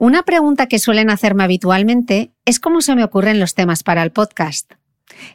Una 0.00 0.22
pregunta 0.22 0.68
que 0.68 0.78
suelen 0.78 1.10
hacerme 1.10 1.42
habitualmente 1.42 2.30
es 2.44 2.60
cómo 2.60 2.82
se 2.82 2.94
me 2.94 3.02
ocurren 3.02 3.40
los 3.40 3.54
temas 3.54 3.82
para 3.82 4.04
el 4.04 4.12
podcast. 4.12 4.74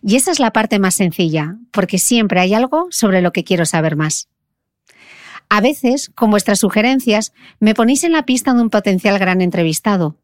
Y 0.01 0.15
esa 0.15 0.31
es 0.31 0.39
la 0.39 0.53
parte 0.53 0.79
más 0.79 0.95
sencilla, 0.95 1.57
porque 1.71 1.97
siempre 1.97 2.39
hay 2.39 2.53
algo 2.53 2.87
sobre 2.89 3.21
lo 3.21 3.33
que 3.33 3.43
quiero 3.43 3.65
saber 3.65 3.97
más. 3.97 4.29
A 5.49 5.59
veces, 5.59 6.09
con 6.15 6.31
vuestras 6.31 6.59
sugerencias, 6.59 7.33
me 7.59 7.73
ponéis 7.73 8.05
en 8.05 8.13
la 8.13 8.23
pista 8.23 8.53
de 8.53 8.61
un 8.61 8.69
potencial 8.69 9.19
gran 9.19 9.41
entrevistado. 9.41 10.15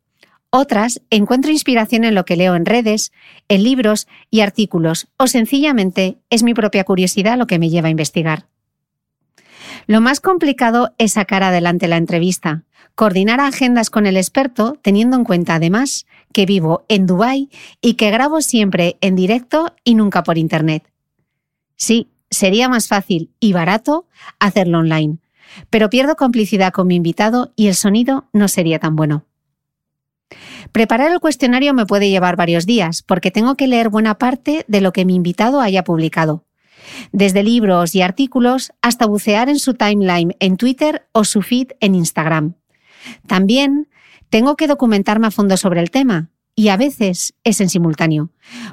Otras, 0.51 1.01
encuentro 1.09 1.51
inspiración 1.51 2.05
en 2.05 2.15
lo 2.15 2.23
que 2.23 2.37
leo 2.37 2.55
en 2.55 2.65
redes, 2.65 3.11
en 3.49 3.65
libros 3.65 4.07
y 4.31 4.39
artículos, 4.39 5.09
o 5.17 5.27
sencillamente 5.27 6.17
es 6.29 6.43
mi 6.43 6.53
propia 6.53 6.85
curiosidad 6.85 7.37
lo 7.37 7.45
que 7.45 7.59
me 7.59 7.69
lleva 7.69 7.89
a 7.89 7.91
investigar. 7.91 8.47
Lo 9.85 9.99
más 9.99 10.21
complicado 10.21 10.93
es 10.97 11.13
sacar 11.13 11.43
adelante 11.43 11.89
la 11.89 11.97
entrevista, 11.97 12.63
coordinar 12.99 13.39
agendas 13.39 13.89
con 13.89 14.05
el 14.07 14.17
experto, 14.17 14.77
teniendo 14.81 15.15
en 15.15 15.23
cuenta 15.23 15.55
además 15.55 16.05
que 16.33 16.45
vivo 16.45 16.83
en 16.89 17.05
Dubái 17.05 17.47
y 17.79 17.93
que 17.93 18.11
grabo 18.11 18.41
siempre 18.41 18.97
en 18.99 19.15
directo 19.15 19.73
y 19.85 19.95
nunca 19.95 20.21
por 20.21 20.37
internet. 20.37 20.83
Sí, 21.77 22.09
sería 22.29 22.67
más 22.67 22.89
fácil 22.89 23.31
y 23.39 23.53
barato 23.53 24.05
hacerlo 24.37 24.79
online, 24.79 25.19
pero 25.69 25.89
pierdo 25.89 26.17
complicidad 26.17 26.73
con 26.73 26.87
mi 26.87 26.95
invitado 26.95 27.53
y 27.55 27.67
el 27.67 27.75
sonido 27.75 28.27
no 28.33 28.49
sería 28.49 28.79
tan 28.79 28.97
bueno. 28.97 29.23
Preparar 30.73 31.09
el 31.13 31.21
cuestionario 31.21 31.73
me 31.73 31.85
puede 31.85 32.09
llevar 32.09 32.35
varios 32.35 32.65
días 32.65 33.01
porque 33.01 33.31
tengo 33.31 33.55
que 33.55 33.67
leer 33.67 33.87
buena 33.87 34.15
parte 34.15 34.65
de 34.67 34.81
lo 34.81 34.91
que 34.91 35.05
mi 35.05 35.15
invitado 35.15 35.61
haya 35.61 35.85
publicado, 35.85 36.43
desde 37.13 37.43
libros 37.43 37.95
y 37.95 38.01
artículos 38.01 38.73
hasta 38.81 39.05
bucear 39.05 39.47
en 39.47 39.59
su 39.59 39.73
timeline 39.75 40.35
en 40.41 40.57
Twitter 40.57 41.07
o 41.13 41.23
su 41.23 41.41
feed 41.41 41.69
en 41.79 41.95
Instagram. 41.95 42.55
También 43.27 43.87
tengo 44.29 44.55
que 44.55 44.67
documentarme 44.67 45.27
a 45.27 45.31
fondo 45.31 45.57
sobre 45.57 45.81
el 45.81 45.91
tema 45.91 46.29
y 46.55 46.67
a 46.69 46.77
veces 46.77 47.33
es 47.43 47.61
en 47.61 47.69
simultáneo, 47.69 48.31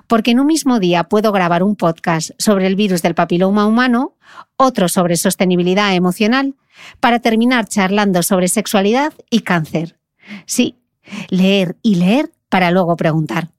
porque 0.09 0.33
en 0.33 0.41
un 0.41 0.47
mismo 0.47 0.81
día 0.81 1.05
puedo 1.05 1.31
grabar 1.31 1.63
un 1.63 1.77
podcast 1.77 2.31
sobre 2.39 2.67
el 2.67 2.75
virus 2.75 3.01
del 3.01 3.15
papiloma 3.15 3.67
humano, 3.67 4.17
otro 4.57 4.89
sobre 4.89 5.17
sostenibilidad 5.17 5.95
emocional, 5.95 6.57
para 6.99 7.21
terminar 7.21 7.69
charlando 7.69 8.23
sobre 8.23 8.49
sexualidad 8.49 9.13
y 9.31 9.41
cáncer. 9.41 9.99
Sí, 10.47 10.79
leer 11.29 11.77
y 11.81 11.95
leer 11.95 12.33
para 12.49 12.71
luego 12.71 12.97
preguntar. 12.97 13.51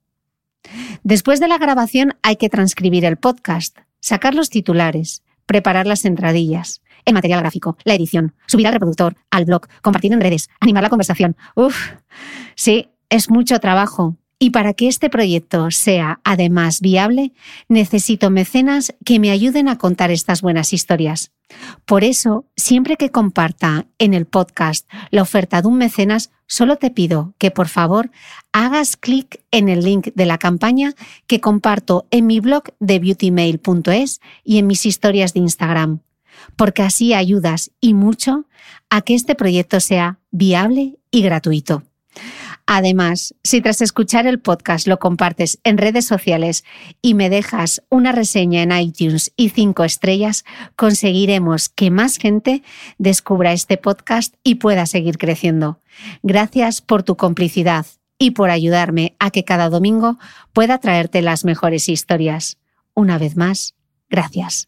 Después 1.04 1.40
de 1.40 1.48
la 1.48 1.58
grabación 1.58 2.18
hay 2.22 2.36
que 2.36 2.50
transcribir 2.50 3.06
el 3.06 3.18
podcast, 3.18 3.78
sacar 4.02 4.36
los 4.36 4.50
titulares, 4.50 5.24
preparar 5.48 5.88
las 5.88 6.06
entradillas, 6.06 6.84
el 7.06 7.16
material 7.16 7.40
gráfico, 7.40 7.76
la 7.84 7.96
edición, 7.96 8.36
subir 8.46 8.68
al 8.68 8.74
reproductor, 8.74 9.16
al 9.32 9.46
blog, 9.46 9.68
compartir 9.82 10.14
en 10.14 10.22
redes, 10.22 10.50
animar 10.60 10.84
la 10.84 10.90
conversación. 10.90 11.36
Uf, 11.56 11.94
sí, 12.56 12.90
es 13.10 13.32
mucho 13.32 13.60
trabajo. 13.60 14.16
Y 14.40 14.52
para 14.52 14.74
que 14.74 14.88
este 14.88 15.10
proyecto 15.10 15.72
sea 15.72 16.20
además 16.24 16.80
viable, 16.82 17.34
necesito 17.70 18.30
mecenas 18.30 18.94
que 19.04 19.20
me 19.20 19.32
ayuden 19.32 19.68
a 19.68 19.80
contar 19.80 20.12
estas 20.12 20.44
buenas 20.44 20.74
historias. 20.74 21.32
Por 21.86 22.04
eso, 22.04 22.46
siempre 22.56 22.98
que 22.98 23.12
comparta 23.12 23.88
en 24.00 24.14
el 24.14 24.26
podcast 24.26 24.90
la 25.12 25.22
oferta 25.22 25.62
de 25.62 25.68
un 25.68 25.78
mecenas, 25.78 26.32
solo 26.46 26.76
te 26.76 26.92
pido 26.92 27.34
que 27.38 27.52
por 27.52 27.68
favor 27.68 28.12
hagas 28.52 28.98
clic 28.98 29.42
en 29.52 29.70
el 29.70 29.84
link 29.84 30.10
de 30.14 30.26
la 30.26 30.38
campaña 30.38 30.94
que 31.26 31.40
comparto 31.40 32.06
en 32.12 32.28
mi 32.28 32.40
blog 32.40 32.64
de 32.80 33.00
beautymail.es 33.00 34.22
y 34.44 34.58
en 34.58 34.68
mis 34.68 34.86
historias 34.86 35.34
de 35.34 35.40
Instagram 35.40 36.02
porque 36.56 36.84
así 36.84 37.14
ayudas 37.14 37.72
y 37.82 37.94
mucho 37.94 38.46
a 38.90 39.02
que 39.02 39.16
este 39.16 39.36
proyecto 39.36 39.80
sea 39.80 40.20
viable 40.32 40.98
y 41.12 41.22
gratuito. 41.22 41.84
Además, 42.70 43.34
si 43.46 43.62
tras 43.62 43.82
escuchar 43.82 44.28
el 44.28 44.42
podcast 44.42 44.88
lo 44.88 45.00
compartes 45.00 45.58
en 45.64 45.78
redes 45.78 46.06
sociales 46.06 46.66
y 47.02 47.14
me 47.14 47.30
dejas 47.30 47.82
una 47.90 48.12
reseña 48.12 48.62
en 48.62 48.74
iTunes 48.74 49.32
y 49.38 49.50
cinco 49.50 49.86
estrellas, 49.86 50.44
conseguiremos 50.76 51.70
que 51.70 51.92
más 51.92 52.18
gente 52.18 52.64
descubra 52.98 53.54
este 53.54 53.78
podcast 53.78 54.36
y 54.44 54.56
pueda 54.56 54.86
seguir 54.86 55.18
creciendo. 55.18 55.80
Gracias 56.24 56.82
por 56.82 57.04
tu 57.04 57.16
complicidad 57.16 57.86
y 58.20 58.32
por 58.32 58.50
ayudarme 58.50 59.16
a 59.18 59.32
que 59.32 59.46
cada 59.46 59.70
domingo 59.70 60.20
pueda 60.52 60.78
traerte 60.80 61.22
las 61.22 61.46
mejores 61.46 61.88
historias. 61.88 62.58
Una 62.94 63.18
vez 63.18 63.38
más, 63.38 63.76
gracias. 64.10 64.68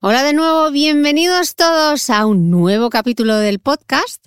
Hola 0.00 0.22
de 0.22 0.34
nuevo, 0.34 0.70
bienvenidos 0.70 1.54
todos 1.54 2.10
a 2.10 2.26
un 2.26 2.50
nuevo 2.50 2.90
capítulo 2.90 3.38
del 3.38 3.60
podcast. 3.60 4.22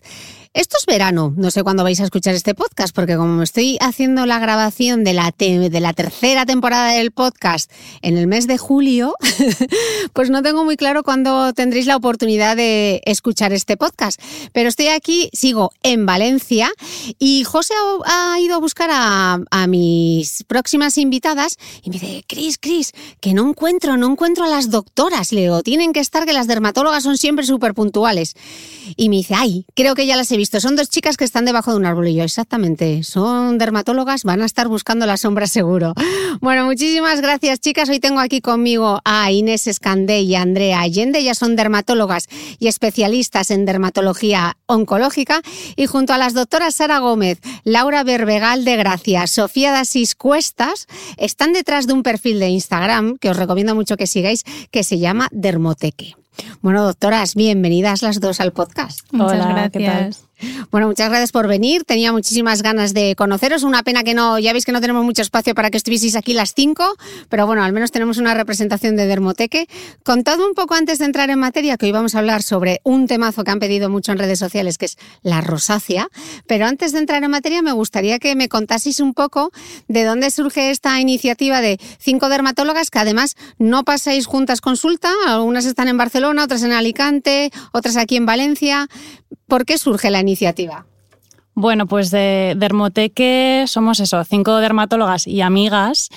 Esto 0.56 0.78
es 0.80 0.88
verano, 0.88 1.32
no 1.38 1.52
sé 1.52 1.62
cuándo 1.62 1.84
vais 1.84 2.00
a 2.00 2.06
escuchar 2.06 2.34
este 2.34 2.56
podcast, 2.56 2.96
porque 2.96 3.16
como 3.16 3.44
estoy 3.44 3.78
haciendo 3.82 4.26
la 4.26 4.40
grabación 4.40 5.04
de 5.04 5.14
la, 5.14 5.32
de 5.38 5.80
la 5.80 5.94
tercera 5.94 6.48
temporada 6.48 6.94
del 6.94 7.12
podcast 7.12 7.72
en 8.02 8.18
el 8.18 8.26
mes 8.26 8.48
de 8.48 8.58
julio, 8.58 9.14
pues 10.14 10.32
no 10.32 10.42
tengo 10.42 10.66
muy 10.66 10.76
claro 10.76 11.04
cuándo 11.04 11.54
tendréis 11.54 11.86
la 11.86 11.96
oportunidad 11.96 12.58
de 12.58 13.00
escuchar 13.06 13.54
este 13.54 13.78
podcast. 13.78 14.20
Pero 14.52 14.70
estoy 14.70 14.88
aquí, 14.88 15.30
sigo 15.34 15.70
en 15.84 16.08
Valencia 16.08 16.72
y 17.20 17.44
José 17.44 17.76
ha, 18.06 18.40
ido 18.40 18.56
a 18.56 18.60
buscar 18.60 18.90
a, 18.92 19.40
a, 19.52 19.68
mis 19.68 20.46
próximas 20.46 20.98
invitadas 20.98 21.58
y 21.84 21.92
me 21.92 22.00
dice, 22.00 22.24
Cris, 22.28 22.58
Cris, 22.58 22.94
que 23.22 23.36
no 23.36 23.48
encuentro, 23.48 23.98
no 23.98 24.10
encuentro 24.10 24.46
a 24.46 24.50
las 24.50 24.72
doctoras. 24.72 25.32
Le 25.32 25.42
digo, 25.42 25.62
tienen 25.62 25.94
que 25.94 26.00
estar, 26.00 26.26
que 26.26 26.34
las 26.34 26.48
dermatólogas 26.48 27.04
son 27.04 27.20
siempre 27.20 27.46
súper 27.46 27.76
puntuales. 27.76 28.34
Y 28.96 29.10
me 29.10 29.18
dice, 29.18 29.36
ay, 29.38 29.68
creo 29.76 29.94
que 29.94 30.08
ya 30.08 30.16
las 30.16 30.32
he 30.32 30.39
visto. 30.40 30.62
Son 30.62 30.78
dos 30.78 30.90
chicas 30.90 31.18
que 31.18 31.26
están 31.26 31.44
debajo 31.44 31.72
de 31.72 31.78
un 31.78 31.86
árbol. 31.86 32.08
Y 32.08 32.16
yo, 32.16 32.24
exactamente, 32.24 33.04
son 33.04 33.58
dermatólogas, 33.58 34.24
van 34.24 34.42
a 34.42 34.46
estar 34.46 34.70
buscando 34.70 35.06
la 35.06 35.18
sombra 35.18 35.48
seguro. 35.48 35.94
Bueno, 36.42 36.66
muchísimas 36.66 37.20
gracias, 37.20 37.60
chicas. 37.60 37.90
Hoy 37.90 38.00
tengo 38.00 38.22
aquí 38.22 38.40
conmigo 38.40 39.02
a 39.04 39.30
Inés 39.32 39.68
Escandé 39.68 40.22
y 40.22 40.36
a 40.36 40.42
Andrea 40.42 40.80
Allende. 40.80 41.20
Ellas 41.20 41.38
son 41.38 41.58
dermatólogas 41.58 42.28
y 42.60 42.68
especialistas 42.68 43.52
en 43.52 43.66
dermatología 43.66 44.56
oncológica. 44.68 45.42
Y 45.76 45.88
junto 45.88 46.14
a 46.14 46.18
las 46.18 46.34
doctoras 46.34 46.76
Sara 46.76 47.00
Gómez, 47.00 47.40
Laura 47.66 48.04
Berbegal 48.04 48.64
de 48.64 48.78
Gracia, 48.78 49.28
Sofía 49.28 49.72
Dasis 49.74 50.16
Cuestas, 50.16 50.88
están 51.18 51.52
detrás 51.52 51.88
de 51.88 51.94
un 51.94 52.04
perfil 52.04 52.40
de 52.40 52.50
Instagram 52.50 53.18
que 53.18 53.32
os 53.32 53.36
recomiendo 53.36 53.76
mucho 53.76 53.98
que 53.98 54.08
sigáis, 54.08 54.46
que 54.72 54.84
se 54.84 55.00
llama 55.00 55.28
Dermoteque. 55.32 56.16
Bueno, 56.62 56.84
doctoras, 56.84 57.36
bienvenidas 57.36 58.02
las 58.02 58.20
dos 58.20 58.40
al 58.40 58.54
podcast. 58.54 59.02
Muchas 59.12 59.46
gracias. 59.46 60.29
Bueno, 60.72 60.88
muchas 60.88 61.10
gracias 61.10 61.32
por 61.32 61.48
venir. 61.48 61.84
Tenía 61.84 62.12
muchísimas 62.12 62.62
ganas 62.62 62.94
de 62.94 63.16
conoceros. 63.16 63.64
Una 63.64 63.84
pena 63.84 64.04
que 64.04 64.14
no, 64.14 64.40
ya 64.40 64.54
veis 64.54 64.66
que 64.66 64.72
no 64.72 64.82
tenemos 64.82 65.04
mucho 65.04 65.22
espacio 65.22 65.56
para 65.56 65.70
que 65.70 65.78
estuvieseis 65.78 66.16
aquí 66.16 66.34
las 66.34 66.54
cinco, 66.54 66.96
pero 67.30 67.46
bueno, 67.46 67.64
al 67.64 67.74
menos 67.74 67.92
tenemos 67.92 68.18
una 68.18 68.34
representación 68.34 68.96
de 68.96 69.08
Dermoteque. 69.08 69.68
Contadme 70.04 70.46
un 70.46 70.54
poco 70.54 70.76
antes 70.76 71.00
de 71.00 71.06
entrar 71.06 71.30
en 71.30 71.40
materia, 71.40 71.78
que 71.78 71.86
hoy 71.86 71.92
vamos 71.92 72.16
a 72.16 72.20
hablar 72.20 72.44
sobre 72.44 72.82
un 72.84 73.08
temazo 73.08 73.44
que 73.44 73.52
han 73.52 73.60
pedido 73.60 73.90
mucho 73.90 74.12
en 74.12 74.18
redes 74.18 74.40
sociales, 74.40 74.78
que 74.78 74.86
es 74.86 74.98
la 75.22 75.42
rosácea. 75.42 76.08
Pero 76.48 76.66
antes 76.66 76.92
de 76.92 77.00
entrar 77.00 77.24
en 77.24 77.32
materia, 77.32 77.62
me 77.62 77.72
gustaría 77.72 78.20
que 78.20 78.36
me 78.36 78.50
contaseis 78.50 79.00
un 79.00 79.14
poco 79.14 79.52
de 79.88 80.04
dónde 80.04 80.32
surge 80.32 80.72
esta 80.72 81.00
iniciativa 81.00 81.62
de 81.62 81.80
cinco 82.00 82.30
dermatólogas 82.30 82.90
que 82.90 83.00
además 83.00 83.36
no 83.58 83.84
pasáis 83.84 84.26
juntas 84.26 84.62
consulta. 84.62 85.10
Algunas 85.28 85.66
están 85.66 85.88
en 85.88 85.98
Barcelona, 85.98 86.44
otras 86.44 86.64
en 86.64 86.72
Alicante, 86.72 87.52
otras 87.72 87.98
aquí 87.98 88.16
en 88.16 88.26
Valencia. 88.26 88.88
¿Por 89.50 89.66
qué 89.66 89.78
surge 89.78 90.10
la 90.10 90.22
iniciativa? 90.22 90.86
Bueno, 91.56 91.88
pues 91.88 92.10
de 92.10 92.56
Dermoteque 92.56 93.66
somos 93.68 94.00
eso, 94.00 94.24
cinco 94.24 94.56
dermatólogas 94.58 95.28
y 95.28 95.42
amigas 95.42 96.08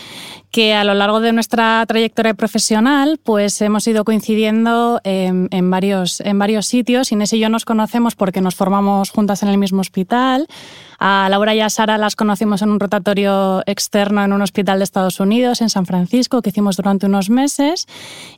que 0.53 0.75
a 0.75 0.85
lo 0.85 0.95
largo 0.95 1.21
de 1.21 1.33
nuestra 1.33 1.85
trayectoria 1.89 2.35
profesional 2.35 3.19
pues 3.21 3.61
hemos 3.61 3.85
ido 3.89 4.05
coincidiendo 4.05 5.01
en, 5.03 5.49
varios, 5.71 6.21
en 6.21 6.39
varios 6.39 6.67
sitios. 6.67 7.11
Inés 7.11 7.33
y 7.33 7.41
yo 7.41 7.49
nos 7.49 7.65
conocemos 7.65 8.15
porque 8.15 8.41
nos 8.41 8.55
formamos 8.55 9.11
juntas 9.11 9.43
en 9.43 9.49
el 9.49 9.59
mismo 9.59 9.81
hospital. 9.81 10.47
A 11.05 11.29
Laura 11.29 11.53
y 11.53 11.59
a 11.59 11.69
Sara 11.69 11.99
las 11.99 12.15
conocimos 12.15 12.63
en 12.63 12.71
un 12.71 12.79
rotatorio 12.79 13.65
externo 13.67 14.23
en 14.23 14.33
un 14.33 14.41
hospital 14.41 14.79
de 14.79 14.85
Estados 14.85 15.19
Unidos, 15.19 15.61
en 15.61 15.69
San 15.69 15.85
Francisco, 15.85 16.43
que 16.43 16.51
hicimos 16.51 16.77
durante 16.77 17.07
unos 17.07 17.29
meses. 17.29 17.89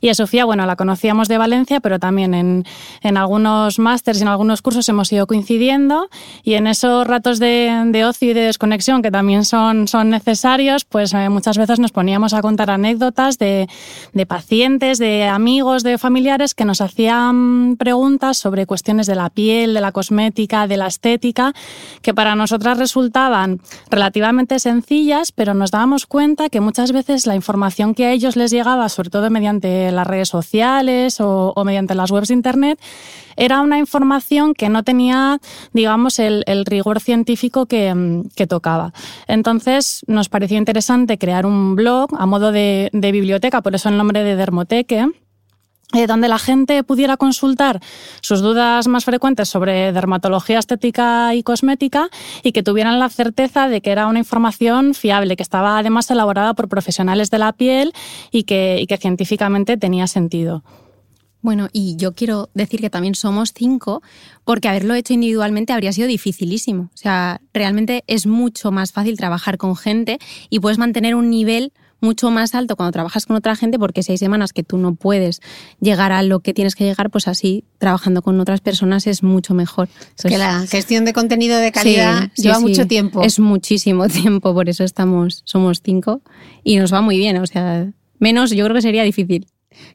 Y 0.01 0.09
a 0.09 0.15
Sofía, 0.15 0.45
bueno, 0.45 0.65
la 0.65 0.75
conocíamos 0.75 1.27
de 1.27 1.37
Valencia, 1.37 1.79
pero 1.79 1.99
también 1.99 2.33
en, 2.33 2.65
en 3.01 3.17
algunos 3.17 3.77
másters 3.77 4.17
y 4.17 4.23
en 4.23 4.29
algunos 4.29 4.63
cursos 4.63 4.89
hemos 4.89 5.13
ido 5.13 5.27
coincidiendo. 5.27 6.09
Y 6.41 6.55
en 6.55 6.65
esos 6.65 7.05
ratos 7.05 7.37
de, 7.37 7.83
de 7.85 8.03
ocio 8.03 8.31
y 8.31 8.33
de 8.33 8.41
desconexión, 8.41 9.03
que 9.03 9.11
también 9.11 9.45
son, 9.45 9.87
son 9.87 10.09
necesarios, 10.09 10.85
pues 10.85 11.13
eh, 11.13 11.29
muchas 11.29 11.59
veces 11.59 11.77
nos 11.77 11.91
poníamos 11.91 12.33
a 12.33 12.41
contar 12.41 12.71
anécdotas 12.71 13.37
de, 13.37 13.69
de 14.13 14.25
pacientes, 14.25 14.97
de 14.97 15.25
amigos, 15.25 15.83
de 15.83 15.99
familiares 15.99 16.55
que 16.55 16.65
nos 16.65 16.81
hacían 16.81 17.75
preguntas 17.77 18.39
sobre 18.39 18.65
cuestiones 18.65 19.05
de 19.05 19.13
la 19.13 19.29
piel, 19.29 19.75
de 19.75 19.81
la 19.81 19.91
cosmética, 19.91 20.65
de 20.65 20.77
la 20.77 20.87
estética, 20.87 21.53
que 22.01 22.15
para 22.15 22.33
nosotros 22.33 22.54
otras 22.55 22.77
resultaban 22.77 23.61
relativamente 23.89 24.59
sencillas, 24.59 25.31
pero 25.31 25.53
nos 25.53 25.71
dábamos 25.71 26.05
cuenta 26.05 26.49
que 26.49 26.61
muchas 26.61 26.91
veces 26.91 27.27
la 27.27 27.35
información 27.35 27.93
que 27.93 28.05
a 28.05 28.11
ellos 28.11 28.35
les 28.35 28.51
llegaba, 28.51 28.89
sobre 28.89 29.09
todo 29.09 29.29
mediante 29.29 29.91
las 29.91 30.07
redes 30.07 30.29
sociales 30.29 31.17
o, 31.19 31.53
mediante 31.65 31.95
las 31.95 32.11
webs 32.11 32.29
de 32.29 32.33
Internet, 32.33 32.79
era 33.37 33.61
una 33.61 33.77
información 33.77 34.53
que 34.53 34.69
no 34.69 34.83
tenía, 34.83 35.39
digamos, 35.73 36.19
el, 36.19 36.43
rigor 36.65 36.99
científico 36.99 37.65
que, 37.65 37.93
tocaba. 38.47 38.93
Entonces, 39.27 40.01
nos 40.07 40.29
pareció 40.29 40.57
interesante 40.57 41.17
crear 41.17 41.45
un 41.45 41.75
blog 41.75 42.09
a 42.17 42.25
modo 42.25 42.51
de, 42.51 42.89
de 42.93 43.11
biblioteca, 43.11 43.61
por 43.61 43.75
eso 43.75 43.89
el 43.89 43.97
nombre 43.97 44.23
de 44.23 44.35
Dermoteque 44.35 45.07
eh, 45.93 46.07
donde 46.07 46.27
la 46.27 46.39
gente 46.39 46.83
pudiera 46.83 47.15
consultar 47.15 47.79
sus 48.21 48.41
dudas 48.41 48.87
más 48.87 49.05
frecuentes 49.05 49.49
sobre 49.49 49.93
dermatología 49.93 50.59
estética 50.59 51.35
y 51.35 51.43
cosmética 51.43 52.09
y 52.43 52.51
que 52.53 52.63
tuvieran 52.63 52.99
la 52.99 53.09
certeza 53.09 53.69
de 53.69 53.81
que 53.81 53.91
era 53.91 54.07
una 54.07 54.19
información 54.19 54.93
fiable, 54.93 55.35
que 55.35 55.43
estaba 55.43 55.77
además 55.77 56.09
elaborada 56.09 56.53
por 56.53 56.69
profesionales 56.69 57.29
de 57.29 57.37
la 57.37 57.53
piel 57.53 57.93
y 58.31 58.43
que, 58.43 58.79
y 58.81 58.87
que 58.87 58.97
científicamente 58.97 59.77
tenía 59.77 60.07
sentido. 60.07 60.63
Bueno, 61.45 61.69
y 61.71 61.95
yo 61.97 62.15
quiero 62.15 62.49
decir 62.55 62.81
que 62.81 62.89
también 62.89 63.13
somos 63.13 63.53
cinco, 63.53 64.01
porque 64.45 64.67
haberlo 64.67 64.95
hecho 64.95 65.13
individualmente 65.13 65.73
habría 65.73 65.93
sido 65.93 66.07
dificilísimo. 66.07 66.89
O 66.91 66.97
sea, 66.97 67.39
realmente 67.53 68.03
es 68.07 68.25
mucho 68.25 68.71
más 68.71 68.91
fácil 68.91 69.15
trabajar 69.15 69.59
con 69.59 69.75
gente 69.75 70.17
y 70.49 70.59
puedes 70.59 70.79
mantener 70.79 71.13
un 71.13 71.29
nivel 71.29 71.71
mucho 72.05 72.31
más 72.31 72.55
alto 72.55 72.75
cuando 72.75 72.91
trabajas 72.91 73.25
con 73.25 73.35
otra 73.35 73.55
gente 73.55 73.79
porque 73.79 74.03
si 74.03 74.13
hay 74.13 74.17
semanas 74.17 74.53
que 74.53 74.63
tú 74.63 74.77
no 74.77 74.95
puedes 74.95 75.41
llegar 75.81 76.11
a 76.11 76.21
lo 76.23 76.39
que 76.39 76.53
tienes 76.53 76.75
que 76.75 76.83
llegar, 76.83 77.09
pues 77.09 77.27
así 77.27 77.65
trabajando 77.79 78.21
con 78.21 78.39
otras 78.39 78.61
personas 78.61 79.07
es 79.07 79.23
mucho 79.23 79.53
mejor. 79.53 79.89
que 80.21 80.37
la 80.37 80.65
gestión 80.67 81.03
de 81.05 81.13
contenido 81.13 81.57
de 81.57 81.71
calidad 81.71 82.31
lleva 82.35 82.59
mucho 82.59 82.87
tiempo. 82.87 83.23
Es 83.23 83.39
muchísimo 83.39 84.07
tiempo, 84.21 84.53
por 84.53 84.69
eso 84.69 84.83
estamos, 84.83 85.41
somos 85.45 85.81
cinco 85.83 86.21
y 86.63 86.77
nos 86.77 86.93
va 86.93 87.01
muy 87.01 87.17
bien, 87.17 87.37
o 87.37 87.47
sea, 87.47 87.91
menos 88.19 88.51
yo 88.51 88.63
creo 88.65 88.75
que 88.75 88.81
sería 88.81 89.03
difícil. 89.03 89.47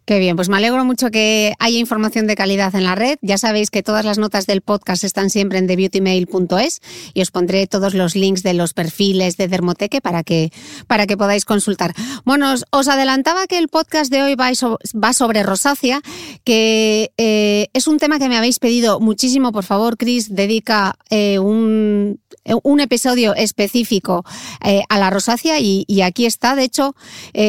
Qué 0.04 0.18
bien, 0.18 0.34
pues 0.34 0.48
me 0.48 0.56
alegro 0.56 0.84
mucho 0.84 1.10
que 1.10 1.54
haya 1.58 1.78
información 1.78 2.26
de 2.26 2.34
calidad 2.34 2.74
en 2.74 2.84
la 2.84 2.94
red. 2.94 3.18
Ya 3.22 3.38
sabéis 3.38 3.70
que 3.70 3.82
todas 3.82 4.04
las 4.04 4.18
notas 4.18 4.46
del 4.46 4.60
podcast 4.60 5.04
están 5.04 5.30
siempre 5.30 5.58
en 5.58 5.66
thebeautymail.es 5.66 6.80
y 7.14 7.22
os 7.22 7.30
pondré 7.30 7.66
todos 7.66 7.94
los 7.94 8.16
links 8.16 8.42
de 8.42 8.54
los 8.54 8.74
perfiles 8.74 9.36
de 9.36 9.46
Dermoteque 9.46 10.00
para 10.00 10.24
que, 10.24 10.52
para 10.86 11.06
que 11.06 11.16
podáis 11.16 11.44
consultar. 11.44 11.94
Bueno, 12.24 12.54
os, 12.70 12.88
adelantaba 12.88 13.46
que 13.46 13.58
el 13.58 13.68
podcast 13.68 14.10
de 14.10 14.22
hoy 14.22 14.34
va, 14.34 15.12
sobre 15.12 15.42
rosácea, 15.42 16.00
que 16.44 17.12
eh, 17.16 17.68
es 17.72 17.86
un 17.86 17.98
tema 17.98 18.18
que 18.18 18.28
me 18.28 18.36
habéis 18.36 18.58
pedido 18.58 19.00
muchísimo. 19.00 19.52
Por 19.52 19.64
favor, 19.64 19.96
Chris, 19.96 20.34
dedica 20.34 20.96
eh, 21.10 21.38
un, 21.38 22.20
un, 22.64 22.80
episodio 22.80 23.34
específico 23.34 24.24
eh, 24.64 24.82
a 24.88 24.98
la 24.98 25.10
rosácea 25.10 25.60
y, 25.60 26.02
aquí 26.02 26.26
está. 26.26 26.56
De 26.56 26.64
hecho, 26.64 26.94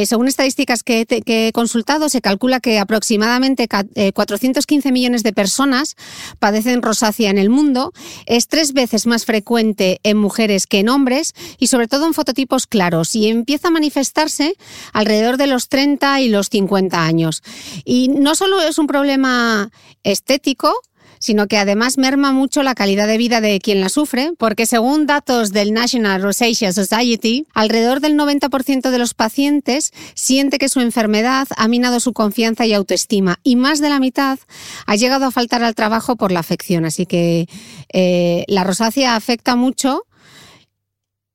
según 0.05 0.27
estadísticas 0.27 0.83
que, 0.83 1.05
que 1.05 1.47
he 1.47 1.51
consultado, 1.51 2.09
se 2.09 2.20
calcula 2.21 2.59
que 2.59 2.79
aproximadamente 2.79 3.67
415 3.67 4.87
eh, 4.87 4.91
millones 4.91 5.23
de 5.23 5.33
personas 5.33 5.95
padecen 6.39 6.81
rosácea 6.81 7.29
en 7.29 7.37
el 7.37 7.49
mundo. 7.49 7.91
Es 8.25 8.47
tres 8.47 8.73
veces 8.73 9.05
más 9.05 9.25
frecuente 9.25 9.99
en 10.03 10.17
mujeres 10.17 10.67
que 10.67 10.79
en 10.79 10.89
hombres 10.89 11.33
y 11.57 11.67
sobre 11.67 11.87
todo 11.87 12.07
en 12.07 12.13
fototipos 12.13 12.67
claros 12.67 13.15
y 13.15 13.27
empieza 13.27 13.69
a 13.69 13.71
manifestarse 13.71 14.55
alrededor 14.93 15.37
de 15.37 15.47
los 15.47 15.69
30 15.69 16.21
y 16.21 16.29
los 16.29 16.49
50 16.49 17.03
años. 17.03 17.43
Y 17.85 18.09
no 18.09 18.35
solo 18.35 18.61
es 18.61 18.77
un 18.77 18.87
problema 18.87 19.71
estético, 20.03 20.73
sino 21.21 21.47
que 21.47 21.57
además 21.57 21.99
merma 21.99 22.33
mucho 22.33 22.63
la 22.63 22.75
calidad 22.75 23.07
de 23.07 23.17
vida 23.17 23.39
de 23.41 23.59
quien 23.59 23.79
la 23.79 23.89
sufre, 23.89 24.33
porque 24.37 24.65
según 24.65 25.05
datos 25.05 25.51
del 25.51 25.71
National 25.71 26.21
Rosacea 26.21 26.73
Society, 26.73 27.45
alrededor 27.53 28.01
del 28.01 28.17
90% 28.17 28.89
de 28.89 28.97
los 28.97 29.13
pacientes 29.13 29.93
siente 30.15 30.57
que 30.57 30.67
su 30.67 30.81
enfermedad 30.81 31.47
ha 31.55 31.67
minado 31.67 31.99
su 31.99 32.11
confianza 32.11 32.65
y 32.65 32.73
autoestima, 32.73 33.39
y 33.43 33.55
más 33.55 33.79
de 33.79 33.89
la 33.89 33.99
mitad 33.99 34.39
ha 34.87 34.95
llegado 34.95 35.25
a 35.25 35.31
faltar 35.31 35.63
al 35.63 35.75
trabajo 35.75 36.15
por 36.15 36.31
la 36.31 36.39
afección. 36.39 36.85
Así 36.85 37.05
que 37.05 37.47
eh, 37.93 38.43
la 38.47 38.63
rosácea 38.63 39.15
afecta 39.15 39.55
mucho 39.55 40.05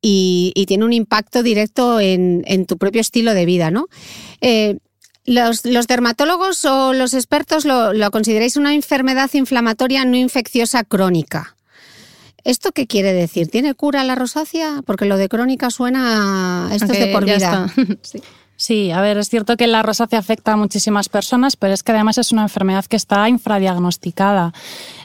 y, 0.03 0.65
tiene 0.67 0.85
un 0.85 0.93
impacto 0.93 1.43
directo 1.43 2.01
en, 2.01 2.67
tu 2.67 2.77
propio 2.77 3.01
estilo 3.01 3.35
de 3.35 3.45
vida, 3.45 3.71
¿no? 3.71 3.87
Eh, 4.41 4.79
los, 5.27 5.63
dermatólogos 5.63 6.65
o 6.65 6.93
los 6.93 7.15
expertos 7.15 7.65
lo, 7.65 7.93
lo 7.93 8.11
consideráis 8.11 8.57
una 8.57 8.75
enfermedad 8.75 9.31
inflamatoria 9.35 10.05
no 10.05 10.17
infecciosa 10.17 10.85
crónica. 10.85 11.57
¿Esto 12.45 12.71
qué 12.71 12.87
quiere 12.87 13.13
decir? 13.13 13.49
¿Tiene 13.49 13.75
cura 13.75 14.05
la 14.05 14.15
rosácea? 14.15 14.83
Porque 14.87 15.05
lo 15.05 15.17
de 15.17 15.29
crónica 15.29 15.71
suena 15.71 16.71
esto 16.73 16.93
es 16.93 17.01
de 17.01 17.13
por 17.13 17.25
vida. 17.25 17.67
sí. 18.03 18.23
Sí, 18.59 18.91
a 18.91 19.03
ver, 19.03 19.19
es 19.19 19.29
cierto 19.29 19.57
que 19.57 19.67
la 19.67 19.83
rosácea 19.83 20.19
afecta 20.19 20.55
a 20.55 20.57
muchísimas 20.57 21.11
personas, 21.11 21.57
pero 21.57 21.75
es 21.75 21.83
que 21.83 21.93
además 21.93 22.17
es 22.17 22.33
una 22.33 22.43
enfermedad 22.43 22.87
que 22.87 22.97
está 22.97 23.29
infradiagnosticada. 23.29 24.55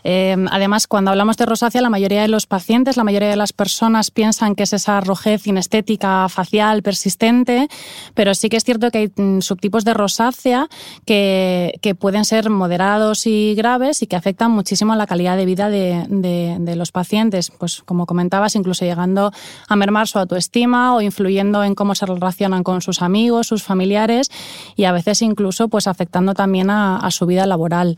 Eh, 0.04 0.36
además, 0.50 0.88
cuando 0.88 1.12
hablamos 1.12 1.38
de 1.38 1.46
rosácea, 1.46 1.82
la 1.82 1.90
mayoría 1.90 2.22
de 2.22 2.28
los 2.28 2.48
pacientes, 2.48 2.98
la 2.98 3.04
mayoría 3.04 3.30
de 3.30 3.36
las 3.36 3.54
personas 3.54 4.12
piensan 4.12 4.56
que 4.56 4.64
es 4.64 4.74
esa 4.74 5.00
rojez 5.02 5.46
inestética 5.48 6.28
facial 6.30 6.82
persistente, 6.82 7.68
pero 8.14 8.34
sí 8.34 8.50
que 8.50 8.58
es 8.58 8.64
cierto 8.64 8.90
que 8.92 8.98
hay 8.98 9.12
mm, 9.16 9.42
subtipos 9.42 9.86
de 9.86 9.94
rosácea 9.94 10.68
que, 11.06 11.80
pueden 12.00 12.24
ser 12.24 12.50
moderados 12.50 13.28
y 13.28 13.54
graves 13.54 14.02
y 14.02 14.08
que 14.08 14.16
afectan 14.16 14.50
muchísimo 14.50 14.96
la 14.96 15.06
calidad 15.06 15.36
de 15.36 15.46
vida 15.46 15.70
de 15.70 16.74
los 16.78 16.92
pacientes. 16.92 17.52
Pues 17.52 17.84
como 17.84 18.06
comentabas, 18.06 18.56
incluso 18.56 18.86
llegando 18.86 19.32
a 19.68 19.76
mermar 19.76 20.08
su 20.08 20.18
autoestima 20.18 20.96
o 20.96 21.02
influyendo 21.02 21.64
en 21.64 21.76
cómo 21.76 21.94
se 21.96 22.06
relacionan 22.06 22.64
con 22.64 22.82
sus 22.82 23.02
amigos 23.02 23.52
sus 23.52 23.64
familiares 23.64 24.32
y 24.76 24.86
a 24.86 24.92
veces 24.92 25.22
incluso 25.22 25.68
pues 25.68 25.88
afectando 25.88 26.34
también 26.34 26.70
a, 26.70 27.10
su 27.12 27.26
vida 27.26 27.46
laboral. 27.46 27.98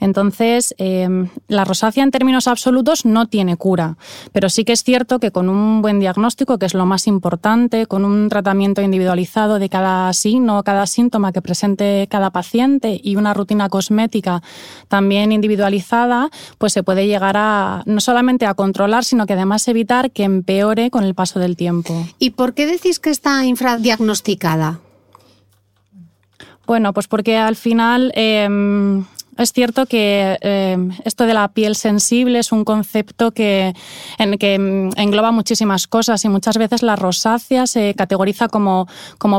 Entonces, 0.00 0.74
em, 0.78 1.28
la 1.48 1.64
rosácea 1.64 2.04
en 2.04 2.10
términos 2.10 2.48
absolutos 2.48 3.04
no 3.04 3.26
tiene 3.26 3.56
cura, 3.56 3.96
pero 4.32 4.48
sí 4.48 4.64
que 4.64 4.72
es 4.72 4.82
cierto 4.82 5.18
que 5.18 5.30
con 5.30 5.48
un 5.48 5.82
buen 5.82 6.00
diagnóstico, 6.00 6.58
que 6.58 6.66
es 6.66 6.74
lo 6.74 6.86
más 6.86 7.06
importante, 7.06 7.86
con 7.86 8.04
un 8.04 8.28
tratamiento 8.28 8.82
individualizado 8.82 9.58
de 9.58 9.68
cada 9.68 10.12
signo, 10.12 10.62
cada 10.62 10.86
síntoma 10.86 11.32
que 11.32 11.42
presente 11.42 12.06
cada 12.10 12.30
paciente 12.30 13.00
y 13.02 13.16
una 13.16 13.34
rutina 13.34 13.68
cosmética 13.68 14.42
también 14.88 15.32
individualizada, 15.32 16.30
pues 16.58 16.72
se 16.72 16.82
puede 16.82 17.06
llegar 17.06 17.36
a 17.36 17.82
no 17.86 18.00
solamente 18.00 18.46
a 18.46 18.54
controlar, 18.54 19.04
sino 19.04 19.26
que 19.26 19.32
además 19.32 19.66
evitar 19.68 20.10
que 20.10 20.24
empeore 20.24 20.90
con 20.90 21.04
el 21.04 21.14
paso 21.14 21.38
del 21.38 21.56
tiempo. 21.56 22.06
¿Y 22.18 22.30
por 22.30 22.54
qué 22.54 22.66
decís 22.66 22.98
que 22.98 23.10
está 23.10 23.44
infradiagnosticada? 23.44 24.80
Bueno, 26.66 26.92
pues 26.92 27.06
porque 27.06 27.36
al 27.36 27.54
final 27.54 28.12
em, 28.16 29.04
Es 29.38 29.52
cierto 29.52 29.86
que 29.86 30.38
eh, 30.40 30.78
esto 31.04 31.26
de 31.26 31.34
la 31.34 31.48
piel 31.48 31.76
sensible 31.76 32.38
es 32.38 32.52
un 32.52 32.64
concepto 32.64 33.32
que, 33.32 33.74
que 34.40 34.54
engloba 34.54 35.30
muchísimas 35.30 35.86
cosas 35.86 36.24
y 36.24 36.28
muchas 36.28 36.56
veces 36.56 36.82
la 36.82 36.96
rosácea 36.96 37.66
se 37.66 37.94
categoriza 37.94 38.48
como, 38.48 38.86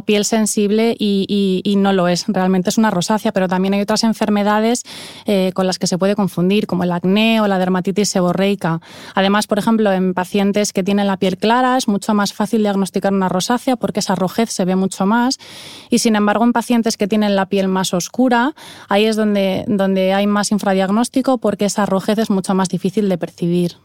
piel 0.05 0.25
sensible 0.25 0.95
y, 0.97 1.61
y, 1.63 1.75
no 1.77 1.93
lo 1.93 2.07
es. 2.07 2.25
Realmente 2.27 2.69
es 2.69 2.77
una 2.77 2.91
rosácea, 2.91 3.31
pero 3.31 3.47
también 3.47 3.73
hay 3.73 3.81
otras 3.81 4.03
enfermedades 4.03 4.83
eh, 5.25 5.51
con 5.53 5.65
las 5.65 5.79
que 5.79 5.87
se 5.87 5.97
puede 5.97 6.15
confundir, 6.15 6.67
como 6.67 6.83
el 6.83 6.91
acné 6.91 7.41
o 7.41 7.47
la 7.47 7.57
dermatitis 7.57 8.09
seborreica. 8.09 8.79
Además, 9.15 9.47
por 9.47 9.57
ejemplo, 9.57 9.91
en 9.91 10.13
pacientes 10.13 10.73
que 10.73 10.83
tienen 10.83 11.07
la 11.07 11.17
piel 11.17 11.37
clara 11.37 11.77
es 11.77 11.87
mucho 11.87 12.13
más 12.13 12.33
fácil 12.33 12.61
diagnosticar 12.61 13.13
una 13.13 13.29
rosácea 13.29 13.75
porque 13.75 13.99
esa 13.99 14.15
rojez 14.15 14.51
se 14.51 14.65
ve 14.65 14.75
mucho 14.75 15.05
más. 15.05 15.39
Y 15.89 15.99
sin 15.99 16.15
embargo, 16.15 16.43
en 16.43 16.53
pacientes 16.53 16.97
que 16.97 17.07
tienen 17.07 17.35
la 17.35 17.47
piel 17.47 17.67
más 17.67 17.93
oscura, 17.93 18.53
ahí 18.89 19.05
es 19.05 19.15
donde, 19.15 19.65
donde 19.67 19.86
hay 19.95 20.27
más 20.27 20.51
infradiagnóstico 20.51 21.37
porque 21.37 21.65
esa 21.65 21.85
rojez 21.85 22.17
es 22.19 22.29
mucho 22.29 22.53
más 22.53 22.69
difícil 22.69 23.09
de 23.09 23.17
percibir. 23.17 23.75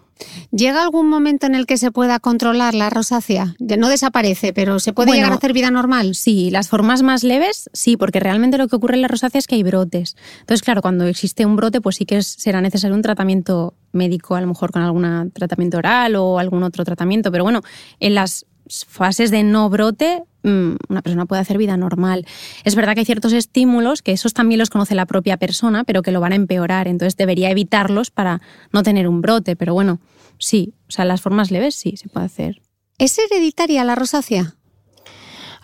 ¿Llega 0.50 0.82
algún 0.82 1.08
momento 1.08 1.46
en 1.46 1.54
el 1.54 1.66
que 1.66 1.76
se 1.76 1.90
pueda 1.90 2.18
controlar 2.20 2.74
la 2.74 2.90
rosácea? 2.90 3.54
No 3.58 3.88
desaparece, 3.88 4.52
pero 4.52 4.78
¿se 4.78 4.92
puede 4.92 5.12
llegar 5.12 5.32
a 5.32 5.36
hacer 5.36 5.52
vida 5.52 5.70
normal? 5.70 6.14
Sí, 6.14 6.50
las 6.50 6.68
formas 6.68 7.02
más 7.02 7.24
leves, 7.24 7.70
sí, 7.72 7.96
porque 7.96 8.20
realmente 8.20 8.58
lo 8.58 8.68
que 8.68 8.76
ocurre 8.76 8.94
en 8.94 9.02
la 9.02 9.08
rosácea 9.08 9.38
es 9.38 9.46
que 9.46 9.56
hay 9.56 9.62
brotes. 9.62 10.16
Entonces, 10.40 10.62
claro, 10.62 10.82
cuando 10.82 11.06
existe 11.06 11.46
un 11.46 11.56
brote, 11.56 11.80
pues 11.80 11.96
sí 11.96 12.04
que 12.04 12.22
será 12.22 12.60
necesario 12.60 12.94
un 12.94 13.02
tratamiento 13.02 13.74
médico, 13.92 14.34
a 14.34 14.40
lo 14.40 14.46
mejor 14.46 14.72
con 14.72 14.82
algún 14.82 15.30
tratamiento 15.32 15.78
oral 15.78 16.16
o 16.16 16.38
algún 16.38 16.62
otro 16.62 16.84
tratamiento. 16.84 17.30
Pero 17.30 17.44
bueno, 17.44 17.62
en 18.00 18.14
las 18.14 18.46
fases 18.66 19.30
de 19.30 19.42
no 19.42 19.68
brote, 19.70 20.22
mm, 20.42 20.74
una 20.88 21.02
persona 21.02 21.26
puede 21.26 21.42
hacer 21.42 21.58
vida 21.58 21.76
normal. 21.76 22.26
Es 22.64 22.74
verdad 22.74 22.94
que 22.94 23.00
hay 23.00 23.06
ciertos 23.06 23.32
estímulos 23.32 24.02
que 24.02 24.12
esos 24.12 24.34
también 24.34 24.58
los 24.58 24.70
conoce 24.70 24.94
la 24.94 25.06
propia 25.06 25.36
persona, 25.36 25.84
pero 25.84 26.02
que 26.02 26.12
lo 26.12 26.20
van 26.20 26.32
a 26.32 26.36
empeorar. 26.36 26.88
Entonces 26.88 27.16
debería 27.16 27.50
evitarlos 27.50 28.10
para 28.10 28.40
no 28.72 28.82
tener 28.82 29.08
un 29.08 29.20
brote. 29.20 29.56
Pero 29.56 29.74
bueno, 29.74 30.00
sí, 30.38 30.74
o 30.88 30.92
sea, 30.92 31.04
las 31.04 31.20
formas 31.20 31.50
leves 31.50 31.74
sí 31.74 31.96
se 31.96 32.08
puede 32.08 32.26
hacer. 32.26 32.62
¿Es 32.98 33.18
hereditaria 33.18 33.84
la 33.84 33.94
rosácea? 33.94 34.56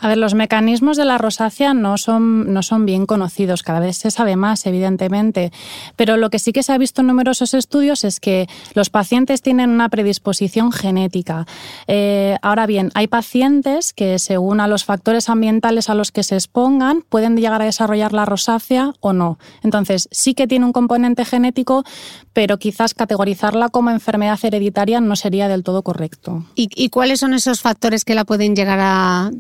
A 0.01 0.09
ver, 0.09 0.19
los 0.19 0.35
mecanismos 0.35 0.97
de 0.97 1.05
la 1.05 1.19
rosácea 1.19 1.75
no 1.75 1.99
son, 1.99 2.53
no 2.53 2.63
son 2.63 2.87
bien 2.87 3.07
conocidos, 3.07 3.63
cada 3.63 3.81
vez 3.81 3.97
se 3.97 4.11
sabe 4.11 4.37
más, 4.37 4.65
evidentemente, 4.67 5.53
pero 5.97 6.17
lo 6.17 6.31
que 6.31 6.39
sí 6.39 6.53
que 6.53 6.63
se 6.63 6.73
ha 6.73 6.79
visto 6.79 7.01
en 7.01 7.09
numerosos 7.09 7.53
estudios 7.55 8.05
es 8.05 8.21
que 8.21 8.49
los 8.75 8.91
pacientes 8.91 9.43
tienen 9.43 9.71
una 9.71 9.89
predisposición 9.89 10.71
genética. 10.71 11.47
Eh, 11.89 12.37
ahora 12.43 12.67
bien, 12.67 12.91
hay 12.95 13.09
pacientes 13.09 13.93
que 13.93 14.19
según 14.19 14.61
a 14.61 14.69
los 14.69 14.85
factores 14.85 15.29
ambientales 15.29 15.91
a 15.91 15.95
los 15.95 16.13
que 16.13 16.23
se 16.23 16.37
expongan 16.37 17.03
pueden 17.09 17.37
llegar 17.37 17.61
a 17.61 17.65
desarrollar 17.65 18.13
la 18.13 18.25
rosácea 18.25 18.93
o 19.01 19.13
no. 19.13 19.39
Entonces, 19.63 20.09
sí 20.13 20.35
que 20.35 20.47
tiene 20.47 20.65
un 20.65 20.73
componente 20.73 21.25
genético, 21.25 21.85
pero 22.33 22.59
quizás 22.59 22.95
categorizarla 22.95 23.69
como 23.69 23.91
enfermedad 23.91 24.39
hereditaria 24.43 25.01
no 25.01 25.17
sería 25.17 25.49
del 25.49 25.65
todo 25.65 25.83
correcto. 25.83 26.45
y 26.55 26.89
cuáles 26.91 27.21
son 27.21 27.35
esos 27.35 27.61
factores 27.61 28.05
que 28.05 28.15
la 28.15 28.25
pueden 28.25 28.55
llegar 28.55 28.79
a 28.81 29.31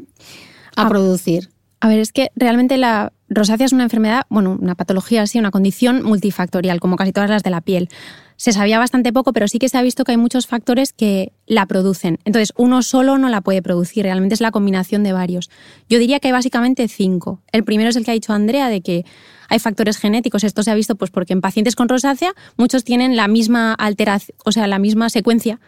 a, 0.78 0.88
producir? 0.88 1.50
A 1.80 1.88
ver, 1.88 2.00
es 2.00 2.12
que 2.12 2.30
realmente 2.34 2.76
la 2.76 3.12
rosácea 3.28 3.66
es 3.66 3.72
una 3.72 3.84
enfermedad, 3.84 4.22
bueno, 4.28 4.56
una 4.60 4.74
patología 4.74 5.22
así, 5.22 5.38
una 5.38 5.50
condición 5.50 6.02
multifactorial, 6.02 6.80
como 6.80 6.96
casi 6.96 7.12
todas 7.12 7.30
las 7.30 7.42
de 7.42 7.50
la 7.50 7.60
piel. 7.60 7.88
Se 8.36 8.52
sabía 8.52 8.78
bastante 8.78 9.12
poco, 9.12 9.32
pero 9.32 9.48
sí 9.48 9.58
que 9.58 9.68
se 9.68 9.78
ha 9.78 9.82
visto 9.82 10.04
que 10.04 10.12
hay 10.12 10.16
muchos 10.16 10.46
factores 10.46 10.92
que 10.92 11.32
la 11.46 11.66
producen. 11.66 12.18
Entonces, 12.24 12.52
uno 12.56 12.82
solo 12.82 13.18
no 13.18 13.28
la 13.28 13.40
puede 13.40 13.62
producir, 13.62 14.04
realmente 14.04 14.34
es 14.34 14.40
la 14.40 14.50
combinación 14.50 15.02
de 15.02 15.12
varios. 15.12 15.50
Yo 15.88 15.98
diría 15.98 16.20
que 16.20 16.28
hay 16.28 16.32
básicamente 16.32 16.86
cinco. 16.88 17.42
El 17.52 17.64
primero 17.64 17.90
es 17.90 17.96
el 17.96 18.04
que 18.04 18.12
ha 18.12 18.14
dicho 18.14 18.32
Andrea, 18.32 18.68
de 18.68 18.80
que 18.80 19.04
hay 19.48 19.58
factores 19.58 19.98
genéticos. 19.98 20.44
Esto 20.44 20.62
se 20.62 20.70
ha 20.70 20.74
visto 20.74 20.94
pues 20.94 21.10
porque 21.10 21.32
en 21.32 21.40
pacientes 21.40 21.74
con 21.74 21.88
rosácea 21.88 22.32
muchos 22.56 22.84
tienen 22.84 23.16
la 23.16 23.28
misma 23.28 23.74
alteración, 23.74 24.36
o 24.44 24.52
sea, 24.52 24.66
la 24.66 24.78
misma 24.78 25.10
secuencia 25.10 25.58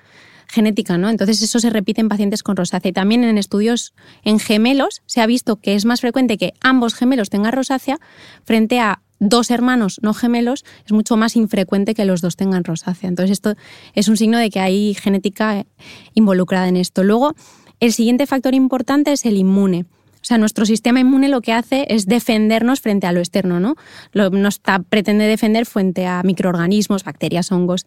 genética, 0.51 0.99
¿no? 0.99 1.09
Entonces 1.09 1.41
eso 1.43 1.61
se 1.61 1.71
repite 1.71 2.01
en 2.01 2.09
pacientes 2.09 2.43
con 2.43 2.57
rosácea. 2.57 2.91
Y 2.91 2.93
también 2.93 3.25
en 3.25 3.39
estudios 3.39 3.95
en 4.25 4.39
gemelos 4.39 5.03
se 5.07 5.21
ha 5.21 5.27
visto 5.27 5.57
que 5.57 5.75
es 5.75 5.85
más 5.85 6.01
frecuente 6.01 6.37
que 6.37 6.55
ambos 6.61 6.95
gemelos 6.95 7.31
tengan 7.31 7.53
rosácea 7.53 7.99
frente 8.45 8.81
a 8.81 9.01
dos 9.21 9.51
hermanos 9.51 10.01
no 10.03 10.15
gemelos, 10.15 10.65
es 10.87 10.93
mucho 10.93 11.17
más 11.17 11.37
infrecuente 11.37 11.95
que 11.95 12.05
los 12.07 12.23
dos 12.23 12.37
tengan 12.37 12.65
rosácea. 12.65 13.09
Entonces 13.09 13.33
esto 13.33 13.55
es 13.95 14.09
un 14.09 14.17
signo 14.17 14.39
de 14.39 14.51
que 14.51 14.61
hay 14.61 14.95
genética 14.95 15.67
involucrada 16.15 16.69
en 16.69 16.77
esto. 16.77 17.05
Luego, 17.05 17.35
el 17.81 17.93
siguiente 17.93 18.27
factor 18.27 18.55
importante 18.55 19.13
es 19.13 19.25
el 19.27 19.37
inmune. 19.37 19.85
O 20.23 20.25
sea, 20.25 20.37
nuestro 20.37 20.67
sistema 20.67 21.01
inmune 21.01 21.29
lo 21.29 21.41
que 21.41 21.53
hace 21.53 21.87
es 21.89 22.07
defendernos 22.07 22.81
frente 22.81 23.07
a 23.07 23.13
lo 23.13 23.21
externo, 23.21 23.59
¿no? 23.59 23.77
Nos 24.13 24.61
pretende 24.91 25.25
defender 25.25 25.65
frente 25.65 26.07
a 26.07 26.23
microorganismos, 26.23 27.05
bacterias, 27.05 27.53
hongos. 27.53 27.87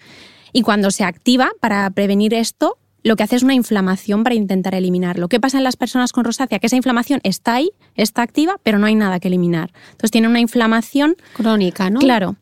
Y 0.53 0.61
cuando 0.61 0.91
se 0.91 1.03
activa 1.03 1.51
para 1.59 1.89
prevenir 1.89 2.33
esto, 2.33 2.77
lo 3.03 3.15
que 3.15 3.23
hace 3.23 3.35
es 3.35 3.43
una 3.43 3.53
inflamación 3.53 4.23
para 4.23 4.35
intentar 4.35 4.75
eliminarlo. 4.75 5.27
¿Qué 5.27 5.39
pasa 5.39 5.57
en 5.57 5.63
las 5.63 5.75
personas 5.75 6.13
con 6.13 6.23
rosácea? 6.23 6.59
Que 6.59 6.67
esa 6.67 6.77
inflamación 6.77 7.19
está 7.23 7.55
ahí, 7.55 7.71
está 7.95 8.21
activa, 8.21 8.57
pero 8.63 8.79
no 8.79 8.85
hay 8.85 8.95
nada 8.95 9.19
que 9.19 9.27
eliminar. 9.27 9.73
Entonces 9.91 10.11
tiene 10.11 10.29
una 10.29 10.39
inflamación 10.39 11.17
crónica, 11.33 11.89
¿no? 11.89 11.99
Claro. 11.99 12.37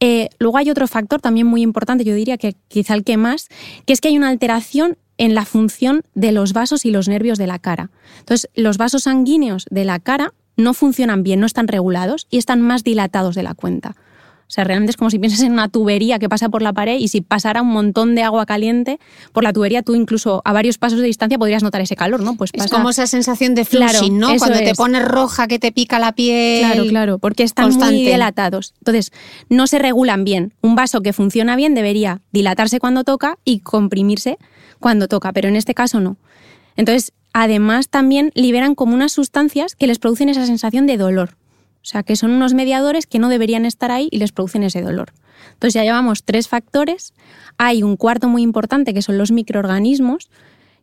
Eh, 0.00 0.28
luego 0.38 0.58
hay 0.58 0.68
otro 0.68 0.86
factor 0.86 1.22
también 1.22 1.46
muy 1.46 1.62
importante, 1.62 2.04
yo 2.04 2.14
diría 2.14 2.36
que 2.36 2.54
quizá 2.68 2.92
el 2.92 3.02
que 3.02 3.16
más, 3.16 3.48
que 3.86 3.94
es 3.94 4.02
que 4.02 4.08
hay 4.08 4.18
una 4.18 4.28
alteración 4.28 4.98
en 5.16 5.34
la 5.34 5.46
función 5.46 6.02
de 6.14 6.32
los 6.32 6.52
vasos 6.52 6.84
y 6.84 6.90
los 6.90 7.08
nervios 7.08 7.38
de 7.38 7.46
la 7.46 7.58
cara. 7.58 7.90
Entonces, 8.18 8.50
los 8.54 8.76
vasos 8.76 9.04
sanguíneos 9.04 9.64
de 9.70 9.86
la 9.86 9.98
cara 9.98 10.34
no 10.58 10.74
funcionan 10.74 11.22
bien, 11.22 11.40
no 11.40 11.46
están 11.46 11.68
regulados 11.68 12.26
y 12.30 12.36
están 12.36 12.60
más 12.60 12.84
dilatados 12.84 13.34
de 13.34 13.42
la 13.42 13.54
cuenta. 13.54 13.96
O 14.48 14.50
sea, 14.50 14.62
realmente 14.62 14.90
es 14.90 14.96
como 14.96 15.10
si 15.10 15.18
piensas 15.18 15.40
en 15.42 15.52
una 15.52 15.68
tubería 15.68 16.20
que 16.20 16.28
pasa 16.28 16.48
por 16.48 16.62
la 16.62 16.72
pared 16.72 16.98
y 16.98 17.08
si 17.08 17.20
pasara 17.20 17.62
un 17.62 17.68
montón 17.68 18.14
de 18.14 18.22
agua 18.22 18.46
caliente 18.46 19.00
por 19.32 19.42
la 19.42 19.52
tubería, 19.52 19.82
tú 19.82 19.96
incluso 19.96 20.40
a 20.44 20.52
varios 20.52 20.78
pasos 20.78 21.00
de 21.00 21.06
distancia 21.06 21.36
podrías 21.36 21.64
notar 21.64 21.80
ese 21.80 21.96
calor, 21.96 22.20
¿no? 22.20 22.36
Pues 22.36 22.50
Es 22.54 22.68
como 22.68 22.90
esa 22.90 23.08
sensación 23.08 23.56
de 23.56 23.64
flushing, 23.64 24.18
¿no? 24.18 24.36
Cuando 24.38 24.58
te 24.58 24.74
pones 24.74 25.04
roja 25.04 25.48
que 25.48 25.58
te 25.58 25.72
pica 25.72 25.98
la 25.98 26.12
piel. 26.12 26.60
Claro, 26.64 26.88
claro, 26.88 27.18
porque 27.18 27.42
están 27.42 27.74
muy 27.74 28.04
dilatados. 28.04 28.74
Entonces, 28.78 29.10
no 29.48 29.66
se 29.66 29.80
regulan 29.80 30.24
bien. 30.24 30.54
Un 30.60 30.76
vaso 30.76 31.00
que 31.00 31.12
funciona 31.12 31.56
bien 31.56 31.74
debería 31.74 32.20
dilatarse 32.32 32.78
cuando 32.78 33.02
toca 33.02 33.38
y 33.44 33.60
comprimirse 33.60 34.38
cuando 34.78 35.08
toca, 35.08 35.32
pero 35.32 35.48
en 35.48 35.56
este 35.56 35.74
caso 35.74 36.00
no. 36.00 36.16
Entonces, 36.76 37.12
además 37.32 37.88
también 37.88 38.30
liberan 38.34 38.74
como 38.74 38.94
unas 38.94 39.12
sustancias 39.12 39.74
que 39.74 39.86
les 39.86 39.98
producen 39.98 40.28
esa 40.28 40.46
sensación 40.46 40.86
de 40.86 40.96
dolor. 40.98 41.36
O 41.86 41.88
sea, 41.88 42.02
que 42.02 42.16
son 42.16 42.32
unos 42.32 42.52
mediadores 42.52 43.06
que 43.06 43.20
no 43.20 43.28
deberían 43.28 43.64
estar 43.64 43.92
ahí 43.92 44.08
y 44.10 44.18
les 44.18 44.32
producen 44.32 44.64
ese 44.64 44.82
dolor. 44.82 45.12
Entonces 45.52 45.74
ya 45.74 45.84
llevamos 45.84 46.24
tres 46.24 46.48
factores. 46.48 47.14
Hay 47.58 47.84
un 47.84 47.96
cuarto 47.96 48.28
muy 48.28 48.42
importante 48.42 48.92
que 48.92 49.02
son 49.02 49.18
los 49.18 49.30
microorganismos, 49.30 50.28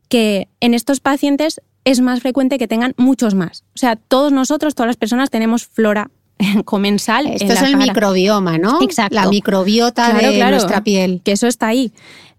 que 0.07 0.47
en 0.61 0.73
estos 0.73 1.01
pacientes 1.01 1.59
es 1.83 1.99
más 1.99 2.21
frecuente 2.21 2.57
que 2.57 2.69
tengan 2.69 2.93
muchos 2.95 3.35
más. 3.35 3.65
O 3.75 3.79
sea, 3.79 3.97
todos 3.97 4.31
nosotros, 4.31 4.75
todas 4.75 4.87
las 4.87 4.95
personas 4.95 5.29
tenemos 5.29 5.65
flora 5.65 6.09
comensal. 6.63 7.27
Esto 7.27 7.51
es 7.51 7.61
el 7.63 7.75
microbioma, 7.75 8.57
¿no? 8.57 8.81
Exacto. 8.81 9.15
La 9.15 9.27
microbiota 9.27 10.13
de 10.13 10.51
nuestra 10.51 10.85
piel. 10.85 11.19
Que 11.21 11.33
eso 11.33 11.47
está 11.47 11.67
ahí. 11.67 11.91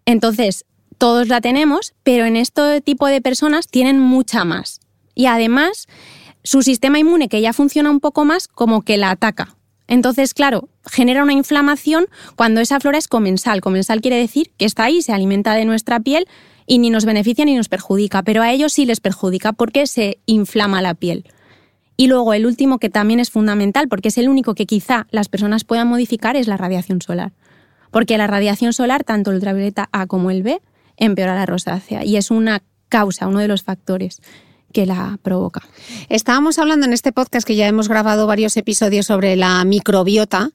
Entonces, 0.07 0.65
todos 0.97 1.29
la 1.29 1.43
tenemos, 1.43 1.93
pero 2.03 2.25
en 2.25 2.37
este 2.37 2.81
tipo 2.81 3.09
de 3.09 3.21
personas 3.21 3.69
tienen 3.69 4.01
mucha 4.01 4.47
más. 4.47 4.81
Y 5.15 5.27
además, 5.27 5.87
su 6.45 6.63
sistema 6.63 6.99
inmune, 6.99 7.29
que 7.29 7.41
ya 7.41 7.53
funciona 7.53 7.91
un 7.91 8.01
poco 8.01 8.25
más, 8.25 8.47
como 8.47 8.83
que 8.83 8.99
la 8.99 9.11
ataca. 9.11 9.57
Entonces, 9.89 10.35
claro, 10.35 10.69
genera 10.87 11.23
una 11.23 11.33
inflamación 11.33 12.07
cuando 12.37 12.61
esa 12.61 12.81
flora 12.81 12.99
es 12.99 13.09
comensal. 13.09 13.61
Comensal 13.61 14.01
quiere 14.01 14.19
decir 14.19 14.53
que 14.57 14.65
está 14.67 14.85
ahí, 14.85 15.03
se 15.03 15.13
alimenta 15.13 15.55
de 15.55 15.65
nuestra 15.65 16.01
piel 16.01 16.27
y 16.67 16.79
ni 16.79 16.91
nos 16.91 17.05
beneficia 17.05 17.45
ni 17.45 17.55
nos 17.55 17.69
perjudica, 17.69 18.23
pero 18.23 18.43
a 18.43 18.53
ellos 18.53 18.73
sí 18.73 18.87
les 18.87 19.01
perjudica 19.01 19.53
porque 19.53 19.87
se 19.87 20.19
inflama 20.27 20.81
la 20.81 20.95
piel. 20.95 21.25
Y 21.97 22.09
luego 22.09 22.35
el 22.35 22.47
último 22.47 22.79
que 22.79 22.91
también 22.91 23.21
es 23.21 23.31
fundamental, 23.31 23.89
porque 23.89 24.09
es 24.09 24.19
el 24.19 24.29
único 24.29 24.55
que 24.55 24.67
quizá 24.67 25.07
las 25.11 25.29
personas 25.29 25.65
puedan 25.65 25.89
modificar, 25.89 26.37
es 26.37 26.49
la 26.49 26.57
radiación 26.57 27.01
solar. 27.01 27.33
Porque 27.91 28.19
la 28.19 28.27
radiación 28.27 28.73
solar, 28.73 29.05
tanto 29.05 29.31
el 29.31 29.37
ultravioleta 29.37 29.89
A 29.93 30.07
como 30.07 30.31
el 30.31 30.43
B, 30.43 30.61
empeora 30.97 31.35
la 31.35 31.47
rosácea 31.47 32.05
y 32.05 32.17
es 32.17 32.31
una 32.31 32.63
causa, 32.89 33.29
uno 33.29 33.39
de 33.39 33.49
los 33.49 33.63
factores 33.63 34.21
que 34.75 34.85
la 34.85 35.19
provoca. 35.23 35.63
Estábamos 36.11 36.59
hablando 36.59 36.85
en 36.85 36.93
este 36.93 37.13
podcast 37.13 37.47
que 37.47 37.55
ya 37.55 37.69
hemos 37.69 37.89
grabado 37.89 38.27
varios 38.27 38.57
episodios 38.59 39.07
sobre 39.07 39.37
la 39.37 39.65
microbiota 39.65 40.51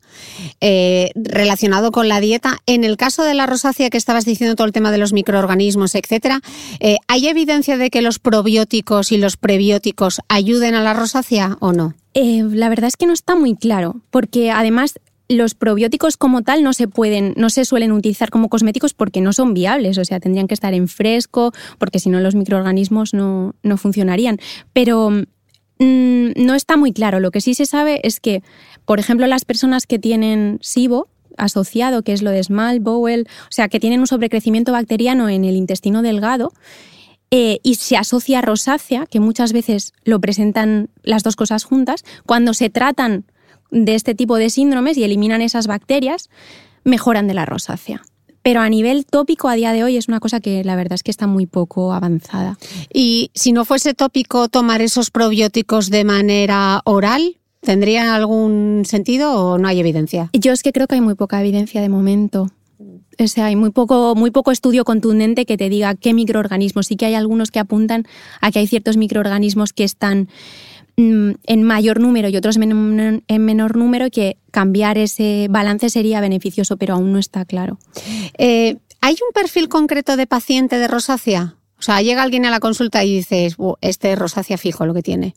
eh, 0.60 1.10
relacionado 1.16 1.92
con 1.92 2.10
la 2.10 2.20
dieta. 2.20 2.60
En 2.68 2.84
el 2.84 2.98
caso 2.98 3.24
de 3.24 3.34
la 3.34 3.48
rosácea 3.48 3.90
que 3.90 3.98
estabas 3.98 4.26
diciendo 4.26 4.56
todo 4.56 4.68
el 4.68 4.74
tema 4.74 4.92
de 4.92 4.98
los 4.98 5.14
microorganismos, 5.14 5.96
etcétera, 5.96 6.42
eh, 6.82 6.98
¿hay 7.08 7.28
evidencia 7.30 7.78
de 7.78 7.90
que 7.90 8.02
los 8.02 8.20
probióticos 8.20 9.14
y 9.14 9.18
los 9.18 9.38
prebióticos 9.38 10.20
ayuden 10.28 10.76
a 10.76 10.84
la 10.84 10.94
rosácea 10.94 11.58
o 11.62 11.72
no? 11.72 11.96
Eh, 12.14 12.44
la 12.44 12.68
verdad 12.68 12.90
es 12.90 12.98
que 12.98 13.06
no 13.06 13.14
está 13.14 13.36
muy 13.36 13.56
claro, 13.56 14.02
porque 14.12 14.52
además 14.52 15.00
los 15.30 15.54
probióticos 15.54 16.18
como 16.18 16.42
tal 16.42 16.64
no 16.64 16.74
se 16.74 16.88
pueden, 16.88 17.34
no 17.38 17.52
se 17.52 17.64
suelen 17.64 17.92
utilizar 17.92 18.32
como 18.32 18.50
cosméticos 18.50 18.96
porque 18.96 19.22
no 19.22 19.32
son 19.32 19.54
viables, 19.54 19.98
o 20.00 20.06
sea, 20.06 20.20
tendrían 20.20 20.48
que 20.48 20.56
estar 20.56 20.74
en 20.74 20.88
fresco, 20.88 21.54
porque 21.78 22.00
si 22.00 22.10
no 22.10 22.20
los 22.20 22.34
microorganismos 22.34 23.14
no, 23.14 23.54
no 23.62 23.78
funcionarían. 23.78 24.40
Pero 24.74 25.12
mm, 25.12 26.30
no 26.36 26.56
está 26.56 26.78
muy 26.78 26.92
claro. 26.92 27.20
Lo 27.20 27.30
que 27.30 27.42
sí 27.42 27.54
se 27.54 27.68
sabe 27.68 28.02
es 28.04 28.20
que, 28.20 28.42
por 28.86 29.00
ejemplo, 29.00 29.28
las 29.28 29.46
personas 29.46 29.86
que 29.86 30.00
tienen 30.00 30.58
SIBO 30.62 31.08
asociado, 31.38 32.02
que 32.02 32.14
es 32.14 32.24
lo 32.24 32.32
de 32.32 32.44
Small 32.44 32.80
Bowel, 32.80 33.28
o 33.44 33.52
sea, 33.52 33.70
que 33.70 33.80
tienen 33.80 34.00
un 34.00 34.08
sobrecrecimiento 34.08 34.72
bacteriano 34.72 35.30
en 35.30 35.46
el 35.46 35.56
intestino 35.56 36.02
delgado, 36.02 36.52
eh, 37.32 37.60
y 37.62 37.76
se 37.76 37.96
asocia 37.96 38.40
a 38.40 38.42
rosácea, 38.42 39.06
que 39.06 39.20
muchas 39.20 39.54
veces 39.54 39.94
lo 40.04 40.20
presentan 40.20 40.90
las 41.04 41.22
dos 41.22 41.36
cosas 41.36 41.64
juntas, 41.64 42.04
cuando 42.26 42.56
se 42.56 42.72
tratan 42.72 43.26
de 43.72 43.96
este 43.96 44.16
tipo 44.16 44.38
de 44.38 44.50
síndromes 44.50 44.98
y 44.98 45.04
eliminan 45.04 45.42
esas 45.42 45.68
bacterias, 45.68 46.30
mejoran 46.84 47.28
de 47.28 47.34
la 47.34 47.46
rosácea. 47.46 48.02
Pero 48.42 48.62
a 48.62 48.70
nivel 48.70 49.06
tópico 49.06 49.50
a 49.50 49.56
día 49.56 49.74
de 49.74 49.84
hoy 49.84 49.98
es 49.98 50.08
una 50.08 50.20
cosa 50.20 50.40
que 50.40 50.64
la 50.64 50.76
verdad 50.76 50.94
es 50.94 51.04
que 51.04 51.12
está 51.12 51.28
muy 51.28 51.46
poco 51.46 51.94
avanzada. 51.94 52.58
Y 52.94 53.32
si 53.34 53.52
no 53.52 53.66
fuese 53.66 53.94
tópico 53.94 54.48
tomar 54.48 54.82
esos 54.82 55.12
probióticos 55.12 55.90
de 55.90 56.06
manera 56.06 56.82
oral, 56.86 57.38
¿tendría 57.62 58.16
algún 58.16 58.84
sentido 58.86 59.34
o 59.34 59.58
no 59.58 59.68
hay 59.68 59.80
evidencia? 59.80 60.30
Yo 60.34 60.54
es 60.54 60.64
que 60.64 60.72
creo 60.72 60.88
que 60.88 60.96
hay 60.96 61.02
muy 61.02 61.16
poca 61.16 61.40
evidencia 61.42 61.82
de 61.82 61.90
momento. 61.90 62.50
O 63.20 63.28
sea, 63.28 63.48
hay 63.48 63.58
muy 63.58 63.72
poco, 63.72 64.16
muy 64.16 64.32
poco 64.32 64.52
estudio 64.52 64.86
contundente 64.86 65.46
que 65.46 65.58
te 65.58 65.68
diga 65.68 65.94
qué 65.96 66.14
microorganismos. 66.14 66.88
Sí 66.88 66.96
que 66.96 67.06
hay 67.06 67.16
algunos 67.16 67.52
que 67.52 67.60
apuntan 67.60 68.06
a 68.40 68.52
que 68.52 68.60
hay 68.60 68.68
ciertos 68.68 68.96
microorganismos 68.96 69.74
que 69.74 69.84
están 69.84 70.30
en 71.00 71.64
mayor 71.64 72.00
número 72.00 72.28
y 72.28 72.36
otros 72.36 72.58
en 72.58 73.46
menor 73.46 73.78
número 73.78 74.10
que 74.10 74.38
cambiar 74.52 74.98
ese 74.98 75.48
balance 75.50 75.90
sería 75.90 76.20
beneficioso, 76.20 76.78
pero 76.78 76.96
aún 76.96 77.14
no 77.14 77.20
está 77.20 77.46
claro. 77.46 77.80
Eh, 78.38 78.78
¿Hay 79.02 79.14
un 79.14 79.34
perfil 79.34 79.70
concreto 79.70 80.18
de 80.18 80.28
paciente 80.28 80.78
de 80.78 80.88
rosácea? 80.88 81.56
O 81.78 81.82
sea, 81.82 82.02
llega 82.02 82.22
alguien 82.22 82.46
a 82.46 82.52
la 82.52 82.60
consulta 82.60 83.04
y 83.06 83.16
dices, 83.16 83.56
este 83.80 84.12
es 84.12 84.20
rosácea 84.20 84.58
fijo 84.58 84.86
lo 84.86 84.94
que 84.94 85.02
tiene. 85.02 85.36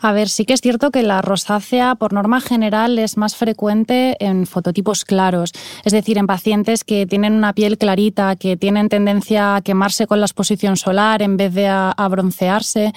A 0.00 0.12
ver, 0.12 0.28
sí 0.28 0.44
que 0.44 0.54
es 0.54 0.60
cierto 0.60 0.90
que 0.90 1.02
la 1.02 1.22
rosácea, 1.22 1.94
por 1.94 2.12
norma 2.12 2.40
general, 2.40 2.98
es 2.98 3.16
más 3.16 3.36
frecuente 3.36 4.16
en 4.20 4.46
fototipos 4.46 5.04
claros, 5.04 5.52
es 5.84 5.92
decir, 5.92 6.18
en 6.18 6.26
pacientes 6.26 6.84
que 6.84 7.06
tienen 7.06 7.34
una 7.34 7.52
piel 7.52 7.78
clarita, 7.78 8.36
que 8.36 8.56
tienen 8.56 8.88
tendencia 8.88 9.56
a 9.56 9.62
quemarse 9.62 10.06
con 10.06 10.20
la 10.20 10.26
exposición 10.26 10.76
solar 10.76 11.22
en 11.22 11.36
vez 11.36 11.54
de 11.54 11.68
a, 11.68 11.94
broncearse. 12.08 12.92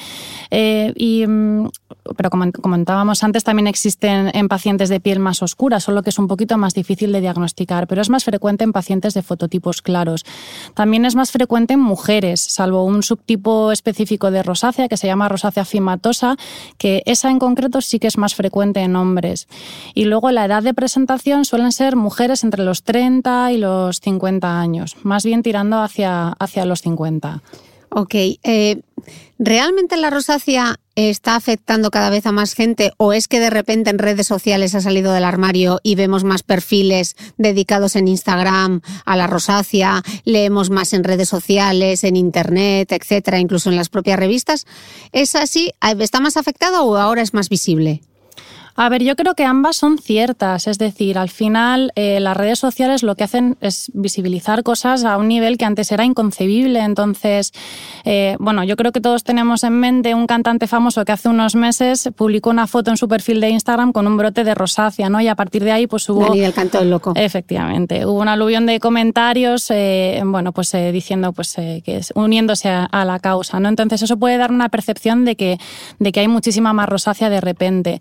Eh, 0.52 0.94
y, 0.96 1.26
mm, 1.26 1.70
pero 2.18 2.30
como 2.30 2.52
comentábamos 2.52 3.24
antes, 3.24 3.44
también 3.44 3.68
existen 3.68 4.32
en 4.34 4.48
pacientes 4.48 4.90
de 4.90 5.00
piel 5.00 5.20
más 5.20 5.42
oscura, 5.42 5.80
solo 5.80 6.04
que 6.04 6.10
es 6.10 6.20
un 6.20 6.28
poquito 6.28 6.58
más 6.58 6.74
difícil 6.74 7.12
de 7.12 7.22
diagnosticar, 7.22 7.88
pero 7.88 8.02
es 8.02 8.10
más 8.10 8.24
frecuente 8.24 8.64
en 8.64 8.74
pacientes 8.74 9.14
de 9.14 9.22
fototipos 9.22 9.82
claros. 9.82 10.26
También 10.74 11.06
es 11.06 11.16
más 11.16 11.32
frecuente 11.32 11.74
en 11.74 11.80
mujeres, 11.80 12.42
salvo 12.42 12.84
un 12.84 13.04
subtipo 13.04 13.72
específico 13.72 14.32
de 14.32 14.44
rosácea 14.44 14.88
que 14.88 14.98
se 14.98 15.08
llama 15.08 15.30
rosácea 15.30 15.66
fimatosa, 15.66 16.36
que 16.78 16.89
esa 17.06 17.30
en 17.30 17.40
concreto 17.40 17.82
sí 17.82 18.00
que 18.00 18.08
es 18.08 18.18
más 18.18 18.36
frecuente 18.36 18.82
en 18.82 18.96
hombres. 18.96 19.48
Y 19.94 20.06
luego 20.06 20.32
la 20.32 20.46
edad 20.46 20.64
de 20.64 20.74
presentación 20.74 21.46
suelen 21.46 21.72
ser 21.72 21.96
mujeres 21.96 22.44
entre 22.44 22.64
los 22.64 22.84
30 22.84 23.52
y 23.52 23.58
los 23.58 24.00
50 24.00 24.60
años, 24.60 24.98
más 25.04 25.24
bien 25.24 25.44
tirando 25.44 25.82
hacia, 25.82 26.30
hacia 26.30 26.66
los 26.66 26.82
50. 26.82 27.42
Ok. 27.90 28.16
Eh, 28.16 28.82
¿Realmente 29.40 29.98
la 29.98 30.10
rosácea 30.10 30.78
está 31.08 31.36
afectando 31.36 31.92
cada 31.92 32.10
vez 32.10 32.26
a 32.26 32.34
más 32.34 32.54
gente 32.54 32.92
o 32.98 33.14
es 33.14 33.28
que 33.28 33.40
de 33.40 33.50
repente 33.50 33.90
en 33.90 34.00
redes 34.00 34.28
sociales 34.28 34.76
ha 34.76 34.82
salido 34.82 35.14
del 35.14 35.24
armario 35.24 35.80
y 35.82 35.96
vemos 35.96 36.26
más 36.26 36.44
perfiles 36.44 37.16
dedicados 37.38 37.96
en 37.96 38.08
Instagram 38.08 38.82
a 39.06 39.16
la 39.16 39.28
rosácea, 39.28 40.04
leemos 40.26 40.70
más 40.70 40.92
en 40.94 41.06
redes 41.06 41.30
sociales, 41.30 42.04
en 42.04 42.18
internet, 42.18 42.92
etcétera, 42.92 43.40
incluso 43.40 43.70
en 43.70 43.78
las 43.78 43.88
propias 43.88 44.20
revistas? 44.20 44.68
¿Es 45.14 45.36
así? 45.36 45.72
¿Está 46.00 46.20
más 46.20 46.36
afectado 46.36 46.84
o 46.84 46.98
ahora 46.98 47.22
es 47.22 47.34
más 47.34 47.48
visible? 47.48 48.02
A 48.82 48.88
ver, 48.88 49.04
yo 49.04 49.18
creo 49.18 49.36
que 49.36 49.44
ambas 49.44 49.76
son 49.76 49.98
ciertas. 49.98 50.66
Es 50.66 50.78
decir, 50.78 51.18
al 51.18 51.28
final 51.28 51.92
eh, 51.96 52.22
las 52.22 52.38
redes 52.38 52.60
sociales 52.60 53.04
lo 53.04 53.16
que 53.16 53.26
hacen 53.26 53.58
es 53.60 53.92
visibilizar 53.94 54.64
cosas 54.64 55.04
a 55.04 55.18
un 55.18 55.28
nivel 55.28 55.58
que 55.58 55.66
antes 55.66 55.92
era 55.92 56.06
inconcebible. 56.06 56.80
Entonces, 56.80 57.52
eh, 58.06 58.38
bueno, 58.40 58.64
yo 58.64 58.78
creo 58.78 58.94
que 58.94 59.02
todos 59.02 59.26
tenemos 59.26 59.66
en 59.66 59.74
mente 59.74 60.16
un 60.16 60.28
cantante 60.28 60.66
famoso 60.66 61.04
que 61.04 61.12
hace 61.12 61.28
unos 61.28 61.56
meses 61.56 62.10
publicó 62.16 62.52
una 62.52 62.68
foto 62.68 62.90
en 62.90 62.96
su 62.96 63.10
perfil 63.10 63.42
de 63.42 63.50
Instagram 63.50 63.92
con 63.92 64.08
un 64.08 64.16
brote 64.16 64.46
de 64.46 64.56
rosácea, 64.56 65.10
¿no? 65.10 65.20
Y 65.20 65.28
a 65.28 65.36
partir 65.36 65.66
de 65.66 65.74
ahí, 65.74 65.86
pues 65.86 66.08
hubo. 66.08 66.22
Dani 66.22 66.40
del 66.40 66.54
canto 66.54 66.80
del 66.80 66.90
loco. 66.90 67.12
Efectivamente. 67.18 68.06
Hubo 68.06 68.22
un 68.22 68.30
aluvión 68.30 68.66
de 68.66 68.80
comentarios, 68.80 69.70
eh, 69.72 70.22
bueno, 70.24 70.54
pues 70.54 70.72
diciendo, 70.94 71.34
pues 71.34 71.54
que 71.56 71.98
es, 71.98 72.14
uniéndose 72.16 72.70
a, 72.70 73.04
la 73.04 73.20
causa, 73.20 73.60
¿no? 73.60 73.68
Entonces, 73.68 74.04
eso 74.04 74.16
puede 74.16 74.38
dar 74.38 74.54
una 74.54 74.70
percepción 74.70 75.26
de 75.26 75.36
que, 75.36 75.58
de 76.00 76.14
que 76.14 76.22
hay 76.22 76.30
muchísima 76.30 76.72
más 76.72 76.88
rosácea 76.88 77.30
de 77.30 77.42
repente. 77.42 78.00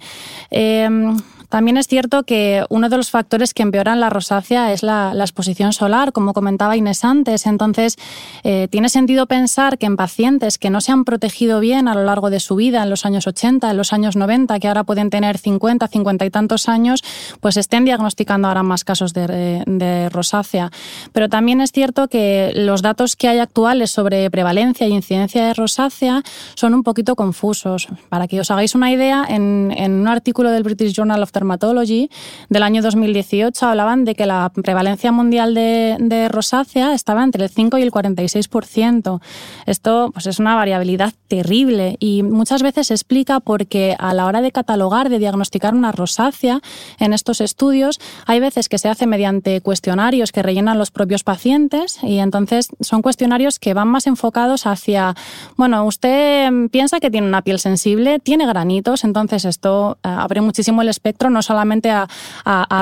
Um. 0.68 1.22
También 1.48 1.78
es 1.78 1.86
cierto 1.86 2.24
que 2.24 2.64
uno 2.68 2.88
de 2.88 2.96
los 2.96 3.10
factores 3.10 3.54
que 3.54 3.62
empeoran 3.62 4.00
la 4.00 4.10
rosácea 4.10 4.72
es 4.72 4.82
la, 4.82 5.12
exposición 5.18 5.72
solar, 5.72 6.12
como 6.12 6.32
comentaba 6.32 6.76
Inés 6.76 7.04
antes. 7.04 7.46
Entonces, 7.46 7.96
eh, 8.44 8.68
tiene 8.70 8.88
sentido 8.88 9.26
pensar 9.26 9.78
que 9.78 9.86
en 9.86 9.96
pacientes 9.96 10.58
que 10.58 10.70
no 10.70 10.80
se 10.80 10.92
han 10.92 11.04
protegido 11.04 11.60
bien 11.60 11.88
a 11.88 11.94
lo 11.94 12.04
largo 12.04 12.30
de 12.30 12.40
su 12.40 12.56
vida, 12.56 12.82
en 12.82 12.90
los 12.90 13.06
años 13.06 13.26
80, 13.26 13.70
en 13.70 13.76
los 13.76 13.92
años 13.92 14.16
90, 14.16 14.58
que 14.60 14.68
ahora 14.68 14.84
pueden 14.84 15.10
tener 15.10 15.38
50, 15.38 15.88
50 15.88 16.26
y 16.26 16.30
tantos 16.30 16.68
años, 16.68 17.02
pues 17.40 17.56
estén 17.56 17.84
diagnosticando 17.84 18.48
ahora 18.48 18.62
más 18.62 18.84
casos 18.84 19.14
de, 19.14 19.62
de 19.66 20.08
rosácea. 20.10 20.70
Pero 21.12 21.28
también 21.28 21.60
es 21.60 21.72
cierto 21.72 22.08
que 22.08 22.52
los 22.54 22.82
datos 22.82 23.16
que 23.16 23.28
hay 23.28 23.38
actuales 23.38 23.90
sobre 23.90 24.30
prevalencia 24.30 24.86
y 24.86 24.92
incidencia 24.92 25.46
de 25.46 25.54
rosácea 25.54 26.22
son 26.54 26.74
un 26.74 26.82
poquito 26.82 27.16
confusos. 27.16 27.88
Para 28.10 28.28
que 28.28 28.40
os 28.40 28.50
hagáis 28.50 28.74
una 28.74 28.92
idea, 28.92 29.24
en, 29.28 29.72
en 29.76 29.92
un 29.92 30.08
artículo 30.08 30.50
del 30.50 30.62
British 30.62 30.92
Journal 30.92 31.22
of 31.22 31.32
Dermatology 31.38 32.10
del 32.48 32.62
año 32.64 32.82
2018 32.82 33.64
hablaban 33.64 34.04
de 34.04 34.14
que 34.16 34.26
la 34.26 34.50
prevalencia 34.50 35.12
mundial 35.12 35.54
de, 35.54 36.28
rosácea 36.28 36.94
estaba 36.94 37.22
entre 37.22 37.44
el 37.44 37.50
5 37.50 37.78
y 37.78 37.82
el 37.82 37.92
46%. 37.92 39.20
Esto 39.66 40.10
pues, 40.12 40.26
es 40.26 40.38
una 40.40 40.56
variabilidad 40.56 41.12
terrible 41.28 41.96
y 42.00 42.22
muchas 42.22 42.62
veces 42.62 42.88
se 42.88 42.94
explica 42.94 43.40
porque 43.40 43.94
a 43.98 44.14
la 44.14 44.26
hora 44.26 44.40
de 44.40 44.50
catalogar, 44.50 45.08
de 45.08 45.18
diagnosticar 45.18 45.74
una 45.74 45.92
rosácea 45.92 46.60
en 46.98 47.12
estos 47.12 47.40
estudios, 47.40 48.00
hay 48.26 48.40
veces 48.40 48.68
que 48.68 48.78
se 48.78 48.88
hace 48.88 49.06
mediante 49.06 49.60
cuestionarios 49.60 50.32
que 50.32 50.42
rellenan 50.42 50.78
los 50.78 50.90
propios 50.90 51.22
pacientes 51.22 51.98
y 52.02 52.18
entonces 52.18 52.70
son 52.80 53.02
cuestionarios 53.02 53.58
que 53.58 53.74
van 53.74 53.88
más 53.88 54.06
enfocados 54.06 54.66
hacia, 54.66 55.14
bueno, 55.56 55.84
usted 55.84 56.50
piensa 56.70 56.98
que 56.98 57.10
tiene 57.10 57.28
una 57.28 57.42
piel 57.42 57.58
sensible, 57.60 58.18
tiene 58.18 58.46
granitos, 58.46 59.04
entonces 59.04 59.44
esto 59.44 59.98
eh, 60.02 60.08
abre 60.08 60.40
muchísimo 60.40 60.82
el 60.82 60.88
espectro 60.88 61.27
no 61.30 61.42
solamente 61.42 61.90
a, 61.90 62.06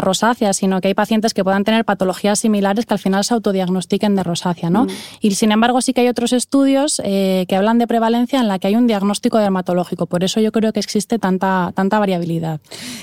rosácea, 0.00 0.52
sino 0.52 0.80
que 0.80 0.88
hay 0.88 0.94
pacientes 0.94 1.34
que 1.34 1.42
puedan 1.42 1.64
tener 1.64 1.84
patologías 1.84 2.38
similares 2.38 2.86
que 2.86 2.94
al 2.94 3.00
final 3.00 3.24
se 3.24 3.34
autodiagnostiquen 3.34 4.14
de 4.14 4.22
rosácea. 4.22 4.70
¿no? 4.70 4.84
Mm. 4.84 4.88
Y 5.20 5.34
sin 5.34 5.52
embargo 5.52 5.80
sí 5.80 5.92
que 5.92 6.02
hay 6.02 6.08
otros 6.08 6.32
estudios 6.32 7.00
eh, 7.04 7.46
que 7.48 7.56
hablan 7.56 7.78
de 7.78 7.86
prevalencia 7.86 8.40
en 8.40 8.48
la 8.48 8.58
que 8.58 8.68
hay 8.68 8.76
un 8.76 8.86
diagnóstico 8.86 9.38
dermatológico. 9.38 10.06
Por 10.06 10.24
eso 10.24 10.40
yo 10.40 10.52
creo 10.52 10.72
que 10.72 10.80
existe 10.80 11.18
tanta, 11.18 11.72
tanta 11.74 11.98
variabilidad. 11.98 12.60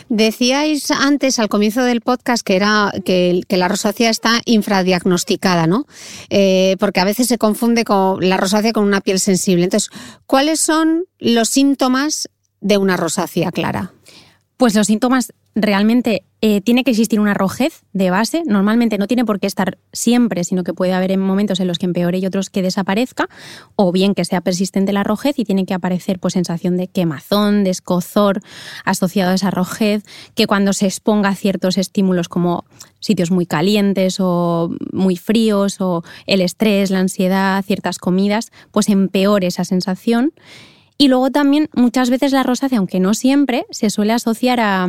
Decíais 0.10 0.92
antes, 0.92 1.40
al 1.40 1.50
comienzo 1.50 1.84
del 1.84 2.02
podcast, 2.02 2.46
que, 2.46 2.56
era, 2.56 2.92
que, 3.04 3.44
la 3.50 3.68
rosácea 3.68 4.10
está 4.10 4.42
infradiagnosticada, 4.46 5.68
¿no? 5.68 5.86
Eh, 6.30 6.76
porque 6.80 7.00
a 7.00 7.06
veces 7.06 7.28
se 7.28 7.38
confunde 7.38 7.84
con 7.84 8.28
la 8.28 8.38
rosácea 8.38 8.74
con 8.74 8.84
una 8.84 9.02
piel 9.02 9.20
sensible. 9.20 9.64
Entonces, 9.66 9.90
¿cuáles 10.26 10.60
son 10.60 11.06
los 11.20 11.50
síntomas 11.50 12.30
de 12.62 12.78
una 12.78 12.98
rosácea 12.98 13.52
clara? 13.52 13.94
Pues 14.58 14.76
los 14.76 14.88
síntomas 14.88 15.34
realmente 15.56 16.24
eh, 16.42 16.62
tiene 16.62 16.84
que 16.84 16.92
existir 16.92 17.20
una 17.20 17.34
rojez 17.34 17.84
de 17.94 18.10
base. 18.10 18.44
Normalmente 18.46 18.98
no 18.98 19.08
tiene 19.08 19.26
por 19.26 19.40
qué 19.40 19.48
estar 19.48 19.78
siempre, 19.92 20.44
sino 20.44 20.64
que 20.64 20.74
puede 20.74 20.94
haber 20.94 21.18
momentos 21.18 21.60
en 21.60 21.68
los 21.68 21.78
que 21.78 21.86
empeore 21.86 22.18
y 22.18 22.26
otros 22.26 22.50
que 22.50 22.62
desaparezca, 22.62 23.30
o 23.76 23.92
bien 23.92 24.16
que 24.16 24.26
sea 24.26 24.42
persistente 24.42 24.94
la 24.94 25.04
rojez 25.04 25.38
y 25.40 25.46
tiene 25.46 25.66
que 25.66 25.74
aparecer 25.74 26.20
pues, 26.20 26.34
sensación 26.34 26.78
de 26.78 26.88
quemazón, 26.88 27.64
de 27.64 27.70
escozor 27.70 28.42
asociado 28.84 29.32
a 29.32 29.36
esa 29.36 29.52
rojez, 29.52 30.04
que 30.36 30.48
cuando 30.48 30.74
se 30.74 30.86
exponga 30.86 31.30
a 31.30 31.36
ciertos 31.36 31.78
estímulos 31.78 32.30
como 32.30 32.66
sitios 33.00 33.32
muy 33.32 33.46
calientes 33.46 34.18
o 34.20 34.72
muy 34.92 35.18
fríos, 35.18 35.82
o 35.82 36.04
el 36.26 36.42
estrés, 36.42 36.90
la 36.90 37.00
ansiedad, 37.00 37.64
ciertas 37.64 38.00
comidas, 38.00 38.52
pues 38.72 38.90
empeore 38.90 39.48
esa 39.48 39.66
sensación. 39.66 40.34
Y 40.98 41.08
luego 41.08 41.32
también 41.32 41.70
muchas 41.74 42.10
veces 42.10 42.32
la 42.32 42.44
rosácea, 42.44 42.78
aunque 42.78 43.00
no 43.00 43.14
siempre, 43.14 43.66
se 43.72 43.90
suele 43.90 44.14
asociar 44.14 44.60
a, 44.60 44.88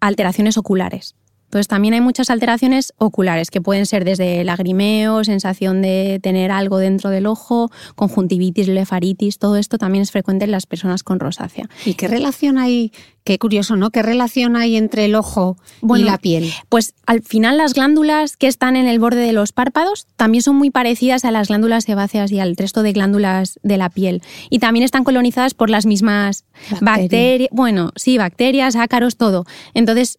alteraciones 0.00 0.58
oculares 0.58 1.16
Entonces 1.54 1.68
también 1.68 1.94
hay 1.94 2.00
muchas 2.00 2.30
alteraciones 2.30 2.92
oculares 2.98 3.48
que 3.52 3.60
pueden 3.60 3.86
ser 3.86 4.04
desde 4.04 4.42
lagrimeo, 4.42 5.22
sensación 5.22 5.82
de 5.82 6.18
tener 6.20 6.50
algo 6.50 6.78
dentro 6.78 7.10
del 7.10 7.26
ojo, 7.26 7.70
conjuntivitis, 7.94 8.66
blefaritis, 8.66 9.38
todo 9.38 9.56
esto 9.56 9.78
también 9.78 10.02
es 10.02 10.10
frecuente 10.10 10.46
en 10.46 10.50
las 10.50 10.66
personas 10.66 11.04
con 11.04 11.20
rosácea. 11.20 11.68
¿Y 11.84 11.94
qué 11.94 12.08
relación 12.08 12.58
hay 12.58 12.90
Qué 13.24 13.38
curioso, 13.38 13.74
¿no? 13.74 13.90
¿Qué 13.90 14.02
relación 14.02 14.54
hay 14.54 14.76
entre 14.76 15.06
el 15.06 15.14
ojo 15.14 15.56
y 15.80 16.02
la 16.02 16.18
piel? 16.18 16.52
Pues 16.68 16.92
al 17.06 17.22
final 17.22 17.56
las 17.56 17.72
glándulas 17.72 18.36
que 18.36 18.48
están 18.48 18.76
en 18.76 18.86
el 18.86 18.98
borde 18.98 19.22
de 19.22 19.32
los 19.32 19.52
párpados 19.52 20.06
también 20.16 20.42
son 20.42 20.56
muy 20.56 20.70
parecidas 20.70 21.24
a 21.24 21.30
las 21.30 21.48
glándulas 21.48 21.84
sebáceas 21.84 22.30
y 22.32 22.40
al 22.40 22.54
resto 22.54 22.82
de 22.82 22.92
glándulas 22.92 23.58
de 23.62 23.78
la 23.78 23.88
piel. 23.88 24.20
Y 24.50 24.58
también 24.58 24.84
están 24.84 25.04
colonizadas 25.04 25.54
por 25.54 25.70
las 25.70 25.86
mismas 25.86 26.44
bacterias, 26.82 27.48
bueno, 27.50 27.92
sí, 27.96 28.18
bacterias, 28.18 28.76
ácaros, 28.76 29.16
todo. 29.16 29.46
Entonces 29.72 30.18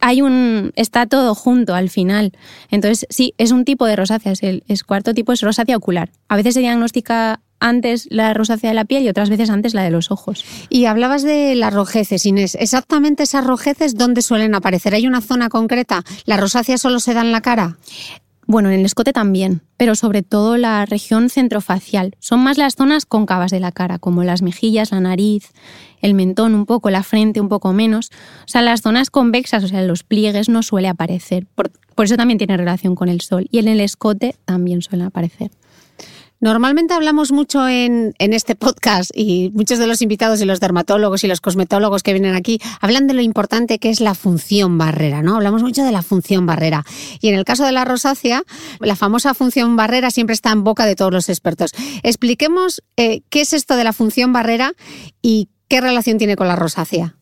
hay 0.00 0.22
un 0.22 0.72
está 0.76 1.06
todo 1.06 1.34
junto 1.34 1.74
al 1.74 1.90
final. 1.90 2.32
Entonces, 2.70 3.06
sí, 3.10 3.34
es 3.38 3.52
un 3.52 3.64
tipo 3.64 3.86
de 3.86 3.96
rosácea, 3.96 4.32
es 4.32 4.42
el 4.42 4.62
cuarto 4.86 5.14
tipo 5.14 5.32
es 5.32 5.40
rosácea 5.40 5.76
ocular. 5.76 6.10
A 6.28 6.36
veces 6.36 6.54
se 6.54 6.60
diagnostica 6.60 7.40
antes 7.62 8.08
la 8.10 8.34
rosácea 8.34 8.70
de 8.70 8.74
la 8.74 8.84
piel 8.84 9.04
y 9.04 9.08
otras 9.08 9.30
veces 9.30 9.48
antes 9.48 9.72
la 9.72 9.84
de 9.84 9.90
los 9.90 10.10
ojos. 10.10 10.44
Y 10.68 10.84
hablabas 10.86 11.22
de 11.22 11.54
las 11.54 11.72
rojeces, 11.72 12.26
Inés. 12.26 12.56
¿Exactamente 12.56 13.22
esas 13.22 13.44
rojeces 13.44 13.94
dónde 13.94 14.20
suelen 14.20 14.54
aparecer? 14.54 14.94
¿Hay 14.94 15.06
una 15.06 15.20
zona 15.20 15.48
concreta? 15.48 16.02
¿La 16.24 16.36
rosácea 16.36 16.76
solo 16.76 17.00
se 17.00 17.14
da 17.14 17.22
en 17.22 17.32
la 17.32 17.40
cara? 17.40 17.78
Bueno, 18.52 18.68
en 18.68 18.80
el 18.80 18.84
escote 18.84 19.14
también, 19.14 19.62
pero 19.78 19.94
sobre 19.94 20.22
todo 20.22 20.58
la 20.58 20.84
región 20.84 21.30
centrofacial. 21.30 22.14
Son 22.18 22.40
más 22.40 22.58
las 22.58 22.74
zonas 22.74 23.06
cóncavas 23.06 23.50
de 23.50 23.60
la 23.60 23.72
cara, 23.72 23.98
como 23.98 24.24
las 24.24 24.42
mejillas, 24.42 24.90
la 24.90 25.00
nariz, 25.00 25.52
el 26.02 26.12
mentón 26.12 26.54
un 26.54 26.66
poco, 26.66 26.90
la 26.90 27.02
frente 27.02 27.40
un 27.40 27.48
poco 27.48 27.72
menos. 27.72 28.10
O 28.44 28.48
sea, 28.48 28.60
las 28.60 28.82
zonas 28.82 29.08
convexas, 29.08 29.64
o 29.64 29.68
sea, 29.68 29.80
los 29.80 30.02
pliegues 30.02 30.50
no 30.50 30.62
suele 30.62 30.88
aparecer. 30.88 31.46
Por, 31.54 31.70
por 31.94 32.04
eso 32.04 32.18
también 32.18 32.36
tiene 32.36 32.58
relación 32.58 32.94
con 32.94 33.08
el 33.08 33.22
sol. 33.22 33.46
Y 33.50 33.58
en 33.58 33.68
el 33.68 33.80
escote 33.80 34.36
también 34.44 34.82
suelen 34.82 35.06
aparecer. 35.06 35.50
Normalmente 36.42 36.92
hablamos 36.92 37.30
mucho 37.30 37.68
en, 37.68 38.14
este 38.18 38.56
podcast 38.56 39.12
y 39.14 39.52
muchos 39.54 39.78
de 39.78 39.86
los 39.86 40.02
invitados 40.02 40.40
y 40.40 40.44
los 40.44 40.58
dermatólogos 40.58 41.22
y 41.22 41.28
los 41.28 41.40
cosmetólogos 41.40 42.02
que 42.02 42.12
vienen 42.12 42.34
aquí 42.34 42.58
hablan 42.80 43.06
de 43.06 43.14
lo 43.14 43.22
importante 43.22 43.78
que 43.78 43.90
es 43.90 44.00
la 44.00 44.16
función 44.16 44.76
barrera, 44.76 45.22
¿no? 45.22 45.36
Hablamos 45.36 45.62
mucho 45.62 45.84
de 45.84 45.92
la 45.92 46.02
función 46.02 46.44
barrera. 46.44 46.84
Y 47.20 47.28
en 47.28 47.36
el 47.36 47.44
caso 47.44 47.64
de 47.64 47.70
la 47.70 47.84
rosácea, 47.84 48.42
la 48.80 48.96
famosa 48.96 49.34
función 49.34 49.76
barrera 49.76 50.10
siempre 50.10 50.34
está 50.34 50.50
en 50.50 50.64
boca 50.64 50.84
de 50.84 50.96
todos 50.96 51.12
los 51.12 51.28
expertos. 51.28 51.74
Expliquemos 52.02 52.82
eh, 52.96 53.22
qué 53.30 53.42
es 53.42 53.52
esto 53.52 53.76
de 53.76 53.84
la 53.84 53.92
función 53.92 54.32
barrera 54.32 54.72
y 55.22 55.48
qué 55.68 55.80
relación 55.80 56.18
tiene 56.18 56.34
con 56.34 56.48
la 56.48 56.56
rosácea. 56.56 57.14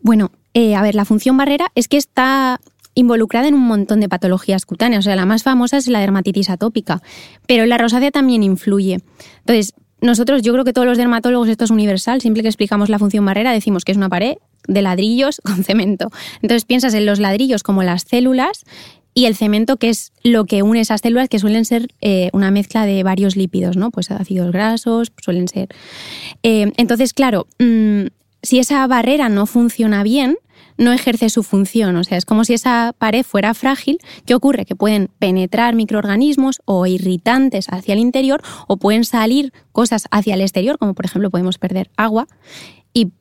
Bueno, 0.00 0.32
eh, 0.54 0.74
a 0.74 0.82
ver, 0.82 0.96
la 0.96 1.04
función 1.04 1.36
barrera 1.36 1.70
es 1.76 1.86
que 1.86 1.98
está 1.98 2.60
involucrada 2.94 3.48
en 3.48 3.54
un 3.54 3.66
montón 3.66 4.00
de 4.00 4.08
patologías 4.08 4.66
cutáneas. 4.66 5.00
O 5.00 5.06
sea, 5.06 5.16
la 5.16 5.26
más 5.26 5.42
famosa 5.42 5.76
es 5.76 5.88
la 5.88 6.00
dermatitis 6.00 6.50
atópica, 6.50 7.02
pero 7.46 7.66
la 7.66 7.78
rosácea 7.78 8.10
también 8.10 8.42
influye. 8.42 9.00
Entonces, 9.40 9.74
nosotros, 10.00 10.42
yo 10.42 10.52
creo 10.52 10.64
que 10.64 10.72
todos 10.72 10.86
los 10.86 10.98
dermatólogos, 10.98 11.48
esto 11.48 11.64
es 11.64 11.70
universal, 11.70 12.20
siempre 12.20 12.42
que 12.42 12.48
explicamos 12.48 12.90
la 12.90 12.98
función 12.98 13.24
barrera, 13.24 13.52
decimos 13.52 13.84
que 13.84 13.92
es 13.92 13.98
una 13.98 14.08
pared 14.08 14.34
de 14.68 14.82
ladrillos 14.82 15.40
con 15.44 15.64
cemento. 15.64 16.10
Entonces 16.42 16.64
piensas 16.64 16.94
en 16.94 17.06
los 17.06 17.20
ladrillos 17.20 17.62
como 17.62 17.82
las 17.82 18.02
células 18.02 18.64
y 19.14 19.26
el 19.26 19.36
cemento, 19.36 19.76
que 19.76 19.90
es 19.90 20.12
lo 20.22 20.44
que 20.44 20.62
une 20.62 20.80
esas 20.80 21.00
células, 21.00 21.28
que 21.28 21.38
suelen 21.38 21.64
ser 21.64 21.88
eh, 22.00 22.30
una 22.32 22.50
mezcla 22.50 22.84
de 22.84 23.02
varios 23.02 23.36
lípidos, 23.36 23.76
¿no? 23.76 23.90
Pues 23.90 24.10
ácidos 24.10 24.50
grasos, 24.50 25.12
suelen 25.22 25.46
ser. 25.48 25.68
Eh, 26.42 26.72
entonces, 26.76 27.14
claro, 27.14 27.46
mm, 27.60 28.06
si 28.42 28.58
esa 28.58 28.86
barrera 28.86 29.28
no 29.28 29.46
funciona 29.46 30.02
bien, 30.02 30.36
no 30.76 30.92
ejerce 30.92 31.30
su 31.30 31.42
función. 31.42 31.96
O 31.96 32.04
sea, 32.04 32.18
es 32.18 32.24
como 32.24 32.44
si 32.44 32.54
esa 32.54 32.94
pared 32.98 33.24
fuera 33.24 33.54
frágil. 33.54 33.98
¿Qué 34.26 34.34
ocurre? 34.34 34.64
Que 34.64 34.76
pueden 34.76 35.10
penetrar 35.18 35.74
microorganismos 35.74 36.60
o 36.64 36.86
irritantes 36.86 37.66
hacia 37.70 37.94
el 37.94 38.00
interior 38.00 38.42
o 38.66 38.76
pueden 38.76 39.04
salir 39.04 39.52
cosas 39.72 40.06
hacia 40.10 40.34
el 40.34 40.40
exterior, 40.40 40.78
como 40.78 40.94
por 40.94 41.04
ejemplo 41.04 41.30
podemos 41.30 41.58
perder 41.58 41.90
agua 41.96 42.26
y 42.92 43.12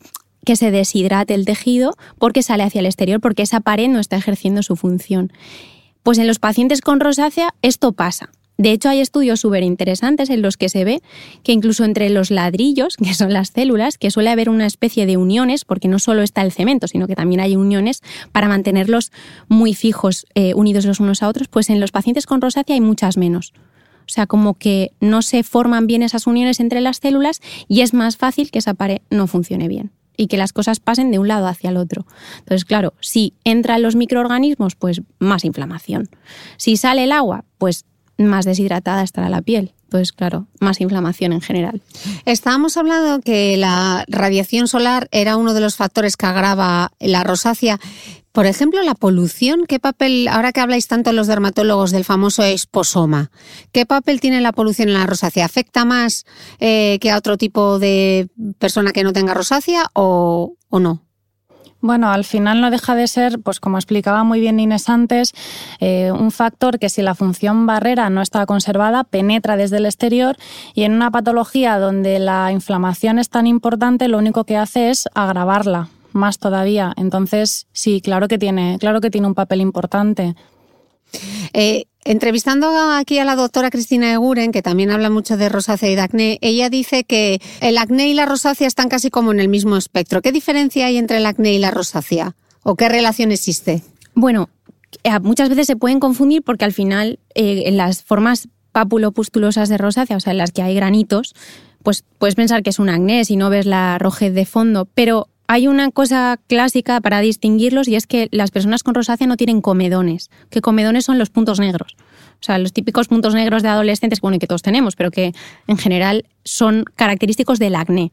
que 0.46 0.56
se 0.56 0.72
deshidrate 0.72 1.34
el 1.34 1.46
tejido 1.46 1.96
porque 2.20 2.44
sale 2.44 2.64
hacia 2.64 2.80
el 2.80 2.86
exterior, 2.86 3.22
porque 3.22 3.44
esa 3.44 3.62
pared 3.62 3.90
no 3.90 4.00
está 4.00 4.18
ejerciendo 4.18 4.62
su 4.64 4.76
función. 4.76 5.32
Pues 6.04 6.18
en 6.18 6.28
los 6.28 6.40
pacientes 6.40 6.82
con 6.82 7.00
rosácea 7.00 7.56
esto 7.62 7.94
pasa. 7.94 8.30
De 8.58 8.72
hecho, 8.72 8.90
hay 8.90 9.00
estudios 9.00 9.40
súper 9.40 9.64
interesantes 9.64 10.30
en 10.30 10.42
los 10.42 10.58
que 10.58 10.70
se 10.70 10.86
ve 10.86 11.02
que 11.44 11.54
incluso 11.54 11.86
entre 11.86 12.10
los 12.10 12.30
ladrillos, 12.30 12.98
que 12.98 13.14
son 13.14 13.34
las 13.34 13.50
células, 13.50 13.98
que 13.98 14.12
suele 14.12 14.30
haber 14.30 14.50
una 14.50 14.66
especie 14.66 15.06
de 15.06 15.18
uniones, 15.18 15.66
porque 15.66 15.88
no 15.88 16.00
solo 16.00 16.22
está 16.22 16.42
el 16.44 16.52
cemento, 16.52 16.88
sino 16.88 17.08
que 17.08 17.16
también 17.16 17.42
hay 17.42 17.56
uniones 17.56 18.02
para 18.32 18.48
mantenerlos 18.48 19.12
muy 19.48 19.74
fijos, 19.74 20.26
eh, 20.36 20.54
unidos 20.54 20.86
los 20.86 21.00
unos 21.00 21.24
a 21.24 21.28
otros, 21.28 21.48
pues 21.48 21.70
en 21.70 21.80
los 21.80 21.92
pacientes 21.92 22.26
con 22.26 22.42
rosácea 22.42 22.76
hay 22.76 22.82
muchas 22.82 23.18
menos. 23.18 23.54
O 24.06 24.10
sea, 24.10 24.28
como 24.28 24.56
que 24.56 24.92
no 25.00 25.22
se 25.22 25.44
forman 25.44 25.88
bien 25.88 26.04
esas 26.04 26.28
uniones 26.28 26.60
entre 26.60 26.82
las 26.82 26.98
células 26.98 27.42
y 27.68 27.82
es 27.82 27.94
más 27.94 28.18
fácil 28.18 28.52
que 28.52 28.60
esa 28.60 28.74
pared 28.74 29.00
no 29.10 29.28
funcione 29.28 29.68
bien 29.68 29.92
y 30.16 30.28
que 30.28 30.38
las 30.38 30.54
cosas 30.54 30.80
pasen 30.80 31.10
de 31.10 31.20
un 31.20 31.28
lado 31.28 31.48
hacia 31.48 31.70
el 31.70 31.78
otro. 31.78 32.06
Entonces, 32.40 32.66
claro, 32.66 32.94
si 33.00 33.34
entran 33.44 33.82
los 33.82 33.96
microorganismos, 33.96 34.76
pues 34.76 35.02
más 35.20 35.46
inflamación. 35.46 36.10
Si 36.58 36.78
sale 36.78 37.06
el 37.06 37.12
agua, 37.12 37.46
pues 37.58 37.86
más 38.18 38.46
deshidratada 38.46 39.04
estará 39.04 39.30
la 39.30 39.42
piel. 39.42 39.74
Entonces, 39.86 40.12
claro, 40.12 40.48
más 40.60 40.82
inflamación 40.82 41.34
en 41.34 41.42
general. 41.42 41.82
Estábamos 42.26 42.78
hablando 42.78 43.22
que 43.22 43.58
la 43.58 44.06
radiación 44.08 44.68
solar 44.68 45.08
era 45.12 45.38
uno 45.38 45.54
de 45.54 45.62
los 45.62 45.76
factores 45.76 46.18
que 46.18 46.26
agrava 46.26 46.92
la 47.00 47.24
rosácea. 47.24 47.80
Por 48.32 48.48
ejemplo, 48.48 48.82
la 48.82 48.96
polución, 48.96 49.66
¿qué 49.68 49.80
papel, 49.80 50.28
ahora 50.28 50.52
que 50.52 50.62
habláis 50.62 50.88
tanto 50.88 51.14
los 51.14 51.28
dermatólogos 51.28 51.92
del 51.92 52.06
famoso 52.06 52.42
esposoma, 52.42 53.30
qué 53.72 53.86
papel 53.86 54.20
tiene 54.20 54.42
la 54.42 54.52
polución 54.52 54.90
en 54.90 54.96
la 54.96 55.06
rosácea? 55.06 55.46
¿Afecta 55.46 55.86
más 55.86 56.26
eh, 56.60 56.98
que 57.00 57.12
a 57.12 57.18
otro 57.18 57.38
tipo 57.38 57.78
de 57.78 58.30
persona 58.58 58.94
que 58.94 59.04
no 59.04 59.14
tenga 59.14 59.36
rosácea 59.36 59.92
o, 59.94 60.56
o 60.70 60.80
no? 60.80 61.04
Bueno, 61.84 62.10
al 62.14 62.24
final 62.24 62.62
no 62.62 62.72
deja 62.72 62.96
de 62.96 63.10
ser, 63.10 63.40
pues 63.40 63.60
como 63.60 63.78
explicaba 63.78 64.24
muy 64.24 64.40
bien 64.40 64.58
Inés 64.58 64.88
antes, 64.88 65.34
eh, 65.82 66.14
un 66.14 66.32
factor 66.32 66.80
que 66.80 66.88
si 66.88 67.02
la 67.02 67.14
función 67.14 67.66
barrera 67.66 68.10
no 68.10 68.22
está 68.22 68.46
conservada, 68.46 69.04
penetra 69.04 69.58
desde 69.58 69.78
el 69.78 69.86
exterior 69.86 70.38
y 70.76 70.84
en 70.84 70.94
una 70.94 71.12
patología 71.12 71.78
donde 71.80 72.20
la 72.20 72.54
inflamación 72.54 73.20
es 73.20 73.28
tan 73.28 73.48
importante, 73.48 74.08
lo 74.08 74.18
único 74.18 74.46
que 74.46 74.56
hace 74.56 74.92
es 74.92 75.10
agravarla 75.14 75.90
más 76.14 76.40
todavía. 76.40 76.94
Entonces, 76.96 77.68
sí, 77.74 78.00
claro 78.00 78.30
que 78.30 78.38
tiene, 78.38 78.78
claro 78.80 79.02
que 79.02 79.12
tiene 79.12 79.28
un 79.28 79.36
papel 79.36 79.60
importante. 79.60 80.36
Eh, 81.54 81.86
entrevistando 82.06 82.70
aquí 82.92 83.20
a 83.20 83.26
la 83.26 83.36
doctora 83.36 83.70
Cristina 83.70 84.14
Eguren, 84.14 84.52
que 84.52 84.62
también 84.62 84.92
habla 84.92 85.10
mucho 85.10 85.38
de 85.38 85.50
rosácea 85.50 85.90
y 85.90 85.96
de 85.96 86.02
acné, 86.02 86.38
ella 86.42 86.70
dice 86.70 87.04
que 87.04 87.42
el 87.62 87.78
acné 87.78 88.10
y 88.10 88.14
la 88.14 88.26
rosácea 88.26 88.68
están 88.68 88.90
casi 88.90 89.10
como 89.10 89.32
en 89.32 89.40
el 89.40 89.48
mismo 89.48 89.78
espectro. 89.78 90.22
¿Qué 90.22 90.32
diferencia 90.32 90.88
hay 90.88 90.98
entre 90.98 91.18
el 91.18 91.26
acné 91.26 91.54
y 91.54 91.60
la 91.60 91.72
rosácea? 91.72 92.36
¿O 92.64 92.76
qué 92.76 92.90
relación 92.90 93.32
existe? 93.32 93.84
Bueno, 94.16 94.50
eh, 95.04 95.20
muchas 95.22 95.50
veces 95.50 95.68
se 95.68 95.76
pueden 95.76 96.00
confundir 96.00 96.44
porque 96.44 96.66
al 96.66 96.74
final 96.74 97.20
eh, 97.36 97.64
en 97.66 97.78
las 97.78 98.04
formas 98.04 98.50
pápulo-pustulosas 98.72 99.70
de 99.70 99.78
rosácea, 99.78 100.18
o 100.18 100.20
sea, 100.20 100.32
en 100.32 100.38
las 100.38 100.52
que 100.52 100.62
hay 100.62 100.76
granitos, 100.76 101.34
pues 101.84 102.04
puedes 102.18 102.36
pensar 102.36 102.64
que 102.64 102.70
es 102.70 102.80
un 102.80 102.90
acné 102.90 103.24
si 103.26 103.36
no 103.36 103.50
ves 103.50 103.66
la 103.66 103.98
rojez 104.00 104.34
de 104.34 104.46
fondo, 104.46 104.88
pero 104.94 105.28
hay 105.54 105.68
una 105.68 105.92
cosa 105.92 106.40
clásica 106.48 107.00
para 107.00 107.20
distinguirlos 107.20 107.88
y 107.88 107.96
es 107.96 108.08
que 108.08 108.28
las 108.32 108.50
personas 108.50 108.82
con 108.82 108.96
rosácea 108.96 109.28
no 109.28 109.38
tienen 109.38 109.62
comedones, 109.62 110.32
que 110.50 110.62
comedones 110.62 111.06
son 111.06 111.20
los 111.20 111.30
puntos 111.30 111.60
negros. 111.60 111.96
O 111.96 112.44
sea, 112.44 112.58
los 112.58 112.74
típicos 112.74 113.08
puntos 113.08 113.36
negros 113.36 113.62
de 113.62 113.70
adolescentes, 113.70 114.20
bueno, 114.20 114.38
y 114.38 114.40
que 114.40 114.48
todos 114.48 114.64
tenemos, 114.64 114.96
pero 114.96 115.12
que 115.12 115.32
en 115.68 115.78
general 115.78 116.26
son 116.44 116.86
característicos 116.96 117.60
del 117.60 117.76
acné. 117.76 118.12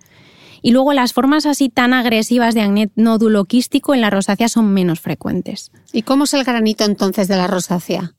Y 0.60 0.72
luego 0.72 0.92
las 0.92 1.14
formas 1.14 1.46
así 1.46 1.70
tan 1.70 1.94
agresivas 1.94 2.54
de 2.54 2.60
acné 2.60 2.90
nódulo 2.94 3.46
quístico 3.46 3.94
en 3.94 4.02
la 4.02 4.10
rosácea 4.10 4.50
son 4.50 4.74
menos 4.74 5.00
frecuentes. 5.00 5.72
¿Y 5.94 6.02
cómo 6.02 6.24
es 6.24 6.34
el 6.34 6.44
granito 6.44 6.84
entonces 6.84 7.26
de 7.26 7.38
la 7.38 7.46
rosácea? 7.46 8.12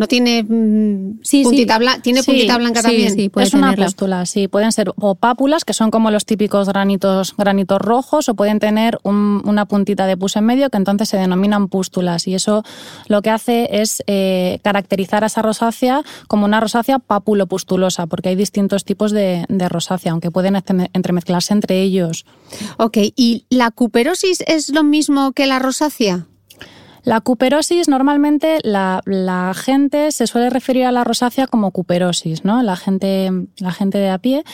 ¿No 0.00 0.08
tiene 0.08 0.42
mm, 0.42 1.20
puntita, 1.42 1.76
blanca? 1.76 2.00
¿Tiene 2.00 2.22
puntita 2.22 2.56
blanca 2.56 2.80
también? 2.80 3.14
Sí, 3.14 3.28
puede 3.28 3.46
es 3.46 3.52
una 3.52 3.76
pústula, 3.76 4.24
sí. 4.24 4.48
Pueden 4.48 4.72
ser 4.72 4.94
o 4.96 5.14
pápulas, 5.14 5.66
que 5.66 5.74
son 5.74 5.90
como 5.90 6.10
los 6.10 6.24
típicos 6.24 6.68
granitos, 6.68 7.36
granitos 7.36 7.78
rojos, 7.78 8.30
o 8.30 8.34
pueden 8.34 8.60
tener 8.60 8.98
una 9.04 9.66
puntita 9.66 10.06
de 10.06 10.16
pus 10.16 10.36
en 10.36 10.46
medio, 10.46 10.70
que 10.70 10.78
entonces 10.78 11.10
se 11.10 11.18
denominan 11.18 11.68
pústulas. 11.68 12.26
Y 12.28 12.34
eso 12.34 12.64
lo 13.08 13.20
que 13.20 13.28
hace 13.28 13.68
es 13.82 14.02
eh, 14.06 14.60
caracterizar 14.64 15.22
a 15.22 15.26
esa 15.26 15.42
rosácea 15.42 16.02
como 16.28 16.46
una 16.46 16.60
rosácea 16.60 16.98
pápulo-pustulosa, 16.98 18.06
porque 18.06 18.30
hay 18.30 18.36
distintos 18.36 18.86
tipos 18.86 19.12
de, 19.12 19.44
de 19.50 19.68
rosácea, 19.68 20.12
aunque 20.12 20.30
pueden 20.30 20.56
entremezclarse 20.94 21.52
entre 21.52 21.82
ellos. 21.82 22.24
Ok, 22.78 22.96
¿y 23.16 23.44
la 23.50 23.70
cuperosis 23.70 24.42
es 24.46 24.70
lo 24.70 24.82
mismo 24.82 25.32
que 25.32 25.46
la 25.46 25.58
rosácea? 25.58 26.26
La 27.04 27.20
cuperosis, 27.20 27.88
normalmente 27.88 28.58
la, 28.62 29.02
gente 29.54 30.12
se 30.12 30.26
suele 30.26 30.50
referir 30.50 30.84
a 30.84 30.92
la 30.92 31.04
rosácea 31.04 31.46
como 31.46 31.70
cuperosis, 31.70 32.44
¿no? 32.44 32.62
La 32.62 32.76
gente, 32.76 33.30
la 33.58 33.72
gente 33.72 33.98
de 33.98 34.10
a 34.10 34.18
pie. 34.18 34.44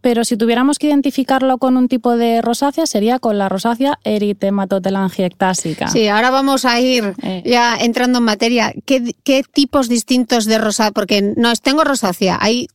Pero 0.00 0.24
si 0.24 0.36
tuviéramos 0.36 0.78
que 0.78 0.88
identificarlo 0.88 1.58
con 1.58 1.76
un 1.76 1.88
tipo 1.88 2.16
de 2.16 2.42
rosácea, 2.42 2.86
sería 2.86 3.18
con 3.18 3.38
la 3.38 3.48
rosácea 3.48 3.98
eritematotelangiectásica. 4.04 5.88
Sí, 5.88 6.08
ahora 6.08 6.30
vamos 6.30 6.64
a 6.64 6.78
ir 6.80 7.14
eh. 7.22 7.42
ya 7.44 7.76
entrando 7.76 8.18
en 8.18 8.24
materia. 8.24 8.74
¿Qué, 8.84 9.14
¿Qué, 9.24 9.42
tipos 9.42 9.88
distintos 9.88 10.44
de 10.44 10.58
rosácea? 10.58 10.92
Porque 10.92 11.34
no, 11.36 11.54
tengo 11.56 11.84
rosácea, 11.84 12.38
hay 12.40 12.68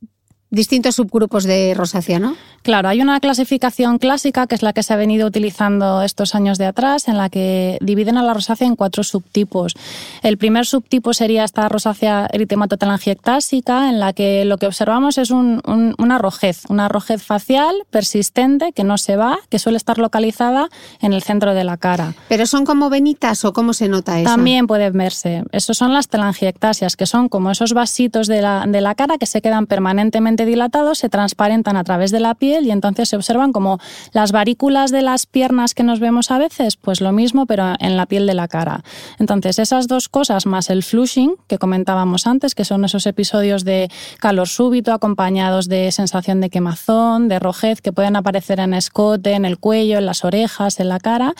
distintos 0.51 0.95
subgrupos 0.95 1.43
de 1.43 1.73
rosácea, 1.75 2.19
¿no? 2.19 2.35
Claro, 2.63 2.89
hay 2.89 3.01
una 3.01 3.19
clasificación 3.19 3.99
clásica 3.99 4.47
que 4.47 4.55
es 4.55 4.63
la 4.63 4.73
que 4.73 4.83
se 4.83 4.93
ha 4.93 4.97
venido 4.97 5.27
utilizando 5.27 6.01
estos 6.01 6.35
años 6.35 6.57
de 6.57 6.65
atrás, 6.65 7.07
en 7.07 7.17
la 7.17 7.29
que 7.29 7.77
dividen 7.81 8.17
a 8.17 8.23
la 8.23 8.33
rosácea 8.33 8.67
en 8.67 8.75
cuatro 8.75 9.03
subtipos. 9.03 9.75
El 10.23 10.37
primer 10.37 10.65
subtipo 10.65 11.13
sería 11.13 11.43
esta 11.45 11.69
rosácea 11.69 12.27
eritematotelangiectásica, 12.31 13.89
en 13.89 13.99
la 13.99 14.13
que 14.13 14.43
lo 14.45 14.57
que 14.57 14.67
observamos 14.67 15.17
es 15.17 15.31
una 15.31 16.17
rojez, 16.17 16.63
una 16.69 16.89
rojez 16.89 17.23
facial 17.23 17.75
persistente 17.89 18.73
que 18.73 18.83
no 18.83 18.97
se 18.97 19.15
va, 19.15 19.39
que 19.49 19.59
suele 19.59 19.77
estar 19.77 19.97
localizada 19.99 20.69
en 21.01 21.13
el 21.13 21.23
centro 21.23 21.53
de 21.53 21.63
la 21.63 21.77
cara. 21.77 22.13
¿Pero 22.27 22.45
son 22.45 22.65
como 22.65 22.89
venitas 22.89 23.45
o 23.45 23.53
cómo 23.53 23.73
se 23.73 23.87
nota 23.87 24.19
eso? 24.19 24.29
También 24.29 24.67
pueden 24.67 24.93
verse. 24.93 25.43
Esos 25.51 25.77
son 25.77 25.93
las 25.93 26.07
telangiectasias, 26.07 26.95
que 26.95 27.05
son 27.05 27.29
como 27.29 27.51
esos 27.51 27.73
vasitos 27.73 28.27
de 28.27 28.41
la, 28.41 28.65
de 28.67 28.81
la 28.81 28.95
cara 28.95 29.17
que 29.17 29.25
se 29.25 29.41
quedan 29.41 29.65
permanentemente 29.65 30.38
dilatados, 30.45 30.99
se 30.99 31.09
transparentan 31.09 31.77
a 31.77 31.83
través 31.83 32.11
de 32.11 32.19
la 32.19 32.35
piel 32.35 32.65
y 32.65 32.71
entonces 32.71 33.09
se 33.09 33.15
observan 33.15 33.51
como 33.51 33.79
las 34.13 34.31
varículas 34.31 34.91
de 34.91 35.01
las 35.01 35.25
piernas 35.25 35.73
que 35.73 35.83
nos 35.83 35.99
vemos 35.99 36.31
a 36.31 36.37
veces, 36.37 36.77
pues 36.77 37.01
lo 37.01 37.11
mismo 37.11 37.45
pero 37.45 37.73
en 37.79 37.97
la 37.97 38.05
piel 38.05 38.27
de 38.27 38.33
la 38.33 38.47
cara. 38.47 38.83
Entonces 39.17 39.59
esas 39.59 39.87
dos 39.87 40.09
cosas 40.09 40.45
más 40.45 40.69
el 40.69 40.83
flushing 40.83 41.35
que 41.47 41.57
comentábamos 41.57 42.27
antes, 42.27 42.55
que 42.55 42.65
son 42.65 42.85
esos 42.85 43.05
episodios 43.05 43.63
de 43.65 43.89
calor 44.19 44.47
súbito 44.47 44.93
acompañados 44.93 45.67
de 45.67 45.91
sensación 45.91 46.41
de 46.41 46.49
quemazón, 46.49 47.27
de 47.27 47.39
rojez 47.39 47.81
que 47.81 47.93
pueden 47.93 48.15
aparecer 48.15 48.59
en 48.59 48.73
escote, 48.73 49.33
en 49.33 49.45
el 49.45 49.57
cuello, 49.57 49.97
en 49.97 50.05
las 50.05 50.23
orejas, 50.23 50.79
en 50.79 50.89
la 50.89 50.99
cara, 50.99 51.33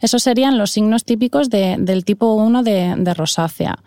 esos 0.00 0.22
serían 0.22 0.58
los 0.58 0.70
signos 0.70 1.04
típicos 1.04 1.50
del 1.50 2.04
tipo 2.04 2.34
1 2.34 2.62
de, 2.62 2.94
de 2.96 3.14
rosácea. 3.14 3.78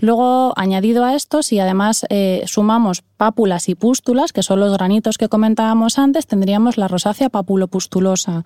Luego, 0.00 0.52
añadido 0.56 1.04
a 1.04 1.14
esto, 1.14 1.42
si 1.42 1.60
además 1.60 2.04
eh, 2.08 2.42
sumamos 2.46 3.02
pápulas 3.16 3.68
y 3.68 3.74
pústulas, 3.74 4.32
que 4.32 4.42
son 4.42 4.58
los 4.58 4.72
granitos 4.72 5.18
que 5.18 5.28
comentábamos 5.28 5.98
antes, 5.98 6.26
tendríamos 6.26 6.76
la 6.76 6.88
rosácea 6.88 7.28
papulopustulosa. 7.28 8.44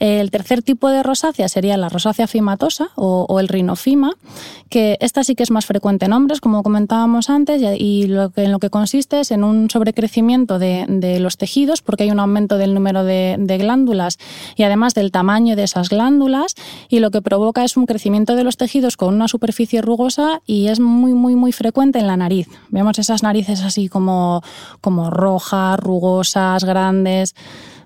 El 0.00 0.30
tercer 0.30 0.62
tipo 0.62 0.88
de 0.88 1.02
rosácea 1.02 1.46
sería 1.50 1.76
la 1.76 1.90
rosácea 1.90 2.26
fimatosa 2.26 2.88
o, 2.96 3.38
el 3.38 3.48
rinofima, 3.48 4.12
que 4.70 4.96
esta 5.02 5.22
sí 5.24 5.34
que 5.34 5.42
es 5.42 5.50
más 5.50 5.66
frecuente 5.66 6.06
en 6.06 6.14
hombres, 6.14 6.40
como 6.40 6.62
comentábamos 6.62 7.28
antes, 7.28 7.60
y 7.78 8.06
lo 8.06 8.30
que, 8.30 8.44
en 8.44 8.52
lo 8.52 8.60
que 8.60 8.70
consiste 8.70 9.20
es 9.20 9.30
en 9.30 9.44
un 9.44 9.68
sobrecrecimiento 9.68 10.58
de, 10.58 11.18
los 11.20 11.36
tejidos, 11.36 11.82
porque 11.82 12.04
hay 12.04 12.10
un 12.10 12.18
aumento 12.18 12.56
del 12.56 12.72
número 12.72 13.04
de, 13.04 13.36
glándulas 13.60 14.16
y 14.56 14.62
además 14.62 14.94
del 14.94 15.12
tamaño 15.12 15.54
de 15.54 15.64
esas 15.64 15.90
glándulas, 15.90 16.54
y 16.88 17.00
lo 17.00 17.10
que 17.10 17.20
provoca 17.20 17.62
es 17.62 17.76
un 17.76 17.84
crecimiento 17.84 18.36
de 18.36 18.44
los 18.44 18.56
tejidos 18.56 18.96
con 18.96 19.14
una 19.14 19.28
superficie 19.28 19.82
rugosa 19.82 20.40
y 20.46 20.68
es 20.68 20.80
muy, 20.80 21.12
muy, 21.12 21.36
muy 21.36 21.52
frecuente 21.52 21.98
en 21.98 22.06
la 22.06 22.16
nariz. 22.16 22.48
Vemos 22.70 22.98
esas 22.98 23.22
narices 23.22 23.60
así 23.60 23.90
como, 23.90 24.42
como 24.80 25.10
rojas, 25.10 25.78
rugosas, 25.78 26.64
grandes. 26.64 27.34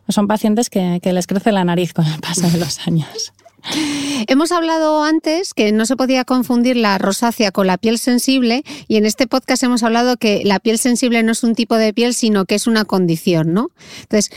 Son 0.08 0.26
pacientes 0.26 0.70
que, 0.70 1.00
les 1.02 1.26
crece 1.26 1.52
la 1.52 1.64
nariz 1.64 1.92
con 1.92 2.06
el 2.06 2.20
paso 2.20 2.48
de 2.48 2.58
los 2.58 2.86
años. 2.86 3.32
Hemos 4.26 4.52
hablado 4.52 5.02
antes 5.02 5.54
que 5.54 5.72
no 5.72 5.86
se 5.86 5.96
podía 5.96 6.24
confundir 6.24 6.76
la 6.76 6.98
rosácea 6.98 7.50
con 7.50 7.66
la 7.66 7.78
piel 7.78 7.98
sensible 7.98 8.62
y 8.88 8.96
en 8.96 9.06
este 9.06 9.26
podcast 9.26 9.62
hemos 9.62 9.82
hablado 9.82 10.18
que 10.18 10.42
la 10.44 10.60
piel 10.60 10.78
sensible 10.78 11.22
no 11.22 11.32
es 11.32 11.42
un 11.42 11.54
tipo 11.54 11.76
de 11.76 11.94
piel, 11.94 12.12
sino 12.12 12.44
que 12.44 12.56
es 12.56 12.66
una 12.66 12.84
condición, 12.84 13.54
¿no? 13.54 13.70
Entonces, 14.02 14.30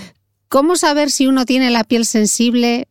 ¿cómo 0.48 0.78
saber 0.78 1.12
si 1.12 1.28
uno 1.28 1.46
tiene 1.46 1.72
la 1.72 1.84
piel 1.84 2.06
sensible 2.06 2.88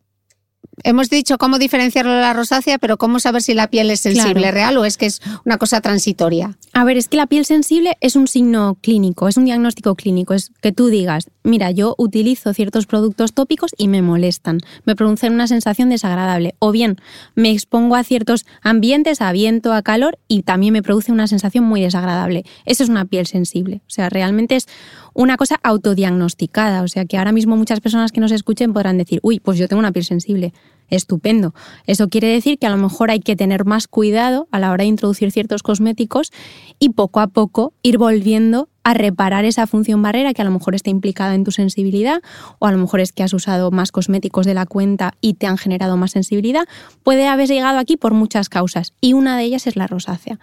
hemos 0.82 1.10
dicho 1.10 1.38
cómo 1.38 1.58
diferenciarlo 1.58 2.12
de 2.12 2.20
la 2.20 2.32
rosácea, 2.32 2.78
pero 2.78 2.96
cómo 2.96 3.18
saber 3.18 3.42
si 3.42 3.54
la 3.54 3.68
piel 3.68 3.90
es 3.90 4.00
sensible 4.00 4.50
real 4.50 4.76
o 4.76 4.84
es 4.84 4.96
que 4.96 5.06
es 5.06 5.20
una 5.44 5.58
cosa 5.58 5.80
transitoria. 5.80 6.56
A 6.72 6.84
ver, 6.84 6.96
es 6.96 7.08
que 7.08 7.16
la 7.16 7.26
piel 7.26 7.44
sensible 7.44 7.96
es 8.00 8.16
un 8.16 8.28
signo 8.28 8.76
clínico, 8.80 9.28
es 9.28 9.36
un 9.36 9.44
diagnóstico 9.44 9.94
clínico, 9.94 10.34
es 10.34 10.52
que 10.60 10.72
tú 10.72 10.88
digas, 10.88 11.30
mira, 11.46 11.70
yo 11.70 11.94
utilizo 11.96 12.52
ciertos 12.52 12.86
productos 12.86 13.32
tópicos 13.32 13.70
y 13.78 13.88
me 13.88 14.02
molestan, 14.02 14.60
me 14.84 14.96
producen 14.96 15.32
una 15.32 15.46
sensación 15.46 15.88
desagradable, 15.88 16.54
o 16.58 16.72
bien 16.72 16.96
me 17.34 17.50
expongo 17.50 17.96
a 17.96 18.04
ciertos 18.04 18.44
ambientes, 18.62 19.22
a 19.22 19.32
viento, 19.32 19.72
a 19.72 19.82
calor 19.82 20.18
y 20.28 20.42
también 20.42 20.72
me 20.72 20.82
produce 20.82 21.12
una 21.12 21.26
sensación 21.26 21.64
muy 21.64 21.80
desagradable. 21.80 22.44
Eso 22.64 22.82
es 22.82 22.90
una 22.90 23.04
piel 23.04 23.26
sensible, 23.26 23.80
o 23.86 23.90
sea, 23.90 24.08
realmente 24.08 24.56
es 24.56 24.66
una 25.14 25.36
cosa 25.36 25.58
autodiagnosticada, 25.62 26.82
o 26.82 26.88
sea 26.88 27.06
que 27.06 27.16
ahora 27.16 27.32
mismo 27.32 27.56
muchas 27.56 27.80
personas 27.80 28.12
que 28.12 28.20
nos 28.20 28.32
escuchen 28.32 28.72
podrán 28.72 28.98
decir, 28.98 29.20
uy, 29.22 29.40
pues 29.40 29.58
yo 29.58 29.68
tengo 29.68 29.80
una 29.80 29.92
piel 29.92 30.04
sensible. 30.04 30.52
Estupendo. 30.88 31.52
Eso 31.86 32.08
quiere 32.08 32.28
decir 32.28 32.58
que 32.60 32.66
a 32.66 32.70
lo 32.70 32.76
mejor 32.76 33.10
hay 33.10 33.18
que 33.18 33.34
tener 33.34 33.64
más 33.64 33.88
cuidado 33.88 34.46
a 34.52 34.60
la 34.60 34.70
hora 34.70 34.82
de 34.82 34.88
introducir 34.88 35.32
ciertos 35.32 35.64
cosméticos 35.64 36.32
y 36.78 36.90
poco 36.90 37.18
a 37.18 37.26
poco 37.26 37.72
ir 37.82 37.98
volviendo 37.98 38.68
a 38.86 38.94
reparar 38.94 39.44
esa 39.44 39.66
función 39.66 40.00
barrera 40.00 40.32
que 40.32 40.42
a 40.42 40.44
lo 40.44 40.52
mejor 40.52 40.76
está 40.76 40.90
implicada 40.90 41.34
en 41.34 41.42
tu 41.42 41.50
sensibilidad 41.50 42.22
o 42.60 42.66
a 42.68 42.70
lo 42.70 42.78
mejor 42.78 43.00
es 43.00 43.10
que 43.10 43.24
has 43.24 43.32
usado 43.32 43.72
más 43.72 43.90
cosméticos 43.90 44.46
de 44.46 44.54
la 44.54 44.64
cuenta 44.64 45.14
y 45.20 45.34
te 45.34 45.48
han 45.48 45.58
generado 45.58 45.96
más 45.96 46.12
sensibilidad. 46.12 46.68
Puede 47.02 47.26
haber 47.26 47.48
llegado 47.48 47.80
aquí 47.80 47.96
por 47.96 48.14
muchas 48.14 48.48
causas 48.48 48.92
y 49.00 49.12
una 49.12 49.36
de 49.36 49.42
ellas 49.42 49.66
es 49.66 49.74
la 49.74 49.88
rosácea. 49.88 50.38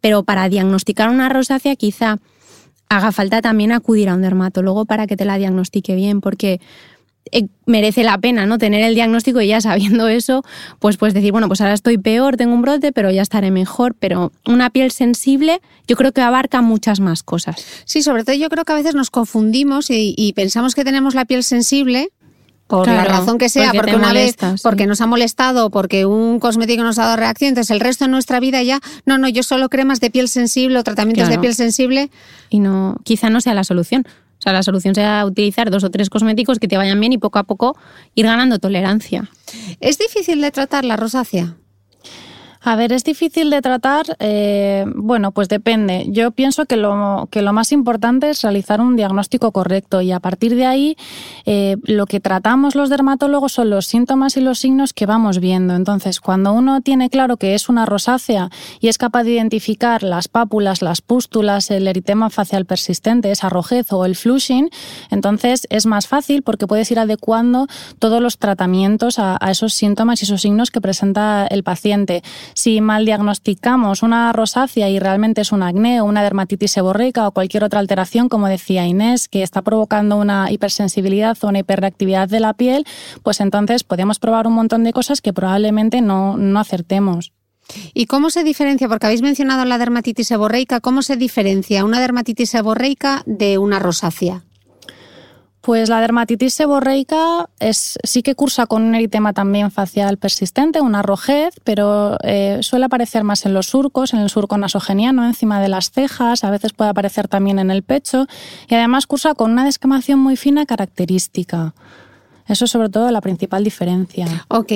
Pero 0.00 0.22
para 0.22 0.48
diagnosticar 0.48 1.10
una 1.10 1.28
rosácea 1.28 1.76
quizá 1.76 2.16
haga 2.88 3.12
falta 3.12 3.42
también 3.42 3.72
acudir 3.72 4.08
a 4.08 4.14
un 4.14 4.22
dermatólogo 4.22 4.86
para 4.86 5.06
que 5.06 5.18
te 5.18 5.26
la 5.26 5.36
diagnostique 5.36 5.94
bien, 5.94 6.22
porque 6.22 6.62
eh, 7.32 7.48
merece 7.66 8.04
la 8.04 8.18
pena 8.18 8.46
no 8.46 8.58
tener 8.58 8.82
el 8.82 8.94
diagnóstico 8.94 9.40
y 9.40 9.48
ya 9.48 9.60
sabiendo 9.60 10.08
eso, 10.08 10.44
pues 10.78 10.96
pues 10.96 11.14
decir, 11.14 11.32
bueno, 11.32 11.48
pues 11.48 11.60
ahora 11.60 11.74
estoy 11.74 11.98
peor, 11.98 12.36
tengo 12.36 12.54
un 12.54 12.62
brote, 12.62 12.92
pero 12.92 13.10
ya 13.10 13.22
estaré 13.22 13.50
mejor. 13.50 13.94
Pero 13.98 14.32
una 14.46 14.70
piel 14.70 14.90
sensible 14.90 15.60
yo 15.86 15.96
creo 15.96 16.12
que 16.12 16.20
abarca 16.20 16.62
muchas 16.62 17.00
más 17.00 17.22
cosas. 17.22 17.64
Sí, 17.84 18.02
sobre 18.02 18.24
todo 18.24 18.36
yo 18.36 18.48
creo 18.48 18.64
que 18.64 18.72
a 18.72 18.76
veces 18.76 18.94
nos 18.94 19.10
confundimos 19.10 19.86
y 19.88 20.32
pensamos 20.34 20.74
que 20.74 20.84
tenemos 20.84 21.14
la 21.14 21.24
piel 21.24 21.44
sensible 21.44 22.10
por 22.66 22.88
la 22.88 23.04
razón 23.04 23.38
que 23.38 23.48
sea, 23.48 23.72
porque, 23.72 23.94
una 23.94 24.12
vez, 24.12 24.36
porque 24.62 24.86
nos 24.86 25.00
ha 25.00 25.06
molestado, 25.06 25.70
porque 25.70 26.04
un 26.04 26.40
cosmético 26.40 26.82
nos 26.82 26.98
ha 26.98 27.04
dado 27.04 27.16
reacción, 27.16 27.50
entonces 27.50 27.70
el 27.70 27.80
resto 27.80 28.06
de 28.06 28.10
nuestra 28.10 28.40
vida 28.40 28.62
ya, 28.62 28.80
no, 29.04 29.18
no, 29.18 29.28
yo 29.28 29.44
solo 29.44 29.68
cremas 29.68 30.00
de 30.00 30.10
piel 30.10 30.28
sensible 30.28 30.78
o 30.78 30.82
tratamientos 30.82 31.28
de 31.28 31.38
piel 31.38 31.54
sensible. 31.54 32.10
Y 32.50 32.58
no, 32.58 32.96
quizá 33.04 33.30
no 33.30 33.40
sea 33.40 33.54
la 33.54 33.64
solución. 33.64 34.06
Sea, 34.46 34.52
la 34.52 34.62
solución 34.62 34.94
sea 34.94 35.26
utilizar 35.26 35.72
dos 35.72 35.82
o 35.82 35.90
tres 35.90 36.08
cosméticos 36.08 36.60
que 36.60 36.68
te 36.68 36.76
vayan 36.76 37.00
bien 37.00 37.12
y 37.12 37.18
poco 37.18 37.40
a 37.40 37.42
poco 37.42 37.76
ir 38.14 38.26
ganando 38.26 38.60
tolerancia. 38.60 39.28
¿Es 39.80 39.98
difícil 39.98 40.40
de 40.40 40.52
tratar 40.52 40.84
la 40.84 40.96
rosácea? 40.96 41.56
A 42.68 42.74
ver, 42.74 42.92
es 42.92 43.04
difícil 43.04 43.48
de 43.48 43.62
tratar. 43.62 44.16
Eh, 44.18 44.86
bueno, 44.96 45.30
pues 45.30 45.48
depende. 45.48 46.06
Yo 46.08 46.32
pienso 46.32 46.66
que 46.66 46.76
lo, 46.76 47.28
que 47.30 47.40
lo 47.40 47.52
más 47.52 47.70
importante 47.70 48.28
es 48.28 48.42
realizar 48.42 48.80
un 48.80 48.96
diagnóstico 48.96 49.52
correcto 49.52 50.00
y 50.00 50.10
a 50.10 50.18
partir 50.18 50.56
de 50.56 50.66
ahí 50.66 50.96
eh, 51.44 51.76
lo 51.84 52.06
que 52.06 52.18
tratamos 52.18 52.74
los 52.74 52.90
dermatólogos 52.90 53.52
son 53.52 53.70
los 53.70 53.86
síntomas 53.86 54.36
y 54.36 54.40
los 54.40 54.58
signos 54.58 54.92
que 54.94 55.06
vamos 55.06 55.38
viendo. 55.38 55.76
Entonces, 55.76 56.18
cuando 56.18 56.52
uno 56.54 56.80
tiene 56.80 57.08
claro 57.08 57.36
que 57.36 57.54
es 57.54 57.68
una 57.68 57.86
rosácea 57.86 58.50
y 58.80 58.88
es 58.88 58.98
capaz 58.98 59.22
de 59.22 59.34
identificar 59.34 60.02
las 60.02 60.26
pápulas, 60.26 60.82
las 60.82 61.02
pústulas, 61.02 61.70
el 61.70 61.86
eritema 61.86 62.30
facial 62.30 62.66
persistente, 62.66 63.30
esa 63.30 63.48
rojez 63.48 63.92
o 63.92 64.04
el 64.04 64.16
flushing, 64.16 64.70
entonces 65.12 65.68
es 65.70 65.86
más 65.86 66.08
fácil 66.08 66.42
porque 66.42 66.66
puedes 66.66 66.90
ir 66.90 66.98
adecuando 66.98 67.68
todos 68.00 68.20
los 68.20 68.38
tratamientos 68.38 69.20
a, 69.20 69.38
a 69.40 69.52
esos 69.52 69.72
síntomas 69.72 70.20
y 70.20 70.24
esos 70.24 70.42
signos 70.42 70.72
que 70.72 70.80
presenta 70.80 71.46
el 71.46 71.62
paciente 71.62 72.24
si 72.56 72.80
mal 72.80 73.04
diagnosticamos 73.04 74.02
una 74.02 74.32
rosácea 74.32 74.88
y 74.88 74.98
realmente 74.98 75.42
es 75.42 75.52
un 75.52 75.62
acné 75.62 76.00
o 76.00 76.06
una 76.06 76.22
dermatitis 76.22 76.70
seborreica 76.70 77.28
o 77.28 77.32
cualquier 77.32 77.62
otra 77.64 77.80
alteración, 77.80 78.30
como 78.30 78.48
decía 78.48 78.86
Inés, 78.86 79.28
que 79.28 79.42
está 79.42 79.60
provocando 79.60 80.16
una 80.16 80.50
hipersensibilidad 80.50 81.36
o 81.42 81.48
una 81.48 81.58
hiperreactividad 81.58 82.30
de 82.30 82.40
la 82.40 82.54
piel, 82.54 82.86
pues 83.22 83.40
entonces 83.40 83.84
podemos 83.84 84.18
probar 84.18 84.46
un 84.46 84.54
montón 84.54 84.84
de 84.84 84.94
cosas 84.94 85.20
que 85.20 85.34
probablemente 85.34 86.00
no, 86.00 86.38
no 86.38 86.58
acertemos. 86.58 87.32
¿Y 87.92 88.06
cómo 88.06 88.30
se 88.30 88.42
diferencia? 88.42 88.88
Porque 88.88 89.04
habéis 89.04 89.22
mencionado 89.22 89.66
la 89.66 89.76
dermatitis 89.76 90.28
seborreica. 90.28 90.80
¿Cómo 90.80 91.02
se 91.02 91.16
diferencia 91.16 91.84
una 91.84 92.00
dermatitis 92.00 92.48
seborreica 92.50 93.22
de 93.26 93.58
una 93.58 93.80
rosácea? 93.80 94.44
Pues 95.66 95.88
la 95.88 96.00
dermatitis 96.00 96.54
seborreica 96.54 97.50
es, 97.58 97.98
sí 98.04 98.22
que 98.22 98.36
cursa 98.36 98.66
con 98.66 98.84
un 98.84 98.94
eritema 98.94 99.32
también 99.32 99.72
facial 99.72 100.16
persistente, 100.16 100.80
una 100.80 101.02
rojez, 101.02 101.54
pero 101.64 102.18
eh, 102.22 102.58
suele 102.60 102.84
aparecer 102.84 103.24
más 103.24 103.44
en 103.46 103.52
los 103.52 103.66
surcos, 103.66 104.14
en 104.14 104.20
el 104.20 104.30
surco 104.30 104.56
nasogeniano, 104.58 105.26
encima 105.26 105.60
de 105.60 105.66
las 105.66 105.90
cejas, 105.90 106.44
a 106.44 106.50
veces 106.50 106.72
puede 106.72 106.90
aparecer 106.90 107.26
también 107.26 107.58
en 107.58 107.72
el 107.72 107.82
pecho 107.82 108.28
y 108.68 108.76
además 108.76 109.08
cursa 109.08 109.34
con 109.34 109.50
una 109.50 109.64
descamación 109.64 110.20
muy 110.20 110.36
fina 110.36 110.66
característica. 110.66 111.74
Eso 112.46 112.66
es 112.66 112.70
sobre 112.70 112.88
todo 112.88 113.10
la 113.10 113.20
principal 113.20 113.64
diferencia. 113.64 114.46
Ok, 114.46 114.70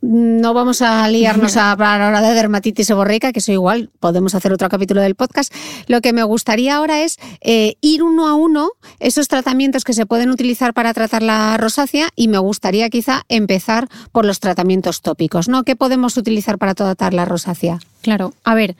no 0.00 0.54
vamos 0.54 0.82
a 0.82 1.08
liarnos 1.08 1.56
a 1.56 1.72
hablar 1.72 2.00
ahora 2.00 2.20
de 2.20 2.34
dermatitis 2.34 2.86
seborreica, 2.86 3.32
que 3.32 3.40
eso 3.40 3.52
igual 3.52 3.90
podemos 4.00 4.34
hacer 4.34 4.52
otro 4.52 4.68
capítulo 4.68 5.00
del 5.00 5.14
podcast. 5.14 5.52
Lo 5.86 6.00
que 6.00 6.12
me 6.12 6.22
gustaría 6.22 6.76
ahora 6.76 7.02
es 7.02 7.16
eh, 7.40 7.74
ir 7.80 8.02
uno 8.02 8.28
a 8.28 8.34
uno 8.34 8.70
esos 9.00 9.28
tratamientos 9.28 9.84
que 9.84 9.92
se 9.92 10.06
pueden 10.06 10.30
utilizar 10.30 10.74
para 10.74 10.94
tratar 10.94 11.22
la 11.22 11.56
rosácea 11.56 12.10
y 12.14 12.28
me 12.28 12.38
gustaría 12.38 12.88
quizá 12.90 13.22
empezar 13.28 13.88
por 14.12 14.24
los 14.24 14.40
tratamientos 14.40 15.02
tópicos, 15.02 15.48
¿no? 15.48 15.64
¿Qué 15.64 15.76
podemos 15.76 16.16
utilizar 16.16 16.58
para 16.58 16.74
tratar 16.74 17.14
la 17.14 17.24
rosácea? 17.24 17.78
Claro, 18.02 18.34
a 18.44 18.54
ver, 18.54 18.76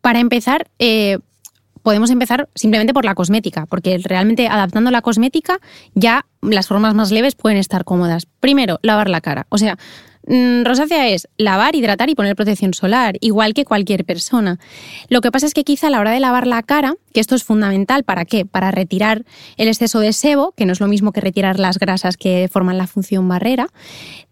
para 0.00 0.20
empezar, 0.20 0.68
eh, 0.78 1.18
podemos 1.82 2.10
empezar 2.10 2.48
simplemente 2.54 2.94
por 2.94 3.04
la 3.04 3.14
cosmética, 3.14 3.66
porque 3.66 3.98
realmente 4.02 4.48
adaptando 4.48 4.90
la 4.90 5.02
cosmética 5.02 5.58
ya 5.94 6.26
las 6.42 6.68
formas 6.68 6.94
más 6.94 7.10
leves 7.10 7.34
pueden 7.34 7.58
estar 7.58 7.84
cómodas. 7.84 8.26
Primero, 8.40 8.78
lavar 8.82 9.08
la 9.08 9.20
cara. 9.20 9.46
O 9.48 9.58
sea, 9.58 9.78
rosácea 10.26 11.08
es 11.08 11.28
lavar, 11.38 11.74
hidratar 11.74 12.10
y 12.10 12.14
poner 12.14 12.36
protección 12.36 12.74
solar, 12.74 13.16
igual 13.20 13.54
que 13.54 13.64
cualquier 13.64 14.04
persona. 14.04 14.58
Lo 15.08 15.20
que 15.20 15.32
pasa 15.32 15.46
es 15.46 15.54
que 15.54 15.64
quizá 15.64 15.88
a 15.88 15.90
la 15.90 16.00
hora 16.00 16.12
de 16.12 16.20
lavar 16.20 16.46
la 16.46 16.62
cara, 16.62 16.94
que 17.12 17.20
esto 17.20 17.34
es 17.34 17.44
fundamental, 17.44 18.04
¿para 18.04 18.24
qué? 18.24 18.44
Para 18.44 18.70
retirar 18.70 19.24
el 19.56 19.68
exceso 19.68 20.00
de 20.00 20.12
sebo, 20.12 20.52
que 20.56 20.66
no 20.66 20.72
es 20.72 20.80
lo 20.80 20.88
mismo 20.88 21.12
que 21.12 21.20
retirar 21.20 21.58
las 21.58 21.78
grasas 21.78 22.16
que 22.16 22.48
forman 22.52 22.78
la 22.78 22.86
función 22.86 23.28
barrera, 23.28 23.68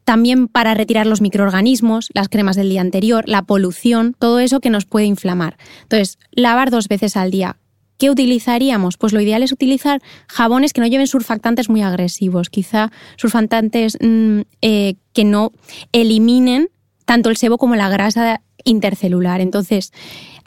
también 0.05 0.49
para 0.49 0.75
retirar 0.75 1.07
los 1.07 1.21
microorganismos, 1.21 2.09
las 2.15 2.29
cremas 2.29 2.57
del 2.57 2.71
día 2.71 2.81
anterior, 2.81 3.25
la 3.27 3.43
polución, 3.43 4.15
todo 4.19 4.39
eso 4.41 4.61
que 4.61 4.71
nos 4.71 4.87
puede 4.87 5.07
inflamar. 5.07 5.59
Entonces, 5.83 6.19
lavar 6.31 6.71
dos 6.71 6.89
veces 6.89 7.17
al 7.17 7.31
día. 7.31 7.59
¿Qué 7.99 8.11
utilizaríamos? 8.11 8.97
Pues 8.97 9.13
lo 9.13 9.21
ideal 9.21 9.43
es 9.43 9.53
utilizar 9.53 10.01
jabones 10.29 10.73
que 10.73 10.81
no 10.81 10.87
lleven 10.87 11.09
surfactantes 11.09 11.69
muy 11.69 11.83
agresivos, 11.83 12.49
quizá 12.49 12.91
surfactantes 13.17 13.99
mm, 14.01 14.41
eh, 14.63 14.95
que 15.13 15.25
no 15.25 15.53
eliminen 15.93 16.69
tanto 17.05 17.29
el 17.29 17.37
sebo 17.37 17.59
como 17.59 17.75
la 17.75 17.89
grasa 17.89 18.41
intercelular. 18.65 19.41
Entonces, 19.41 19.93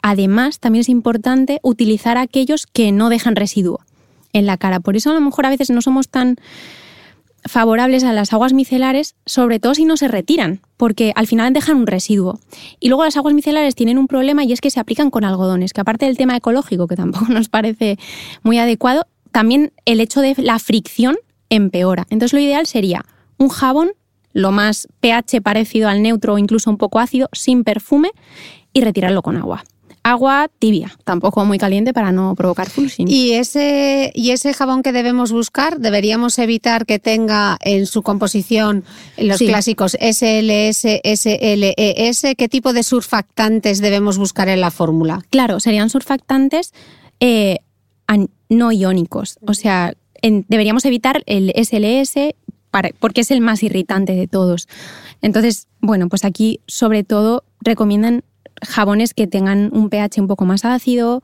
además, 0.02 0.60
también 0.60 0.80
es 0.80 0.88
importante 0.88 1.60
utilizar 1.62 2.16
aquellos 2.16 2.66
que 2.66 2.90
no 2.90 3.10
dejan 3.10 3.36
residuo 3.36 3.80
en 4.32 4.46
la 4.46 4.56
cara. 4.56 4.80
Por 4.80 4.96
eso 4.96 5.10
a 5.10 5.14
lo 5.14 5.20
mejor 5.20 5.44
a 5.44 5.50
veces 5.50 5.70
no 5.70 5.82
somos 5.82 6.08
tan 6.08 6.36
favorables 7.44 8.04
a 8.04 8.12
las 8.12 8.32
aguas 8.32 8.52
micelares, 8.52 9.14
sobre 9.26 9.58
todo 9.58 9.74
si 9.74 9.84
no 9.84 9.96
se 9.96 10.08
retiran, 10.08 10.60
porque 10.76 11.12
al 11.16 11.26
final 11.26 11.52
dejan 11.52 11.76
un 11.76 11.86
residuo. 11.86 12.38
Y 12.80 12.88
luego 12.88 13.04
las 13.04 13.16
aguas 13.16 13.34
micelares 13.34 13.74
tienen 13.74 13.98
un 13.98 14.06
problema 14.06 14.44
y 14.44 14.52
es 14.52 14.60
que 14.60 14.70
se 14.70 14.80
aplican 14.80 15.10
con 15.10 15.24
algodones, 15.24 15.72
que 15.72 15.80
aparte 15.80 16.06
del 16.06 16.16
tema 16.16 16.36
ecológico, 16.36 16.86
que 16.86 16.96
tampoco 16.96 17.26
nos 17.32 17.48
parece 17.48 17.98
muy 18.42 18.58
adecuado, 18.58 19.06
también 19.30 19.72
el 19.84 20.00
hecho 20.00 20.20
de 20.20 20.34
la 20.38 20.58
fricción 20.58 21.16
empeora. 21.48 22.06
Entonces 22.10 22.32
lo 22.32 22.40
ideal 22.40 22.66
sería 22.66 23.04
un 23.38 23.48
jabón, 23.48 23.92
lo 24.32 24.52
más 24.52 24.88
pH 25.00 25.40
parecido 25.42 25.88
al 25.88 26.02
neutro 26.02 26.34
o 26.34 26.38
incluso 26.38 26.70
un 26.70 26.78
poco 26.78 26.98
ácido, 26.98 27.28
sin 27.32 27.64
perfume 27.64 28.10
y 28.72 28.80
retirarlo 28.80 29.22
con 29.22 29.36
agua 29.36 29.64
agua 30.02 30.48
tibia, 30.58 30.96
tampoco 31.04 31.44
muy 31.44 31.58
caliente 31.58 31.92
para 31.92 32.12
no 32.12 32.34
provocar 32.34 32.68
pulsing. 32.70 33.08
¿Y 33.08 33.32
ese, 33.32 34.10
¿Y 34.14 34.30
ese 34.30 34.52
jabón 34.52 34.82
que 34.82 34.92
debemos 34.92 35.32
buscar, 35.32 35.78
deberíamos 35.78 36.38
evitar 36.38 36.86
que 36.86 36.98
tenga 36.98 37.58
en 37.60 37.86
su 37.86 38.02
composición 38.02 38.84
los 39.16 39.38
clásicos 39.38 39.92
SLS, 40.00 40.86
SLES? 41.04 42.22
¿Qué 42.36 42.48
tipo 42.50 42.72
de 42.72 42.82
surfactantes 42.82 43.80
debemos 43.80 44.18
buscar 44.18 44.48
en 44.48 44.60
la 44.60 44.70
fórmula? 44.70 45.22
Claro, 45.30 45.60
serían 45.60 45.90
surfactantes 45.90 46.72
eh, 47.20 47.58
no 48.48 48.72
iónicos. 48.72 49.38
O 49.46 49.54
sea, 49.54 49.94
deberíamos 50.22 50.84
evitar 50.84 51.22
el 51.26 51.52
SLS 51.56 52.34
porque 52.98 53.20
es 53.20 53.30
el 53.30 53.40
más 53.40 53.62
irritante 53.62 54.14
de 54.14 54.26
todos. 54.26 54.68
Entonces, 55.20 55.68
bueno, 55.80 56.08
pues 56.08 56.24
aquí 56.24 56.60
sobre 56.66 57.04
todo 57.04 57.44
recomiendan 57.60 58.24
jabones 58.62 59.14
que 59.14 59.26
tengan 59.26 59.70
un 59.72 59.88
pH 59.88 60.20
un 60.20 60.28
poco 60.28 60.44
más 60.44 60.64
ácido 60.64 61.22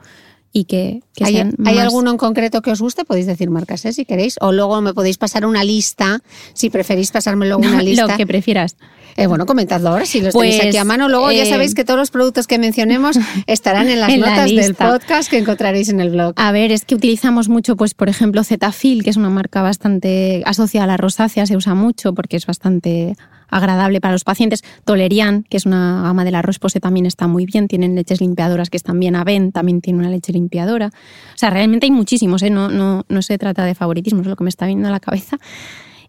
y 0.53 0.65
que, 0.65 1.03
¿Hay, 1.21 1.35
sean 1.35 1.55
¿Hay 1.65 1.79
alguno 1.79 2.11
en 2.11 2.17
concreto 2.17 2.63
que 2.63 2.71
os 2.71 2.81
guste? 2.81 3.05
Podéis 3.05 3.27
decir 3.27 3.51
marcas 3.51 3.85
¿eh? 3.85 3.93
si 3.93 4.05
queréis. 4.05 4.37
O 4.41 4.53
luego 4.53 4.81
me 4.81 4.95
podéis 4.95 5.19
pasar 5.19 5.45
una 5.45 5.63
lista, 5.63 6.21
si 6.55 6.71
preferís 6.71 7.11
pasarme 7.11 7.47
luego 7.47 7.63
una 7.63 7.83
lista. 7.83 8.07
Lo 8.07 8.17
que 8.17 8.27
prefieras. 8.27 8.77
Eh, 9.17 9.27
bueno, 9.27 9.47
comentadlo 9.47 9.91
ahora 9.91 10.07
si 10.07 10.21
los 10.21 10.33
tenéis 10.33 10.61
aquí 10.61 10.69
a 10.69 10.71
pues, 10.81 10.85
mano. 10.85 11.09
Luego 11.09 11.31
ya 11.33 11.43
eh, 11.43 11.49
sabéis 11.49 11.75
que 11.75 11.85
todos 11.85 11.99
los 11.99 12.11
productos 12.11 12.47
que 12.47 12.59
mencionemos 12.59 13.19
estarán 13.47 13.89
en 13.89 14.01
las 14.01 14.17
notas 14.17 14.51
del 14.51 14.75
podcast 14.75 15.29
que 15.29 15.39
encontraréis 15.39 15.89
en 15.89 16.01
el 16.01 16.11
blog. 16.11 16.35
A 16.37 16.53
ver, 16.53 16.73
es 16.73 16.85
que 16.85 16.95
utilizamos 16.95 17.49
mucho, 17.49 17.77
pues 17.77 17.95
por 17.95 18.09
ejemplo, 18.09 18.43
Zetafil, 18.45 19.03
que 19.03 19.11
es 19.11 19.17
una 19.17 19.31
marca 19.31 19.61
bastante 19.61 20.43
asociada 20.47 20.85
a 20.85 20.87
la 20.87 20.97
rosácea, 20.97 21.47
se 21.47 21.57
usa 21.57 21.75
mucho 21.75 22.15
porque 22.15 22.37
es 22.37 22.47
bastante 22.47 23.17
agradable 23.49 24.01
para 24.01 24.13
los 24.13 24.25
pacientes. 24.25 24.63
Tolerian, 24.85 25.45
que 25.45 25.57
es 25.57 25.67
una 25.67 26.03
gama 26.03 26.25
del 26.25 26.35
arroz 26.35 26.59
pose, 26.59 26.81
también 26.81 27.07
está 27.07 27.27
muy 27.27 27.47
bien. 27.47 27.69
Tienen 27.69 27.95
leches 27.95 28.21
limpiadoras 28.21 28.71
que 28.71 28.77
están 28.77 29.01
bien. 29.01 29.17
Aven 29.17 29.53
también 29.53 29.81
tiene 29.81 29.99
una 29.99 30.11
leche 30.11 30.33
limpiadora. 30.33 30.89
O 30.89 31.39
sea, 31.39 31.51
realmente 31.51 31.87
hay 31.87 31.93
muchísimos, 31.93 32.43
¿eh? 32.43 32.51
no, 32.51 32.69
no, 32.69 33.05
no 33.09 33.23
se 33.23 33.39
trata 33.39 33.65
de 33.65 33.75
favoritismo, 33.75 34.21
es 34.21 34.27
lo 34.27 34.37
que 34.37 34.45
me 34.45 34.51
está 34.51 34.67
viendo 34.67 34.89
a 34.89 34.91
la 34.91 35.01
cabeza. 35.01 35.39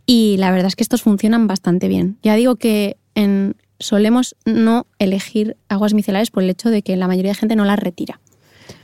Y 0.06 0.38
la 0.38 0.52
verdad 0.52 0.68
es 0.68 0.76
que 0.76 0.84
estos 0.84 1.04
funcionan 1.04 1.48
bastante 1.48 1.88
bien. 1.88 2.18
Ya 2.24 2.36
digo 2.36 2.56
que 2.56 2.98
en, 3.16 3.56
solemos 3.80 4.36
no 4.46 4.88
elegir 5.00 5.58
aguas 5.68 5.94
micelares 5.94 6.32
por 6.32 6.44
el 6.44 6.50
hecho 6.50 6.70
de 6.70 6.82
que 6.82 6.96
la 6.96 7.08
mayoría 7.08 7.32
de 7.32 7.36
gente 7.36 7.56
no 7.56 7.66
las 7.66 7.80
retira. 7.80 8.20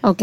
Ok. 0.02 0.22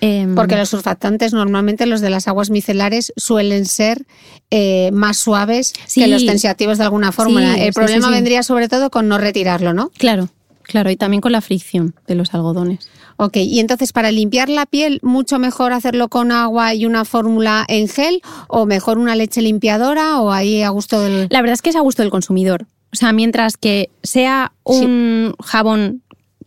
Em, 0.00 0.34
Porque 0.34 0.56
los 0.56 0.68
surfactantes, 0.68 1.32
normalmente 1.32 1.86
los 1.86 2.00
de 2.00 2.10
las 2.10 2.28
aguas 2.28 2.50
micelares, 2.50 3.12
suelen 3.16 3.64
ser 3.64 4.06
eh, 4.50 4.90
más 4.92 5.18
suaves 5.18 5.72
que 5.94 6.06
los 6.06 6.26
tensioactivos 6.26 6.78
de 6.78 6.84
alguna 6.84 7.12
forma. 7.12 7.56
el 7.56 7.72
problema 7.72 8.10
vendría 8.10 8.42
sobre 8.42 8.68
todo 8.68 8.90
con 8.90 9.08
no 9.08 9.18
retirarlo, 9.18 9.72
¿no? 9.72 9.90
Claro, 9.96 10.28
claro, 10.62 10.90
y 10.90 10.96
también 10.96 11.20
con 11.20 11.32
la 11.32 11.40
fricción 11.40 11.94
de 12.06 12.16
los 12.16 12.34
algodones. 12.34 12.88
Ok, 13.16 13.36
y 13.36 13.60
entonces 13.60 13.92
para 13.92 14.10
limpiar 14.10 14.48
la 14.48 14.66
piel, 14.66 14.98
mucho 15.02 15.38
mejor 15.38 15.72
hacerlo 15.72 16.08
con 16.08 16.32
agua 16.32 16.74
y 16.74 16.84
una 16.84 17.04
fórmula 17.04 17.64
en 17.68 17.88
gel, 17.88 18.20
o 18.48 18.66
mejor 18.66 18.98
una 18.98 19.14
leche 19.14 19.40
limpiadora, 19.40 20.20
o 20.20 20.32
ahí 20.32 20.62
a 20.62 20.70
gusto 20.70 21.00
del. 21.00 21.28
La 21.30 21.40
verdad 21.40 21.54
es 21.54 21.62
que 21.62 21.70
es 21.70 21.76
a 21.76 21.80
gusto 21.80 22.02
del 22.02 22.10
consumidor. 22.10 22.66
O 22.92 22.96
sea, 22.96 23.12
mientras 23.12 23.56
que 23.56 23.90
sea 24.02 24.52
un 24.64 25.34
jabón 25.42 26.02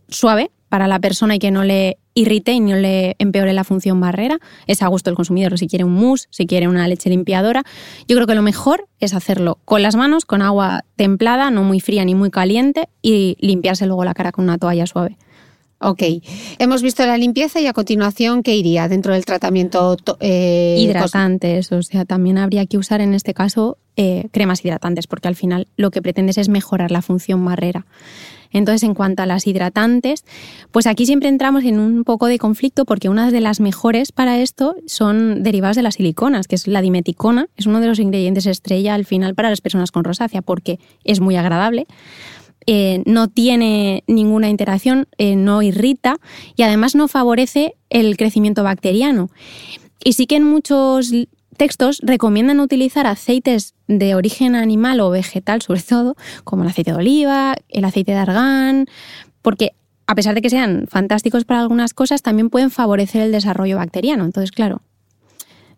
suave 0.10 0.52
para 0.70 0.88
la 0.88 1.00
persona 1.00 1.36
y 1.36 1.40
que 1.40 1.52
no 1.52 1.64
le 1.64 1.98
y 2.18 2.60
no 2.60 2.76
le 2.76 3.16
empeore 3.20 3.54
la 3.54 3.64
función 3.64 4.02
barrera. 4.02 4.40
Es 4.66 4.82
a 4.82 4.88
gusto 4.88 5.12
del 5.12 5.16
consumidor. 5.16 5.56
Si 5.60 5.68
quiere 5.68 5.84
un 5.84 5.94
mousse, 5.94 6.28
si 6.32 6.48
quiere 6.48 6.68
una 6.68 6.88
leche 6.88 7.12
limpiadora. 7.12 7.64
Yo 8.08 8.16
creo 8.16 8.26
que 8.26 8.34
lo 8.34 8.42
mejor 8.42 8.88
es 9.00 9.14
hacerlo 9.14 9.60
con 9.66 9.84
las 9.84 9.96
manos, 9.96 10.26
con 10.26 10.42
agua 10.42 10.84
templada, 10.96 11.52
no 11.52 11.62
muy 11.62 11.80
fría 11.80 12.04
ni 12.06 12.16
muy 12.16 12.32
caliente, 12.32 12.90
y 13.04 13.38
limpiarse 13.40 13.86
luego 13.86 14.04
la 14.04 14.16
cara 14.16 14.32
con 14.32 14.46
una 14.46 14.58
toalla 14.58 14.88
suave. 14.88 15.16
Ok, 15.80 16.02
hemos 16.58 16.82
visto 16.82 17.06
la 17.06 17.18
limpieza 17.18 17.60
y 17.62 17.68
a 17.68 17.74
continuación, 17.74 18.42
¿qué 18.42 18.56
iría 18.56 18.88
dentro 18.88 19.14
del 19.14 19.26
tratamiento? 19.26 19.96
Eh, 20.20 20.76
hidratantes, 20.80 21.72
o 21.72 21.84
sea, 21.84 22.04
también 22.04 22.40
habría 22.40 22.66
que 22.66 22.80
usar 22.80 23.00
en 23.00 23.14
este 23.14 23.36
caso 23.36 23.78
eh, 23.96 24.28
cremas 24.32 24.66
hidratantes, 24.66 25.06
porque 25.06 25.28
al 25.28 25.36
final 25.36 25.68
lo 25.78 25.92
que 25.92 26.02
pretendes 26.02 26.40
es 26.40 26.50
mejorar 26.50 26.90
la 26.90 27.04
función 27.04 27.46
barrera. 27.46 27.86
Entonces, 28.52 28.84
en 28.84 28.94
cuanto 28.94 29.24
a 29.24 29.26
las 29.26 29.46
hidratantes, 29.46 30.24
pues 30.72 30.88
aquí 30.88 31.06
siempre 31.06 31.30
entramos 31.30 31.64
en 31.64 31.80
un 31.80 32.04
poco 32.04 32.28
de 32.28 32.40
conflicto 32.40 32.86
porque 32.86 33.10
una 33.10 33.30
de 33.30 33.42
las 33.42 33.60
mejores 33.60 34.12
para 34.12 34.40
esto 34.40 34.76
son 34.86 35.44
derivadas 35.44 35.76
de 35.76 35.84
las 35.84 35.96
siliconas, 35.96 36.48
que 36.48 36.56
es 36.56 36.68
la 36.68 36.82
dimeticona, 36.82 37.48
es 37.56 37.66
uno 37.66 37.82
de 37.82 37.88
los 37.88 38.00
ingredientes 38.00 38.46
estrella 38.46 38.94
al 38.94 39.06
final 39.06 39.36
para 39.36 39.50
las 39.50 39.62
personas 39.62 39.92
con 39.92 40.04
rosácea 40.04 40.42
porque 40.42 40.80
es 41.04 41.20
muy 41.20 41.36
agradable. 41.36 41.88
Eh, 42.70 43.02
no 43.06 43.30
tiene 43.30 44.04
ninguna 44.08 44.50
interacción, 44.50 45.08
eh, 45.18 45.38
no 45.38 45.62
irrita 45.62 46.18
y 46.58 46.64
además 46.64 46.96
no 46.96 47.08
favorece 47.08 47.76
el 47.90 48.18
crecimiento 48.18 48.62
bacteriano. 48.62 49.30
Y 50.04 50.14
sí 50.14 50.28
que 50.28 50.36
en 50.36 50.44
muchos 50.44 51.12
textos 51.56 52.00
recomiendan 52.04 52.60
utilizar 52.60 53.08
aceites 53.08 53.74
de 53.88 54.16
origen 54.16 54.56
animal 54.56 55.00
o 55.00 55.10
vegetal, 55.10 55.62
sobre 55.62 55.82
todo, 55.82 56.16
como 56.44 56.64
el 56.64 56.70
aceite 56.70 56.92
de 56.92 56.98
oliva, 56.98 57.56
el 57.70 57.86
aceite 57.86 58.12
de 58.12 58.18
argán, 58.18 58.86
porque 59.42 59.72
a 60.06 60.16
pesar 60.16 60.36
de 60.36 60.42
que 60.42 60.50
sean 60.50 60.88
fantásticos 60.90 61.46
para 61.46 61.62
algunas 61.62 61.94
cosas, 61.94 62.22
también 62.22 62.50
pueden 62.50 62.72
favorecer 62.72 63.22
el 63.22 63.32
desarrollo 63.32 63.78
bacteriano. 63.78 64.24
Entonces, 64.24 64.52
claro, 64.52 64.82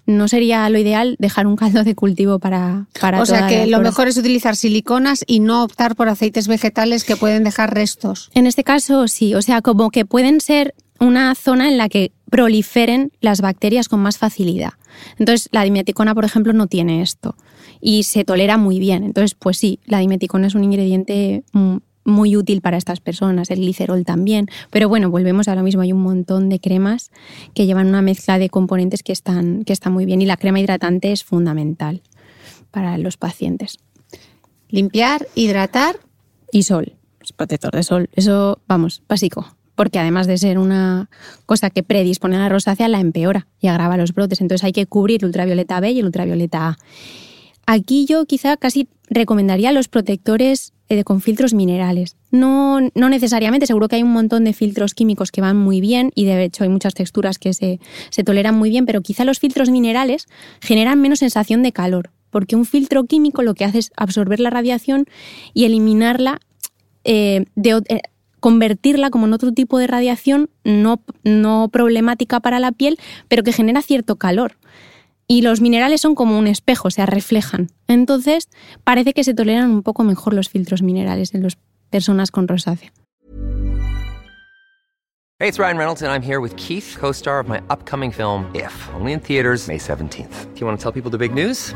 no 0.09 0.27
sería 0.27 0.69
lo 0.69 0.77
ideal 0.77 1.15
dejar 1.19 1.47
un 1.47 1.55
caldo 1.55 1.83
de 1.83 1.95
cultivo 1.95 2.39
para... 2.39 2.87
para 2.99 3.21
o 3.21 3.25
sea 3.25 3.47
que 3.47 3.67
lo 3.67 3.79
mejor 3.79 4.07
es 4.07 4.17
utilizar 4.17 4.55
siliconas 4.55 5.23
y 5.27 5.39
no 5.39 5.63
optar 5.63 5.95
por 5.95 6.09
aceites 6.09 6.47
vegetales 6.47 7.03
que 7.03 7.15
pueden 7.15 7.43
dejar 7.43 7.73
restos. 7.73 8.29
En 8.33 8.47
este 8.47 8.63
caso 8.63 9.07
sí, 9.07 9.35
o 9.35 9.41
sea, 9.41 9.61
como 9.61 9.89
que 9.91 10.05
pueden 10.05 10.41
ser 10.41 10.73
una 10.99 11.33
zona 11.35 11.69
en 11.69 11.77
la 11.77 11.89
que 11.89 12.11
proliferen 12.29 13.11
las 13.21 13.41
bacterias 13.41 13.87
con 13.87 14.01
más 14.01 14.17
facilidad. 14.17 14.73
Entonces, 15.17 15.47
la 15.51 15.63
dimeticona, 15.63 16.13
por 16.13 16.25
ejemplo, 16.25 16.53
no 16.53 16.67
tiene 16.67 17.01
esto 17.01 17.35
y 17.81 18.03
se 18.03 18.25
tolera 18.25 18.57
muy 18.57 18.79
bien. 18.79 19.03
Entonces, 19.03 19.35
pues 19.35 19.57
sí, 19.57 19.79
la 19.85 19.99
dimeticona 19.99 20.47
es 20.47 20.55
un 20.55 20.63
ingrediente 20.63 21.43
muy 22.05 22.35
útil 22.35 22.61
para 22.61 22.77
estas 22.77 22.99
personas, 22.99 23.51
el 23.51 23.59
glicerol 23.59 24.05
también. 24.05 24.47
Pero 24.69 24.89
bueno, 24.89 25.09
volvemos 25.09 25.47
a 25.47 25.55
lo 25.55 25.63
mismo, 25.63 25.81
hay 25.81 25.93
un 25.93 26.01
montón 26.01 26.49
de 26.49 26.59
cremas 26.59 27.11
que 27.53 27.65
llevan 27.65 27.87
una 27.87 28.01
mezcla 28.01 28.39
de 28.39 28.49
componentes 28.49 29.03
que 29.03 29.11
están, 29.11 29.63
que 29.63 29.73
están 29.73 29.93
muy 29.93 30.05
bien 30.05 30.21
y 30.21 30.25
la 30.25 30.37
crema 30.37 30.59
hidratante 30.59 31.11
es 31.11 31.23
fundamental 31.23 32.01
para 32.71 32.97
los 32.97 33.17
pacientes. 33.17 33.79
Limpiar, 34.69 35.27
hidratar 35.35 35.95
Y 36.51 36.63
sol, 36.63 36.93
pues 37.17 37.33
protector 37.33 37.71
de 37.71 37.83
sol. 37.83 38.09
Eso, 38.13 38.59
vamos, 38.67 39.01
básico. 39.07 39.55
Porque 39.75 39.97
además 39.97 40.27
de 40.27 40.37
ser 40.37 40.57
una 40.59 41.09
cosa 41.45 41.69
que 41.69 41.83
predispone 41.83 42.35
a 42.35 42.39
la 42.39 42.49
rosácea, 42.49 42.87
la 42.89 42.99
empeora 42.99 43.47
y 43.61 43.67
agrava 43.67 43.97
los 43.97 44.13
brotes. 44.13 44.41
Entonces 44.41 44.65
hay 44.65 44.73
que 44.73 44.85
cubrir 44.85 45.21
el 45.21 45.27
ultravioleta 45.27 45.79
B 45.79 45.91
y 45.91 45.99
el 45.99 46.05
ultravioleta 46.05 46.67
A. 46.67 46.77
Aquí 47.71 48.07
yo 48.07 48.25
quizá 48.25 48.57
casi 48.57 48.87
recomendaría 49.11 49.71
los 49.71 49.89
protectores 49.89 50.73
eh, 50.87 51.03
con 51.03 51.21
filtros 51.21 51.53
minerales. 51.53 52.17
No, 52.31 52.79
no 52.95 53.09
necesariamente, 53.09 53.67
seguro 53.67 53.87
que 53.87 53.97
hay 53.97 54.01
un 54.01 54.11
montón 54.11 54.43
de 54.43 54.53
filtros 54.53 54.95
químicos 54.95 55.29
que 55.31 55.39
van 55.39 55.55
muy 55.55 55.79
bien 55.79 56.11
y 56.15 56.25
de 56.25 56.45
hecho 56.45 56.63
hay 56.63 56.71
muchas 56.71 56.95
texturas 56.95 57.37
que 57.37 57.53
se, 57.53 57.79
toleran 58.25 58.57
muy 58.57 58.71
bien, 58.71 58.87
pero 58.87 59.03
quizá 59.03 59.23
los 59.23 59.37
filtros 59.37 59.69
minerales 59.69 60.25
generan 60.61 60.99
menos 60.99 61.19
sensación 61.19 61.61
de 61.61 61.71
calor, 61.71 62.09
porque 62.31 62.55
un 62.55 62.65
filtro 62.65 63.03
químico 63.03 63.43
lo 63.43 63.53
que 63.53 63.65
hace 63.65 63.77
es 63.77 63.91
absorber 63.95 64.39
la 64.39 64.49
radiación 64.49 65.05
y 65.53 65.65
eliminarla, 65.65 66.39
eh, 67.03 67.45
eh, 67.55 68.01
convertirla 68.39 69.11
como 69.11 69.27
en 69.27 69.33
otro 69.33 69.51
tipo 69.51 69.77
de 69.77 69.85
radiación 69.85 70.49
no, 70.63 71.03
no 71.23 71.69
problemática 71.71 72.39
para 72.39 72.59
la 72.59 72.71
piel, 72.71 72.97
pero 73.27 73.43
que 73.43 73.53
genera 73.53 73.83
cierto 73.83 74.15
calor. 74.15 74.57
Y 75.31 75.43
los 75.43 75.61
minerales 75.61 76.01
son 76.01 76.15
como 76.15 76.39
un 76.39 76.47
espejo, 76.47 76.87
o 76.87 76.91
sea, 76.91 77.05
reflejan. 77.05 77.69
Entonces, 77.87 78.49
parece 78.83 79.13
que 79.13 79.23
se 79.23 79.35
toleran 79.35 79.69
un 79.69 79.83
poco 79.83 80.03
mejor 80.03 80.33
los 80.33 80.49
filtros 80.49 80.81
minerales 80.81 81.35
en 81.35 81.43
las 81.43 81.55
personas 81.91 82.31
con 82.31 82.47
rosácea. 82.47 82.91
Hey, 85.37 85.47
it's 85.47 85.59
Ryan 85.59 85.77
Reynolds 85.77 86.01
and 86.01 86.11
I'm 86.11 86.23
here 86.23 86.39
with 86.39 86.55
Keith, 86.57 86.97
co-star 86.99 87.39
of 87.39 87.47
my 87.47 87.61
upcoming 87.69 88.11
film 88.11 88.49
If, 88.55 88.73
only 88.95 89.13
in 89.13 89.19
theaters 89.19 89.67
May 89.67 89.77
17th. 89.77 90.53
Do 90.53 90.59
you 90.59 90.65
want 90.65 90.79
to 90.79 90.83
tell 90.83 90.91
people 90.91 91.11
the 91.11 91.19
big 91.19 91.33
news? 91.33 91.75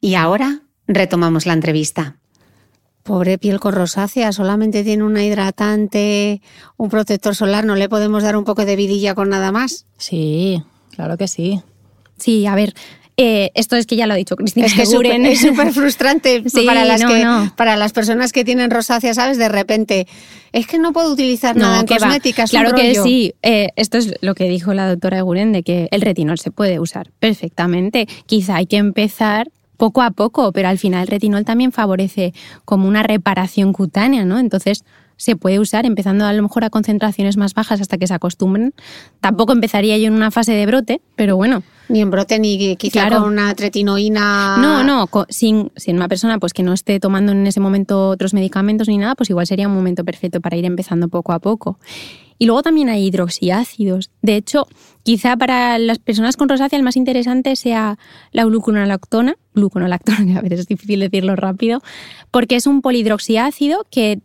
Y 0.00 0.14
ahora 0.14 0.60
retomamos 0.86 1.46
la 1.46 1.52
entrevista. 1.54 2.16
Pobre 3.02 3.38
piel 3.38 3.58
con 3.58 3.74
rosácea, 3.74 4.32
solamente 4.32 4.84
tiene 4.84 5.02
una 5.04 5.24
hidratante, 5.24 6.42
un 6.76 6.90
protector 6.90 7.34
solar, 7.34 7.64
¿no 7.64 7.74
le 7.74 7.88
podemos 7.88 8.22
dar 8.22 8.36
un 8.36 8.44
poco 8.44 8.64
de 8.64 8.76
vidilla 8.76 9.14
con 9.14 9.30
nada 9.30 9.50
más? 9.50 9.86
Sí, 9.96 10.62
claro 10.94 11.16
que 11.16 11.26
sí. 11.26 11.62
Sí, 12.18 12.44
a 12.46 12.54
ver, 12.54 12.74
eh, 13.16 13.50
esto 13.54 13.76
es 13.76 13.86
que 13.86 13.96
ya 13.96 14.06
lo 14.06 14.12
ha 14.12 14.16
dicho 14.16 14.36
Cristina 14.36 14.66
Es 14.66 14.74
que 14.74 14.82
es 14.82 14.90
súper- 14.90 15.24
es 15.24 15.40
súper 15.40 15.72
frustrante 15.72 16.42
Sí, 16.50 16.66
para, 16.66 16.84
las 16.84 17.00
no, 17.00 17.08
que- 17.08 17.24
no. 17.24 17.52
para 17.56 17.76
las 17.76 17.92
personas 17.92 18.32
que 18.32 18.44
tienen 18.44 18.70
rosácea, 18.70 19.14
¿sabes? 19.14 19.38
De 19.38 19.48
repente, 19.48 20.06
es 20.52 20.66
que 20.66 20.78
no 20.78 20.92
puedo 20.92 21.10
utilizar 21.10 21.56
nada 21.56 21.80
en 21.80 21.86
cosméticas. 21.86 22.50
Claro 22.50 22.74
que 22.76 22.88
rollo. 22.90 23.04
sí. 23.04 23.32
Eh, 23.42 23.68
esto 23.76 23.96
es 23.96 24.14
lo 24.20 24.34
que 24.34 24.44
dijo 24.50 24.74
la 24.74 24.86
doctora 24.88 25.18
Eguren, 25.18 25.52
de 25.52 25.62
que 25.62 25.88
el 25.92 26.02
retinol 26.02 26.38
se 26.38 26.50
puede 26.50 26.78
usar 26.78 27.10
perfectamente. 27.20 28.06
Quizá 28.26 28.56
hay 28.56 28.66
que 28.66 28.76
empezar 28.76 29.50
poco 29.78 30.02
a 30.02 30.10
poco, 30.10 30.52
pero 30.52 30.68
al 30.68 30.76
final 30.78 31.00
el 31.02 31.06
retinol 31.08 31.46
también 31.46 31.72
favorece 31.72 32.34
como 32.66 32.86
una 32.86 33.02
reparación 33.02 33.72
cutánea, 33.72 34.26
¿no? 34.26 34.38
Entonces 34.38 34.84
se 35.16 35.34
puede 35.34 35.58
usar 35.58 35.84
empezando 35.86 36.26
a 36.26 36.32
lo 36.32 36.42
mejor 36.42 36.64
a 36.64 36.70
concentraciones 36.70 37.36
más 37.36 37.52
bajas 37.54 37.80
hasta 37.80 37.96
que 37.98 38.06
se 38.06 38.14
acostumbren. 38.14 38.72
Tampoco 39.20 39.52
empezaría 39.52 39.98
yo 39.98 40.06
en 40.06 40.12
una 40.14 40.30
fase 40.30 40.52
de 40.52 40.64
brote, 40.66 41.00
pero 41.16 41.36
bueno. 41.36 41.62
Ni 41.88 42.00
en 42.00 42.10
brote, 42.10 42.38
ni 42.38 42.76
quizá 42.76 43.00
Claro. 43.06 43.22
con 43.22 43.32
una 43.32 43.54
tretinoína. 43.54 44.58
No, 44.58 44.84
no, 44.84 45.08
sin, 45.28 45.72
sin 45.74 45.96
una 45.96 46.06
persona 46.08 46.38
pues 46.38 46.52
que 46.52 46.62
no 46.62 46.72
esté 46.72 47.00
tomando 47.00 47.32
en 47.32 47.46
ese 47.46 47.58
momento 47.58 48.10
otros 48.10 48.32
medicamentos 48.34 48.86
ni 48.88 48.98
nada, 48.98 49.14
pues 49.16 49.30
igual 49.30 49.46
sería 49.46 49.66
un 49.66 49.74
momento 49.74 50.04
perfecto 50.04 50.40
para 50.40 50.56
ir 50.56 50.64
empezando 50.64 51.08
poco 51.08 51.32
a 51.32 51.38
poco. 51.40 51.78
Y 52.38 52.46
luego 52.46 52.62
también 52.62 52.88
hay 52.88 53.04
hidroxiácidos. 53.06 54.10
De 54.22 54.36
hecho, 54.36 54.66
quizá 55.02 55.36
para 55.36 55.78
las 55.78 55.98
personas 55.98 56.36
con 56.36 56.48
rosácea 56.48 56.76
el 56.78 56.84
más 56.84 56.96
interesante 56.96 57.56
sea 57.56 57.98
la 58.32 58.44
gluconolactona, 58.44 59.36
gluconolactona, 59.54 60.18
que 60.32 60.38
a 60.38 60.42
veces 60.42 60.60
es 60.60 60.66
difícil 60.68 61.00
decirlo 61.00 61.34
rápido, 61.36 61.82
porque 62.30 62.56
es 62.56 62.66
un 62.66 62.80
polihidroxiácido 62.82 63.86
que 63.90 64.20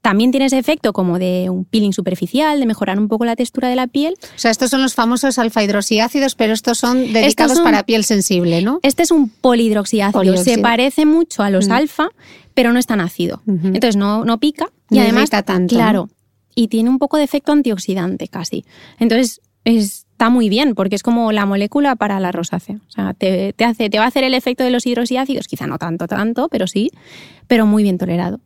también 0.00 0.32
tiene 0.32 0.46
ese 0.46 0.58
efecto 0.58 0.92
como 0.92 1.20
de 1.20 1.48
un 1.48 1.64
peeling 1.64 1.92
superficial, 1.92 2.58
de 2.58 2.66
mejorar 2.66 2.98
un 2.98 3.06
poco 3.06 3.24
la 3.24 3.36
textura 3.36 3.68
de 3.68 3.76
la 3.76 3.86
piel, 3.86 4.14
O 4.20 4.26
sea, 4.38 4.50
estos 4.50 4.68
son 4.70 4.82
los 4.82 4.94
famosos 4.94 5.38
alfa 5.38 5.62
hidroxiácidos, 5.62 6.34
pero 6.34 6.54
estos 6.54 6.78
son 6.78 7.12
dedicados 7.12 7.54
son- 7.58 7.62
para 7.64 7.84
piel 7.84 8.02
sensible, 8.02 8.62
¿no? 8.62 8.80
Este 8.82 9.04
es 9.04 9.12
un 9.12 9.28
polihidroxiácido. 9.28 10.18
Polihidroxiácido. 10.18 10.56
Se 10.56 10.60
parece 10.62 11.06
mucho 11.06 11.44
a 11.44 11.50
los 11.50 11.68
Mm. 11.68 11.72
alfa, 11.72 12.08
pero 12.52 12.72
no 12.72 12.80
es 12.80 12.86
tan 12.86 13.00
ácido. 13.00 13.42
Entonces 13.46 13.94
no, 13.94 14.24
no 14.24 14.38
pica 14.40 14.66
y 14.90 14.94
Ni 14.94 15.00
además. 15.02 15.30
tanto, 15.30 15.72
Claro. 15.76 16.08
Y 16.54 16.68
tiene 16.68 16.90
un 16.90 16.98
poco 16.98 17.16
de 17.16 17.24
efecto 17.24 17.52
antioxidante 17.52 18.28
casi. 18.28 18.64
Entonces 18.98 19.40
está 19.64 20.28
muy 20.28 20.48
bien 20.48 20.74
porque 20.74 20.96
es 20.96 21.02
como 21.02 21.32
la 21.32 21.46
molécula 21.46 21.96
para 21.96 22.18
la 22.20 22.32
rosácea. 22.32 22.76
O 22.88 22.90
sea, 22.90 23.14
te, 23.14 23.52
te 23.52 23.64
hace, 23.64 23.90
te 23.90 23.98
va 23.98 24.04
a 24.04 24.08
hacer 24.08 24.24
el 24.24 24.34
efecto 24.34 24.64
de 24.64 24.70
los 24.70 24.86
hidroxiácidos, 24.86 25.46
quizá 25.46 25.66
no 25.66 25.78
tanto, 25.78 26.06
tanto, 26.08 26.48
pero 26.48 26.66
sí, 26.66 26.90
pero 27.46 27.66
muy 27.66 27.82
bien 27.82 27.98
tolerado. 27.98 28.40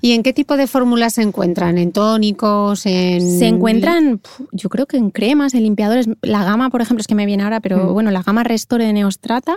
¿Y 0.00 0.12
en 0.12 0.24
qué 0.24 0.32
tipo 0.32 0.56
de 0.56 0.66
fórmulas 0.66 1.14
se 1.14 1.22
encuentran? 1.22 1.78
¿En 1.78 1.92
tónicos? 1.92 2.84
En... 2.84 3.38
Se 3.38 3.46
encuentran, 3.46 4.20
yo 4.50 4.68
creo 4.68 4.86
que 4.86 4.96
en 4.96 5.10
cremas, 5.10 5.54
en 5.54 5.62
limpiadores. 5.62 6.08
La 6.20 6.42
gama, 6.44 6.68
por 6.68 6.82
ejemplo, 6.82 7.00
es 7.00 7.06
que 7.06 7.14
me 7.14 7.26
viene 7.26 7.44
ahora, 7.44 7.60
pero 7.60 7.78
Mm. 7.90 7.92
bueno, 7.92 8.10
la 8.10 8.22
gama 8.22 8.42
Restore 8.42 8.84
de 8.86 8.92
Neostrata 8.92 9.56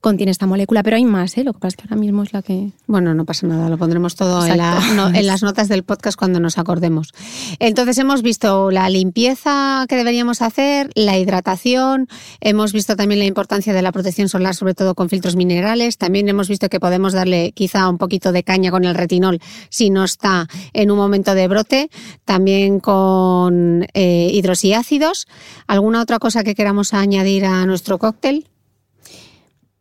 contiene 0.00 0.30
esta 0.30 0.46
molécula, 0.46 0.82
pero 0.84 0.96
hay 0.96 1.04
más, 1.04 1.36
¿eh? 1.38 1.44
Lo 1.44 1.52
que 1.52 1.58
pasa 1.58 1.68
es 1.68 1.76
que 1.76 1.82
ahora 1.82 1.96
mismo 1.96 2.22
es 2.22 2.32
la 2.32 2.40
que... 2.42 2.70
Bueno, 2.86 3.14
no 3.14 3.24
pasa 3.24 3.46
nada, 3.48 3.68
lo 3.68 3.78
pondremos 3.78 4.14
todo 4.14 4.46
en, 4.46 4.56
la- 4.56 4.80
no, 4.94 5.08
en 5.08 5.26
las 5.26 5.42
notas 5.42 5.68
del 5.68 5.82
podcast 5.82 6.16
cuando 6.16 6.38
nos 6.38 6.56
acordemos. 6.56 7.12
Entonces 7.58 7.98
hemos 7.98 8.22
visto 8.22 8.70
la 8.70 8.88
limpieza 8.88 9.86
que 9.88 9.96
deberíamos 9.96 10.40
hacer, 10.40 10.90
la 10.94 11.18
hidratación, 11.18 12.06
hemos 12.40 12.72
visto 12.72 12.94
también 12.94 13.18
la 13.18 13.24
importancia 13.26 13.72
de 13.72 13.82
la 13.82 13.90
protección 13.90 14.28
solar, 14.28 14.54
sobre 14.54 14.74
todo 14.74 14.94
con 14.94 15.08
filtros 15.08 15.34
minerales, 15.34 15.98
también 15.98 16.28
hemos 16.28 16.48
visto 16.48 16.68
que 16.68 16.78
podemos 16.78 17.12
darle 17.12 17.52
quizá 17.52 17.88
un 17.88 17.98
poquito 17.98 18.30
de 18.30 18.44
caña 18.44 18.70
con 18.70 18.84
el 18.84 18.94
retinol 18.94 19.40
si 19.68 19.90
no 19.90 20.04
está 20.04 20.46
en 20.74 20.90
un 20.92 20.96
momento 20.98 21.34
de 21.34 21.48
brote, 21.48 21.90
también 22.24 22.78
con 22.80 23.86
eh, 23.94 24.30
hidroxiácidos. 24.32 25.26
¿Alguna 25.66 26.02
otra 26.02 26.18
cosa 26.18 26.44
que 26.44 26.54
queramos 26.54 26.94
añadir 26.94 27.44
a 27.44 27.66
nuestro 27.66 27.98
cóctel? 27.98 28.46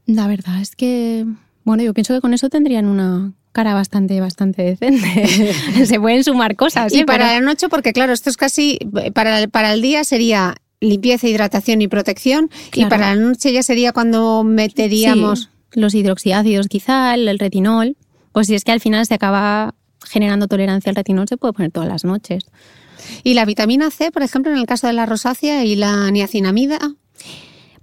La 0.07 0.27
verdad 0.27 0.59
es 0.61 0.75
que, 0.75 1.25
bueno, 1.63 1.83
yo 1.83 1.93
pienso 1.93 2.13
que 2.15 2.21
con 2.21 2.33
eso 2.33 2.49
tendrían 2.49 2.87
una 2.87 3.33
cara 3.51 3.73
bastante, 3.75 4.19
bastante 4.19 4.63
decente. 4.63 5.85
Se 5.85 5.99
pueden 5.99 6.23
sumar 6.23 6.55
cosas. 6.55 6.91
Y 6.93 6.99
¿eh? 7.01 7.05
para 7.05 7.33
la 7.33 7.41
noche, 7.41 7.69
porque 7.69 7.93
claro, 7.93 8.13
esto 8.13 8.29
es 8.29 8.37
casi, 8.37 8.79
para, 9.13 9.39
el- 9.41 9.49
para 9.49 9.73
el 9.73 9.81
día 9.81 10.03
sería 10.03 10.55
limpieza, 10.79 11.27
hidratación 11.27 11.81
y 11.81 11.87
protección, 11.87 12.49
y 12.73 12.85
para 12.85 13.13
la 13.13 13.21
noche 13.21 13.51
ya 13.53 13.61
sería 13.63 13.91
cuando 13.93 14.43
meteríamos... 14.43 15.39
Sí, 15.41 15.47
los 15.73 15.93
hidroxiácidos 15.93 16.67
quizá, 16.69 17.13
el, 17.13 17.27
el 17.27 17.37
retinol, 17.39 17.97
pues 18.31 18.47
si 18.47 18.55
es 18.55 18.63
que 18.63 18.71
al 18.71 18.79
final 18.79 19.05
se 19.05 19.13
acaba 19.15 19.75
generando 20.05 20.47
tolerancia 20.47 20.89
al 20.89 20.95
retinol, 20.95 21.27
se 21.27 21.35
puede 21.37 21.53
poner 21.53 21.71
todas 21.71 21.89
las 21.89 22.05
noches. 22.05 22.45
Y 23.23 23.33
la 23.33 23.43
vitamina 23.43 23.91
C, 23.91 24.11
por 24.11 24.23
ejemplo, 24.23 24.51
en 24.51 24.57
el 24.57 24.65
caso 24.65 24.87
de 24.87 24.93
la 24.93 25.05
rosácea 25.05 25.65
y 25.65 25.75
la 25.75 26.09
niacinamida, 26.09 26.79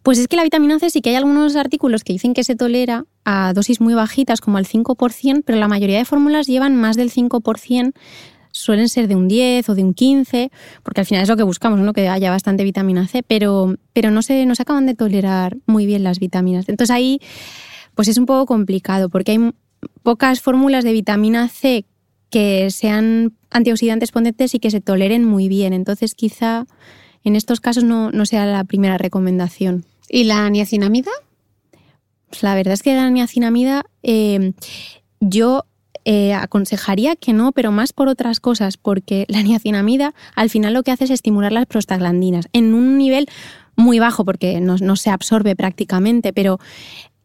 Pues 0.05 0.19
es 0.19 0.29
que 0.29 0.37
la 0.37 0.45
vitamina 0.45 0.79
C 0.79 0.91
sí 0.91 1.01
que 1.01 1.11
hay 1.11 1.17
algunos 1.17 1.57
artículos 1.57 2.05
que 2.05 2.13
dicen 2.13 2.35
que 2.35 2.45
se 2.45 2.55
tolera 2.55 3.07
a 3.25 3.53
dosis 3.55 3.81
muy 3.81 3.95
bajitas, 3.95 4.41
como 4.41 4.59
al 4.59 4.67
5%, 4.67 5.43
pero 5.45 5.59
la 5.59 5.67
mayoría 5.67 5.99
de 5.99 6.05
fórmulas 6.05 6.47
llevan 6.47 6.77
más 6.77 6.97
del 6.97 7.11
5%, 7.11 7.95
suelen 8.53 8.89
ser 8.89 9.09
de 9.09 9.17
un 9.17 9.29
10 9.29 9.69
o 9.71 9.75
de 9.75 9.83
un 9.83 9.95
15, 9.95 10.51
porque 10.83 11.01
al 11.01 11.07
final 11.07 11.23
es 11.23 11.29
lo 11.29 11.37
que 11.37 11.43
buscamos, 11.43 11.81
¿no? 11.81 11.95
que 11.95 12.09
haya 12.09 12.31
bastante 12.31 12.65
vitamina 12.65 13.09
C, 13.09 13.23
pero, 13.27 13.77
pero 13.95 14.11
no, 14.11 14.21
se, 14.21 14.45
no 14.45 14.55
se 14.55 14.63
acaban 14.63 14.85
de 14.85 14.95
tolerar 14.95 15.57
muy 15.67 15.87
bien 15.87 16.05
las 16.05 16.21
vitaminas. 16.21 16.69
Entonces 16.69 16.95
ahí 16.95 17.19
pues 17.95 18.09
es 18.09 18.19
un 18.19 18.27
poco 18.27 18.47
complicado, 18.47 19.09
porque 19.09 19.33
hay 19.33 19.53
pocas 20.03 20.41
fórmulas 20.41 20.85
de 20.85 20.93
vitamina 20.93 21.49
C 21.49 21.87
que 22.31 22.71
sean 22.71 23.33
antioxidantes 23.51 24.13
potentes 24.13 24.55
y 24.55 24.59
que 24.59 24.71
se 24.71 24.81
toleren 24.81 25.25
muy 25.25 25.49
bien. 25.49 25.73
Entonces, 25.73 26.15
quizá 26.15 26.67
en 27.23 27.37
estos 27.37 27.61
casos 27.61 27.85
no, 27.85 28.11
sea 28.27 28.45
la 28.47 28.65
primera 28.65 28.99
recomendación. 28.99 29.85
¿Y 30.09 30.25
la 30.25 30.49
niacinamida? 30.51 31.11
Pues 32.29 32.43
la 32.43 32.55
verdad 32.55 32.75
es 32.75 32.83
que 32.83 32.95
la 32.95 33.11
niacinamida 33.11 33.87
eh, 34.03 34.53
yo 35.21 35.67
eh, 36.05 36.35
aconsejaría 36.35 37.17
que 37.17 37.33
no, 37.33 37.53
pero 37.53 37.73
más 37.73 37.93
por 37.93 38.09
otras 38.09 38.41
cosas, 38.41 38.77
porque 38.77 39.25
la 39.29 39.43
niacinamida 39.43 40.15
al 40.35 40.51
final 40.51 40.75
lo 40.75 40.83
que 40.83 40.91
hace 40.91 41.05
es 41.05 41.11
estimular 41.11 41.53
las 41.53 41.67
prostaglandinas 41.67 42.49
en 42.53 42.75
un 42.75 42.99
nivel 42.99 43.27
muy 43.77 43.99
bajo, 43.99 44.25
porque 44.25 44.61
no, 44.61 44.77
no 44.77 44.97
se 44.97 45.11
absorbe 45.11 45.57
prácticamente, 45.57 46.33
pero 46.33 46.61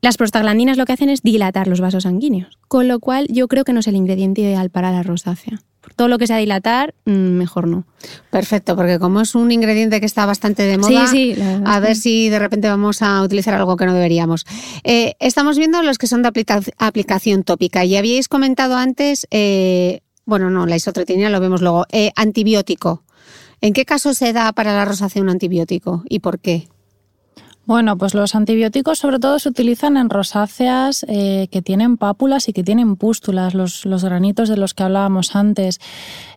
las 0.01 0.17
prostaglandinas 0.17 0.77
lo 0.77 0.85
que 0.85 0.93
hacen 0.93 1.09
es 1.09 1.21
dilatar 1.21 1.67
los 1.67 1.81
vasos 1.81 2.03
sanguíneos, 2.03 2.57
con 2.67 2.87
lo 2.87 2.99
cual 2.99 3.27
yo 3.29 3.47
creo 3.47 3.63
que 3.63 3.73
no 3.73 3.81
es 3.81 3.87
el 3.87 3.95
ingrediente 3.95 4.41
ideal 4.41 4.69
para 4.69 4.91
la 4.91 5.03
rosácea. 5.03 5.61
todo 5.95 6.07
lo 6.07 6.17
que 6.17 6.27
sea 6.27 6.37
dilatar, 6.37 6.93
mm, 7.05 7.11
mejor 7.11 7.67
no. 7.67 7.85
Perfecto, 8.29 8.75
porque 8.75 8.99
como 8.99 9.21
es 9.21 9.33
un 9.33 9.51
ingrediente 9.51 9.99
que 9.99 10.05
está 10.05 10.25
bastante 10.25 10.63
de 10.63 10.77
moda, 10.77 11.09
a 11.65 11.79
ver 11.79 11.95
si 11.95 12.29
de 12.29 12.37
repente 12.37 12.69
vamos 12.69 13.01
a 13.01 13.21
utilizar 13.23 13.53
algo 13.53 13.75
que 13.75 13.85
no 13.85 13.93
deberíamos. 13.93 14.45
Eh, 14.83 15.15
estamos 15.19 15.57
viendo 15.57 15.81
los 15.81 15.97
que 15.97 16.07
son 16.07 16.21
de 16.21 16.29
aplicación 16.77 17.43
tópica 17.43 17.85
y 17.85 17.95
habíais 17.95 18.27
comentado 18.27 18.75
antes, 18.75 19.25
eh, 19.31 20.01
bueno, 20.25 20.49
no, 20.49 20.65
la 20.67 20.75
isotretinoína 20.75 21.29
lo 21.29 21.39
vemos 21.39 21.61
luego, 21.61 21.85
eh, 21.91 22.11
antibiótico. 22.15 23.03
¿En 23.61 23.73
qué 23.73 23.85
caso 23.85 24.13
se 24.13 24.31
da 24.31 24.53
para 24.53 24.73
la 24.73 24.85
rosácea 24.85 25.21
un 25.21 25.29
antibiótico 25.29 26.03
y 26.07 26.19
por 26.19 26.39
qué? 26.39 26.67
Bueno, 27.69 27.99
pues 27.99 28.15
los 28.15 28.33
antibióticos 28.33 28.97
sobre 28.97 29.19
todo 29.19 29.37
se 29.37 29.47
utilizan 29.47 29.95
en 29.95 30.09
rosáceas 30.09 31.05
eh, 31.07 31.49
que 31.51 31.61
tienen 31.61 31.97
pápulas 31.97 32.49
y 32.49 32.51
que 32.51 32.63
tienen 32.63 32.95
pústulas, 32.95 33.53
los, 33.53 33.85
granitos 33.85 34.49
de 34.49 34.57
los 34.57 34.73
que 34.73 34.81
hablábamos 34.81 35.35
antes. 35.35 35.79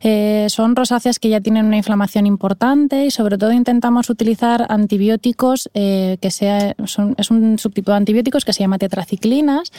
Eh, 0.03 0.49
son 0.51 0.77
rosáceas 0.77 1.19
que 1.19 1.31
ya 1.31 1.41
tienen 1.41 1.65
una 1.65 1.79
inflamación 1.79 2.27
importante 2.27 3.07
y 3.07 3.11
sobre 3.11 3.39
todo 3.39 3.51
intentamos 3.53 4.11
utilizar 4.11 4.67
antibióticos 4.69 5.71
eh, 5.73 6.19
que 6.21 6.31
sea, 6.31 6.75
es 7.17 7.31
un 7.31 7.59
subtipo 7.59 7.93
de 7.93 7.97
antibióticos 7.97 8.45
que 8.45 8.53
se 8.53 8.61
llama 8.61 8.77
tetraciclinas 8.77 9.73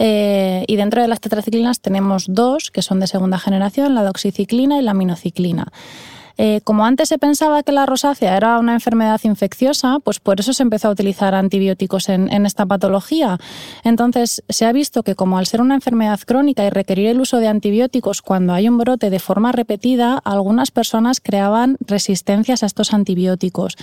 y 0.00 0.76
dentro 0.76 1.02
de 1.02 1.06
las 1.06 1.20
tetraciclinas 1.20 1.78
tenemos 1.78 2.24
dos 2.28 2.72
que 2.72 2.82
son 2.82 2.98
de 2.98 3.06
segunda 3.06 3.38
generación, 3.38 3.94
la 3.94 4.02
doxiciclina 4.02 4.80
y 4.80 4.82
la 4.82 4.92
minociclina. 4.92 5.68
Eh, 6.38 6.60
como 6.64 6.84
antes 6.84 7.08
se 7.08 7.18
pensaba 7.18 7.62
que 7.62 7.72
la 7.72 7.86
rosácea 7.86 8.36
era 8.36 8.58
una 8.58 8.74
enfermedad 8.74 9.20
infecciosa, 9.24 9.98
pues 10.00 10.20
por 10.20 10.40
eso 10.40 10.52
se 10.52 10.62
empezó 10.62 10.88
a 10.88 10.90
utilizar 10.90 11.34
antibióticos 11.34 12.08
en, 12.08 12.46
esta 12.46 12.66
patología. 12.66 13.38
Entonces, 13.82 14.42
se 14.48 14.66
ha 14.66 14.72
visto 14.72 15.02
que 15.02 15.14
como 15.14 15.38
al 15.38 15.46
ser 15.46 15.60
una 15.60 15.74
enfermedad 15.74 16.20
crónica 16.24 16.64
y 16.64 16.70
requerir 16.70 17.08
el 17.08 17.20
uso 17.20 17.38
de 17.38 17.48
antibióticos 17.48 18.22
cuando 18.22 18.52
hay 18.52 18.68
un 18.68 18.78
brote 18.78 19.10
de 19.10 19.18
forma 19.18 19.52
repetida, 19.52 20.18
algunas 20.24 20.70
personas 20.70 21.20
creaban 21.20 21.76
resistencias 21.80 22.62
a 22.62 22.66
estos 22.66 22.92
antibióticos, 22.92 23.76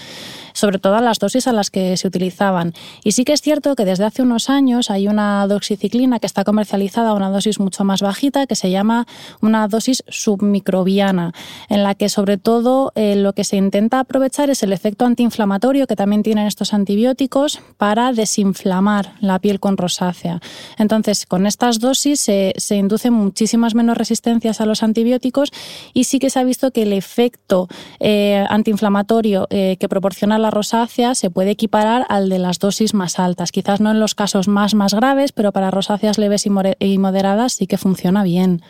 sobre 0.53 0.79
todo 0.79 0.95
a 0.95 1.01
las 1.01 1.19
dosis 1.19 1.47
a 1.47 1.53
las 1.53 1.71
que 1.71 1.97
se 1.97 2.07
utilizaban. 2.07 2.73
Y 3.03 3.13
sí 3.13 3.25
que 3.25 3.33
es 3.33 3.41
cierto 3.41 3.75
que 3.75 3.85
desde 3.85 4.05
hace 4.05 4.21
unos 4.21 4.49
años 4.49 4.91
hay 4.91 5.07
una 5.07 5.45
doxiciclina 5.47 6.19
que 6.19 6.27
está 6.27 6.43
comercializada 6.43 7.09
a 7.09 7.13
una 7.13 7.29
dosis 7.29 7.59
mucho 7.59 7.83
más 7.83 8.01
bajita, 8.01 8.45
que 8.45 8.55
se 8.55 8.69
llama 8.69 9.07
una 9.41 9.67
dosis 9.67 10.03
submicrobiana, 10.07 11.33
en 11.69 11.83
la 11.83 11.95
que 11.95 12.09
sobre 12.09 12.37
todo 12.43 12.91
eh, 12.95 13.15
lo 13.15 13.33
que 13.33 13.43
se 13.43 13.55
intenta 13.55 13.99
aprovechar 13.99 14.49
es 14.49 14.61
el 14.61 14.73
efecto 14.73 15.05
antiinflamatorio 15.05 15.87
que 15.87 15.95
también 15.95 16.21
tienen 16.21 16.45
estos 16.45 16.73
antibióticos 16.73 17.59
para 17.77 18.11
desinflamar 18.11 19.13
la 19.21 19.39
piel 19.39 19.59
con 19.59 19.77
rosácea. 19.77 20.41
Entonces, 20.77 21.25
con 21.25 21.47
estas 21.47 21.79
dosis 21.79 22.19
se, 22.19 22.53
inducen 22.75 23.13
muchísimas 23.13 23.75
menos 23.75 23.97
resistencias 23.97 24.61
a 24.61 24.65
los 24.65 24.83
antibióticos 24.83 25.51
y 25.93 26.03
sí 26.03 26.19
que 26.19 26.29
se 26.29 26.39
ha 26.39 26.43
visto 26.43 26.71
que 26.71 26.83
el 26.83 26.93
efecto 26.93 27.67
eh, 27.99 28.45
antiinflamatorio 28.49 29.47
eh, 29.49 29.77
que 29.79 29.89
proporciona 29.89 30.37
la 30.37 30.51
rosácea 30.51 31.15
se 31.15 31.29
puede 31.29 31.51
equiparar 31.51 32.05
al 32.09 32.29
de 32.29 32.39
las 32.39 32.59
dosis 32.59 32.93
más 32.93 33.19
altas. 33.19 33.51
Quizás 33.51 33.79
no 33.79 33.91
en 33.91 33.99
los 33.99 34.15
casos 34.15 34.47
más, 34.47 34.75
más 34.75 34.93
graves, 34.93 35.31
pero 35.31 35.51
para 35.53 35.71
rosáceas 35.71 36.17
leves 36.17 36.45
y 36.45 36.97
moderadas 36.97 37.53
sí 37.53 37.67
que 37.67 37.77
funciona 37.77 38.23
bien. 38.23 38.61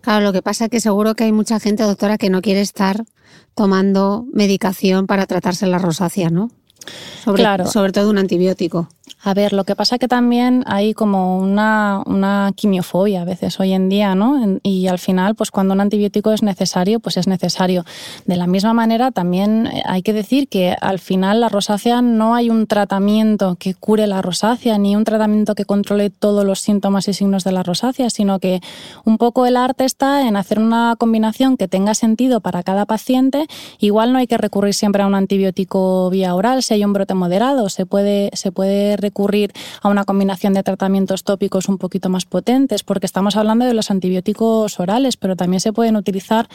Claro, 0.00 0.24
lo 0.24 0.32
que 0.32 0.42
pasa 0.42 0.64
es 0.64 0.70
que 0.70 0.80
seguro 0.80 1.14
que 1.14 1.24
hay 1.24 1.32
mucha 1.32 1.60
gente, 1.60 1.82
doctora, 1.82 2.18
que 2.18 2.30
no 2.30 2.42
quiere 2.42 2.60
estar 2.60 3.04
tomando 3.54 4.26
medicación 4.32 5.06
para 5.06 5.26
tratarse 5.26 5.66
la 5.66 5.78
rosácea, 5.78 6.30
¿no? 6.30 6.50
Sobre, 7.24 7.42
claro. 7.42 7.66
sobre 7.66 7.92
todo 7.92 8.10
un 8.10 8.18
antibiótico. 8.18 8.88
A 9.26 9.32
ver, 9.32 9.54
lo 9.54 9.64
que 9.64 9.74
pasa 9.74 9.98
que 9.98 10.06
también 10.06 10.64
hay 10.66 10.92
como 10.92 11.38
una, 11.38 12.02
una 12.04 12.52
quimiofobia 12.54 13.22
a 13.22 13.24
veces 13.24 13.58
hoy 13.58 13.72
en 13.72 13.88
día, 13.88 14.14
¿no? 14.14 14.58
Y 14.62 14.86
al 14.86 14.98
final, 14.98 15.34
pues 15.34 15.50
cuando 15.50 15.72
un 15.72 15.80
antibiótico 15.80 16.30
es 16.32 16.42
necesario, 16.42 17.00
pues 17.00 17.16
es 17.16 17.26
necesario. 17.26 17.86
De 18.26 18.36
la 18.36 18.46
misma 18.46 18.74
manera, 18.74 19.12
también 19.12 19.66
eh, 19.66 19.82
hay 19.86 20.02
que 20.02 20.12
decir 20.12 20.48
que 20.48 20.76
al 20.78 20.98
final 20.98 21.40
la 21.40 21.48
rosácea 21.48 22.02
no 22.02 22.34
hay 22.34 22.50
un 22.50 22.66
tratamiento 22.66 23.56
que 23.58 23.74
cure 23.74 24.06
la 24.06 24.20
rosácea, 24.20 24.76
ni 24.76 24.94
un 24.94 25.04
tratamiento 25.04 25.54
que 25.54 25.64
controle 25.64 26.10
todos 26.10 26.44
los 26.44 26.60
síntomas 26.60 27.08
y 27.08 27.14
signos 27.14 27.44
de 27.44 27.52
la 27.52 27.62
rosácea, 27.62 28.10
sino 28.10 28.38
que 28.40 28.60
un 29.06 29.16
poco 29.16 29.46
el 29.46 29.56
arte 29.56 29.86
está 29.86 30.28
en 30.28 30.36
hacer 30.36 30.58
una 30.58 30.96
combinación 30.98 31.56
que 31.56 31.66
tenga 31.66 31.94
sentido 31.94 32.40
para 32.40 32.62
cada 32.62 32.84
paciente. 32.84 33.46
Igual 33.78 34.12
no 34.12 34.18
hay 34.18 34.26
que 34.26 34.36
recurrir 34.36 34.74
siempre 34.74 35.02
a 35.02 35.06
un 35.06 35.14
antibiótico 35.14 36.10
vía 36.10 36.34
oral, 36.34 36.62
si 36.62 36.74
hay 36.74 36.84
un 36.84 36.92
brote 36.92 37.14
moderado, 37.14 37.70
se 37.70 37.86
puede, 37.86 38.30
se 38.34 38.52
puede 38.52 38.93
recurrir 38.96 39.52
a 39.82 39.88
una 39.88 40.04
combinación 40.04 40.54
de 40.54 40.62
tratamientos 40.62 41.24
tópicos 41.24 41.68
un 41.68 41.78
poquito 41.78 42.08
más 42.08 42.24
potentes, 42.24 42.82
porque 42.82 43.06
estamos 43.06 43.36
hablando 43.36 43.64
de 43.64 43.74
los 43.74 43.90
antibióticos 43.90 44.78
orales, 44.80 45.16
pero 45.16 45.36
también 45.36 45.60
se 45.60 45.72
pueden 45.72 45.96
utilizar 45.96 46.48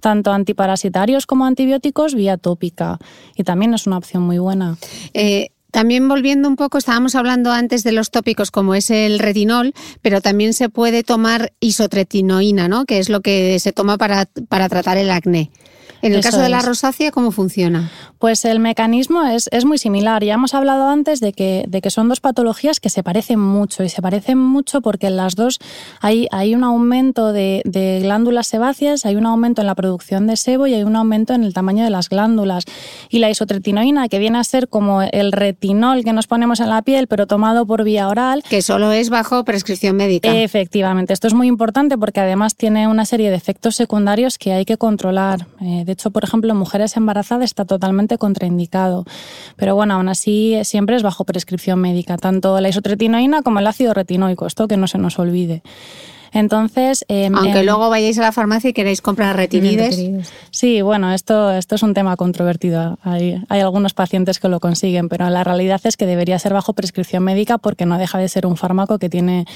tanto 0.00 0.32
antiparasitarios 0.32 1.26
como 1.26 1.46
antibióticos 1.46 2.14
vía 2.14 2.36
tópica. 2.36 2.98
Y 3.36 3.44
también 3.44 3.74
es 3.74 3.86
una 3.86 3.98
opción 3.98 4.22
muy 4.22 4.38
buena. 4.38 4.76
Eh, 5.12 5.50
también 5.74 6.06
volviendo 6.06 6.48
un 6.48 6.54
poco, 6.54 6.78
estábamos 6.78 7.16
hablando 7.16 7.50
antes 7.50 7.82
de 7.82 7.90
los 7.90 8.12
tópicos 8.12 8.52
como 8.52 8.76
es 8.76 8.90
el 8.90 9.18
retinol, 9.18 9.74
pero 10.02 10.20
también 10.20 10.54
se 10.54 10.68
puede 10.68 11.02
tomar 11.02 11.52
isotretinoína, 11.58 12.68
¿no? 12.68 12.84
que 12.84 13.00
es 13.00 13.08
lo 13.08 13.22
que 13.22 13.58
se 13.58 13.72
toma 13.72 13.98
para, 13.98 14.26
para 14.48 14.68
tratar 14.68 14.98
el 14.98 15.10
acné. 15.10 15.50
En 16.04 16.14
el 16.14 16.20
caso 16.20 16.38
de 16.38 16.50
la 16.50 16.60
rosácea, 16.60 17.10
¿cómo 17.10 17.30
funciona? 17.30 17.90
Pues 18.18 18.44
el 18.44 18.60
mecanismo 18.60 19.24
es, 19.24 19.48
es, 19.52 19.64
muy 19.64 19.78
similar. 19.78 20.22
Ya 20.22 20.34
hemos 20.34 20.52
hablado 20.52 20.88
antes 20.88 21.20
de 21.20 21.32
que, 21.32 21.64
de 21.66 21.80
que 21.80 21.90
son 21.90 22.08
dos 22.08 22.20
patologías 22.20 22.78
que 22.78 22.90
se 22.90 23.02
parecen 23.02 23.40
mucho 23.40 23.82
y 23.82 23.88
se 23.88 24.02
parecen 24.02 24.38
mucho 24.38 24.82
porque 24.82 25.06
en 25.06 25.16
las 25.16 25.34
dos 25.34 25.58
hay, 26.00 26.28
hay 26.30 26.54
un 26.54 26.62
aumento 26.62 27.32
de, 27.32 27.62
de, 27.64 28.00
glándulas 28.02 28.48
sebáceas, 28.48 29.06
hay 29.06 29.16
un 29.16 29.24
aumento 29.24 29.62
en 29.62 29.66
la 29.66 29.74
producción 29.74 30.26
de 30.26 30.36
sebo 30.36 30.66
y 30.66 30.74
hay 30.74 30.82
un 30.82 30.94
aumento 30.94 31.32
en 31.32 31.42
el 31.42 31.54
tamaño 31.54 31.84
de 31.84 31.90
las 31.90 32.10
glándulas. 32.10 32.64
Y 33.08 33.20
la 33.20 33.30
isotretinoína, 33.30 34.08
que 34.08 34.18
viene 34.18 34.38
a 34.38 34.44
ser 34.44 34.68
como 34.68 35.00
el 35.00 35.32
retinol 35.32 36.04
que 36.04 36.12
nos 36.12 36.26
ponemos 36.26 36.60
en 36.60 36.68
la 36.68 36.82
piel, 36.82 37.06
pero 37.06 37.26
tomado 37.26 37.64
por 37.66 37.82
vía 37.82 38.08
oral. 38.08 38.42
Que 38.48 38.60
solo 38.60 38.92
es 38.92 39.08
bajo 39.08 39.44
prescripción 39.44 39.96
médica. 39.96 40.34
Efectivamente. 40.34 41.12
Esto 41.12 41.28
es 41.28 41.34
muy 41.34 41.46
importante 41.46 41.96
porque 41.96 42.20
además 42.20 42.56
tiene 42.56 42.88
una 42.88 43.06
serie 43.06 43.30
de 43.30 43.36
efectos 43.36 43.76
secundarios 43.76 44.36
que 44.36 44.52
hay 44.52 44.64
que 44.64 44.76
controlar. 44.76 45.46
Eh, 45.60 45.93
hecho, 45.94 46.10
por 46.10 46.24
ejemplo, 46.24 46.54
mujeres 46.54 46.96
embarazadas 46.96 47.44
está 47.44 47.64
totalmente 47.64 48.18
contraindicado. 48.18 49.04
Pero 49.56 49.74
bueno, 49.74 49.94
aún 49.94 50.08
así 50.08 50.58
siempre 50.64 50.96
es 50.96 51.02
bajo 51.02 51.24
prescripción 51.24 51.80
médica, 51.80 52.18
tanto 52.18 52.60
la 52.60 52.68
isotretinoína 52.68 53.42
como 53.42 53.60
el 53.60 53.66
ácido 53.66 53.94
retinoico, 53.94 54.46
esto 54.46 54.68
que 54.68 54.76
no 54.76 54.86
se 54.86 54.98
nos 54.98 55.18
olvide. 55.18 55.62
Entonces, 56.34 57.04
em, 57.08 57.34
aunque 57.34 57.60
em, 57.60 57.64
luego 57.64 57.88
vayáis 57.88 58.18
a 58.18 58.22
la 58.22 58.32
farmacia 58.32 58.70
y 58.70 58.72
queréis 58.72 59.00
comprar 59.00 59.36
retinides. 59.36 60.02
Sí, 60.50 60.82
bueno, 60.82 61.12
esto, 61.12 61.52
esto 61.52 61.76
es 61.76 61.82
un 61.82 61.94
tema 61.94 62.16
controvertido. 62.16 62.98
Hay, 63.02 63.40
hay 63.48 63.60
algunos 63.60 63.94
pacientes 63.94 64.40
que 64.40 64.48
lo 64.48 64.58
consiguen, 64.58 65.08
pero 65.08 65.30
la 65.30 65.44
realidad 65.44 65.80
es 65.84 65.96
que 65.96 66.06
debería 66.06 66.38
ser 66.40 66.52
bajo 66.52 66.72
prescripción 66.72 67.22
médica 67.22 67.58
porque 67.58 67.86
no 67.86 67.98
deja 67.98 68.18
de 68.18 68.28
ser 68.28 68.46
un 68.46 68.56
fármaco 68.56 68.98
que 68.98 69.08
tiene 69.08 69.46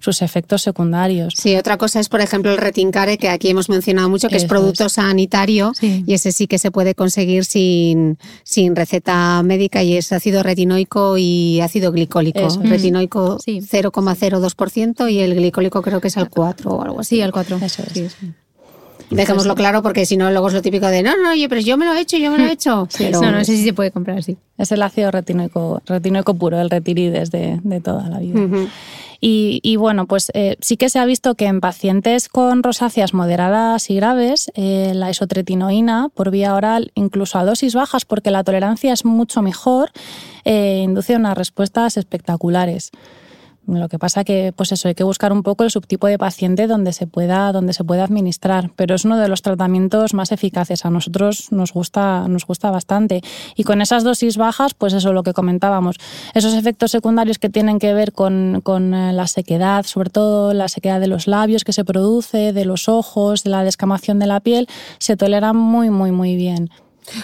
sus 0.00 0.22
efectos 0.22 0.62
secundarios. 0.62 1.34
Sí, 1.36 1.54
otra 1.56 1.76
cosa 1.76 2.00
es, 2.00 2.08
por 2.08 2.22
ejemplo, 2.22 2.50
el 2.50 2.56
retincare, 2.56 3.18
que 3.18 3.28
aquí 3.28 3.50
hemos 3.50 3.68
mencionado 3.68 4.08
mucho, 4.08 4.28
que 4.28 4.36
es 4.36 4.46
producto 4.46 4.88
sanitario 4.88 5.72
y 5.80 6.14
ese 6.14 6.32
sí 6.32 6.46
que 6.46 6.58
se 6.58 6.70
puede 6.70 6.94
conseguir 6.94 7.44
sin, 7.44 8.18
sin 8.42 8.74
receta 8.74 9.42
médica 9.42 9.82
y 9.82 9.96
es 9.96 10.12
ácido 10.12 10.42
retinoico 10.42 11.18
y 11.18 11.60
ácido 11.60 11.92
glicólico. 11.92 12.48
Retinoico 12.62 13.38
0,02% 13.38 15.12
y 15.12 15.20
el 15.20 15.34
glicólico 15.34 15.82
creo 15.82 16.00
que 16.00 16.08
es 16.08 16.16
al 16.22 16.30
4 16.30 16.70
o 16.70 16.82
algo 16.82 17.00
así. 17.00 17.16
Sí, 17.16 17.22
al 17.22 17.32
4. 17.32 17.58
Eso 17.62 17.82
es. 17.94 18.16
Dejémoslo 19.10 19.54
claro 19.54 19.82
porque 19.82 20.06
si 20.06 20.16
no, 20.16 20.30
luego 20.30 20.48
es 20.48 20.54
lo 20.54 20.62
típico 20.62 20.86
de 20.86 21.02
no, 21.02 21.16
no, 21.22 21.30
oye, 21.30 21.48
pero 21.48 21.60
yo 21.60 21.76
me 21.76 21.84
lo 21.84 21.92
he 21.92 22.00
hecho, 22.00 22.16
yo 22.16 22.30
me 22.30 22.38
lo 22.38 22.44
he 22.44 22.52
hecho. 22.52 22.88
No, 23.10 23.32
no 23.32 23.44
sé 23.44 23.56
si 23.56 23.64
se 23.64 23.72
puede 23.72 23.90
comprar 23.90 24.18
así. 24.18 24.36
Es 24.58 24.72
el 24.72 24.82
ácido 24.82 25.10
retinoico, 25.10 25.82
retinoico 25.86 26.34
puro, 26.34 26.60
el 26.60 26.70
retirides 26.70 27.30
de, 27.30 27.60
de 27.62 27.80
toda 27.80 28.08
la 28.08 28.18
vida. 28.18 28.40
y, 29.20 29.76
bueno, 29.76 30.06
pues 30.06 30.30
eh, 30.34 30.56
sí 30.60 30.76
que 30.76 30.88
se 30.88 30.98
ha 30.98 31.04
visto 31.04 31.34
que 31.34 31.46
en 31.46 31.60
pacientes 31.60 32.28
con 32.28 32.62
rosáceas 32.62 33.14
moderadas 33.14 33.90
y 33.90 33.96
graves, 33.96 34.50
eh, 34.54 34.92
la 34.94 35.10
isotretinoína 35.10 36.08
por 36.14 36.30
vía 36.30 36.54
oral, 36.54 36.90
incluso 36.94 37.38
a 37.38 37.44
dosis 37.44 37.74
bajas, 37.74 38.04
porque 38.04 38.30
la 38.30 38.44
tolerancia 38.44 38.92
es 38.92 39.04
mucho 39.04 39.42
mejor, 39.42 39.90
eh, 40.44 40.80
induce 40.84 41.16
unas 41.16 41.36
respuestas 41.36 41.96
espectaculares. 41.96 42.90
Lo 43.66 43.88
que 43.88 43.98
pasa 43.98 44.24
que, 44.24 44.52
pues 44.54 44.72
eso, 44.72 44.88
hay 44.88 44.94
que 44.94 45.04
buscar 45.04 45.32
un 45.32 45.44
poco 45.44 45.62
el 45.62 45.70
subtipo 45.70 46.08
de 46.08 46.18
paciente 46.18 46.66
donde 46.66 46.92
se 46.92 47.06
pueda, 47.06 47.52
donde 47.52 47.72
se 47.72 47.84
pueda 47.84 48.02
administrar. 48.02 48.72
Pero 48.74 48.96
es 48.96 49.04
uno 49.04 49.16
de 49.18 49.28
los 49.28 49.40
tratamientos 49.42 50.14
más 50.14 50.32
eficaces. 50.32 50.84
A 50.84 50.90
nosotros 50.90 51.52
nos 51.52 51.72
gusta, 51.72 52.26
nos 52.26 52.44
gusta 52.44 52.72
bastante. 52.72 53.22
Y 53.54 53.62
con 53.62 53.80
esas 53.80 54.02
dosis 54.02 54.36
bajas, 54.36 54.74
pues 54.74 54.94
eso, 54.94 55.12
lo 55.12 55.22
que 55.22 55.32
comentábamos. 55.32 55.96
Esos 56.34 56.54
efectos 56.54 56.90
secundarios 56.90 57.38
que 57.38 57.50
tienen 57.50 57.78
que 57.78 57.94
ver 57.94 58.12
con, 58.12 58.62
con 58.64 58.94
eh, 58.94 59.12
la 59.12 59.28
sequedad, 59.28 59.84
sobre 59.84 60.10
todo 60.10 60.54
la 60.54 60.68
sequedad 60.68 60.98
de 60.98 61.06
los 61.06 61.28
labios 61.28 61.62
que 61.62 61.72
se 61.72 61.84
produce, 61.84 62.52
de 62.52 62.64
los 62.64 62.88
ojos, 62.88 63.44
de 63.44 63.50
la 63.50 63.62
descamación 63.62 64.18
de 64.18 64.26
la 64.26 64.40
piel, 64.40 64.66
se 64.98 65.16
toleran 65.16 65.56
muy, 65.56 65.88
muy, 65.88 66.10
muy 66.10 66.34
bien. 66.34 66.68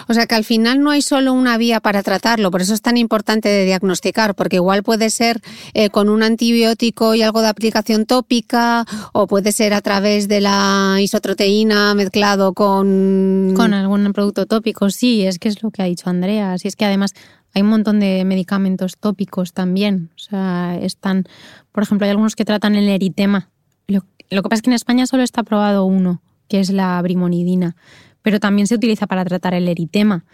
O 0.07 0.13
sea 0.13 0.25
que 0.27 0.35
al 0.35 0.43
final 0.43 0.81
no 0.81 0.91
hay 0.91 1.01
solo 1.01 1.33
una 1.33 1.57
vía 1.57 1.79
para 1.79 2.03
tratarlo, 2.03 2.51
por 2.51 2.61
eso 2.61 2.73
es 2.73 2.81
tan 2.81 2.97
importante 2.97 3.49
de 3.49 3.65
diagnosticar, 3.65 4.35
porque 4.35 4.57
igual 4.57 4.83
puede 4.83 5.09
ser 5.09 5.41
eh, 5.73 5.89
con 5.89 6.09
un 6.09 6.23
antibiótico 6.23 7.15
y 7.15 7.21
algo 7.21 7.41
de 7.41 7.47
aplicación 7.47 8.05
tópica, 8.05 8.85
o 9.13 9.27
puede 9.27 9.51
ser 9.51 9.73
a 9.73 9.81
través 9.81 10.27
de 10.27 10.41
la 10.41 10.97
isotroteína 10.99 11.93
mezclado 11.93 12.53
con... 12.53 13.53
Con 13.55 13.73
algún 13.73 14.11
producto 14.13 14.45
tópico, 14.45 14.89
sí, 14.89 15.25
es 15.25 15.39
que 15.39 15.49
es 15.49 15.61
lo 15.63 15.71
que 15.71 15.81
ha 15.81 15.85
dicho 15.85 16.09
Andrea. 16.09 16.57
Si 16.57 16.67
es 16.67 16.75
que 16.75 16.85
además 16.85 17.13
hay 17.53 17.61
un 17.61 17.69
montón 17.69 17.99
de 17.99 18.23
medicamentos 18.25 18.97
tópicos 18.97 19.53
también. 19.53 20.11
O 20.15 20.19
sea, 20.19 20.77
están, 20.81 21.25
por 21.71 21.83
ejemplo, 21.83 22.05
hay 22.05 22.11
algunos 22.11 22.35
que 22.35 22.45
tratan 22.45 22.75
el 22.75 22.87
eritema. 22.87 23.49
Lo, 23.87 24.05
lo 24.29 24.43
que 24.43 24.49
pasa 24.49 24.59
es 24.59 24.61
que 24.63 24.69
en 24.69 24.75
España 24.75 25.07
solo 25.07 25.23
está 25.23 25.41
aprobado 25.41 25.85
uno, 25.85 26.21
que 26.47 26.59
es 26.59 26.69
la 26.69 27.01
brimonidina 27.01 27.75
pero 28.21 28.39
también 28.39 28.67
se 28.67 28.75
utiliza 28.75 29.07
para 29.07 29.25
tratar 29.25 29.53
el 29.53 29.67
eritema, 29.67 30.25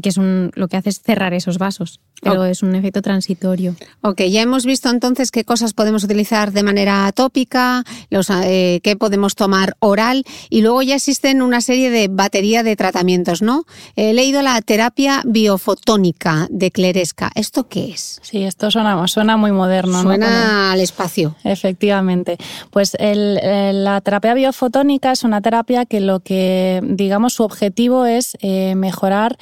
que 0.00 0.08
es 0.08 0.16
un, 0.16 0.50
lo 0.54 0.68
que 0.68 0.76
hace 0.76 0.90
es 0.90 1.00
cerrar 1.00 1.34
esos 1.34 1.58
vasos 1.58 2.00
pero 2.24 2.44
es 2.44 2.62
un 2.62 2.74
efecto 2.74 3.02
transitorio. 3.02 3.76
Ok, 4.00 4.22
ya 4.22 4.42
hemos 4.42 4.64
visto 4.64 4.90
entonces 4.90 5.30
qué 5.30 5.44
cosas 5.44 5.72
podemos 5.72 6.04
utilizar 6.04 6.52
de 6.52 6.62
manera 6.62 7.10
tópica, 7.12 7.84
los, 8.10 8.30
eh, 8.30 8.80
qué 8.82 8.96
podemos 8.96 9.34
tomar 9.34 9.76
oral 9.80 10.24
y 10.48 10.62
luego 10.62 10.82
ya 10.82 10.96
existen 10.96 11.42
una 11.42 11.60
serie 11.60 11.90
de 11.90 12.08
batería 12.08 12.62
de 12.62 12.76
tratamientos, 12.76 13.42
¿no? 13.42 13.64
He 13.96 14.14
leído 14.14 14.42
la 14.42 14.60
terapia 14.62 15.22
biofotónica 15.24 16.46
de 16.50 16.70
Cleresca. 16.70 17.30
¿Esto 17.34 17.68
qué 17.68 17.90
es? 17.90 18.20
Sí, 18.22 18.42
esto 18.44 18.70
suena, 18.70 19.06
suena 19.06 19.36
muy 19.36 19.52
moderno. 19.52 20.02
Suena 20.02 20.72
al 20.72 20.80
espacio. 20.80 21.36
Efectivamente. 21.44 22.38
Pues 22.70 22.96
la 22.98 24.00
terapia 24.00 24.34
biofotónica 24.34 25.12
es 25.12 25.24
una 25.24 25.40
terapia 25.40 25.84
que 25.84 26.00
lo 26.00 26.20
que, 26.20 26.80
digamos, 26.84 27.34
su 27.34 27.42
objetivo 27.42 28.06
es 28.06 28.36
eh, 28.40 28.74
mejorar 28.74 29.36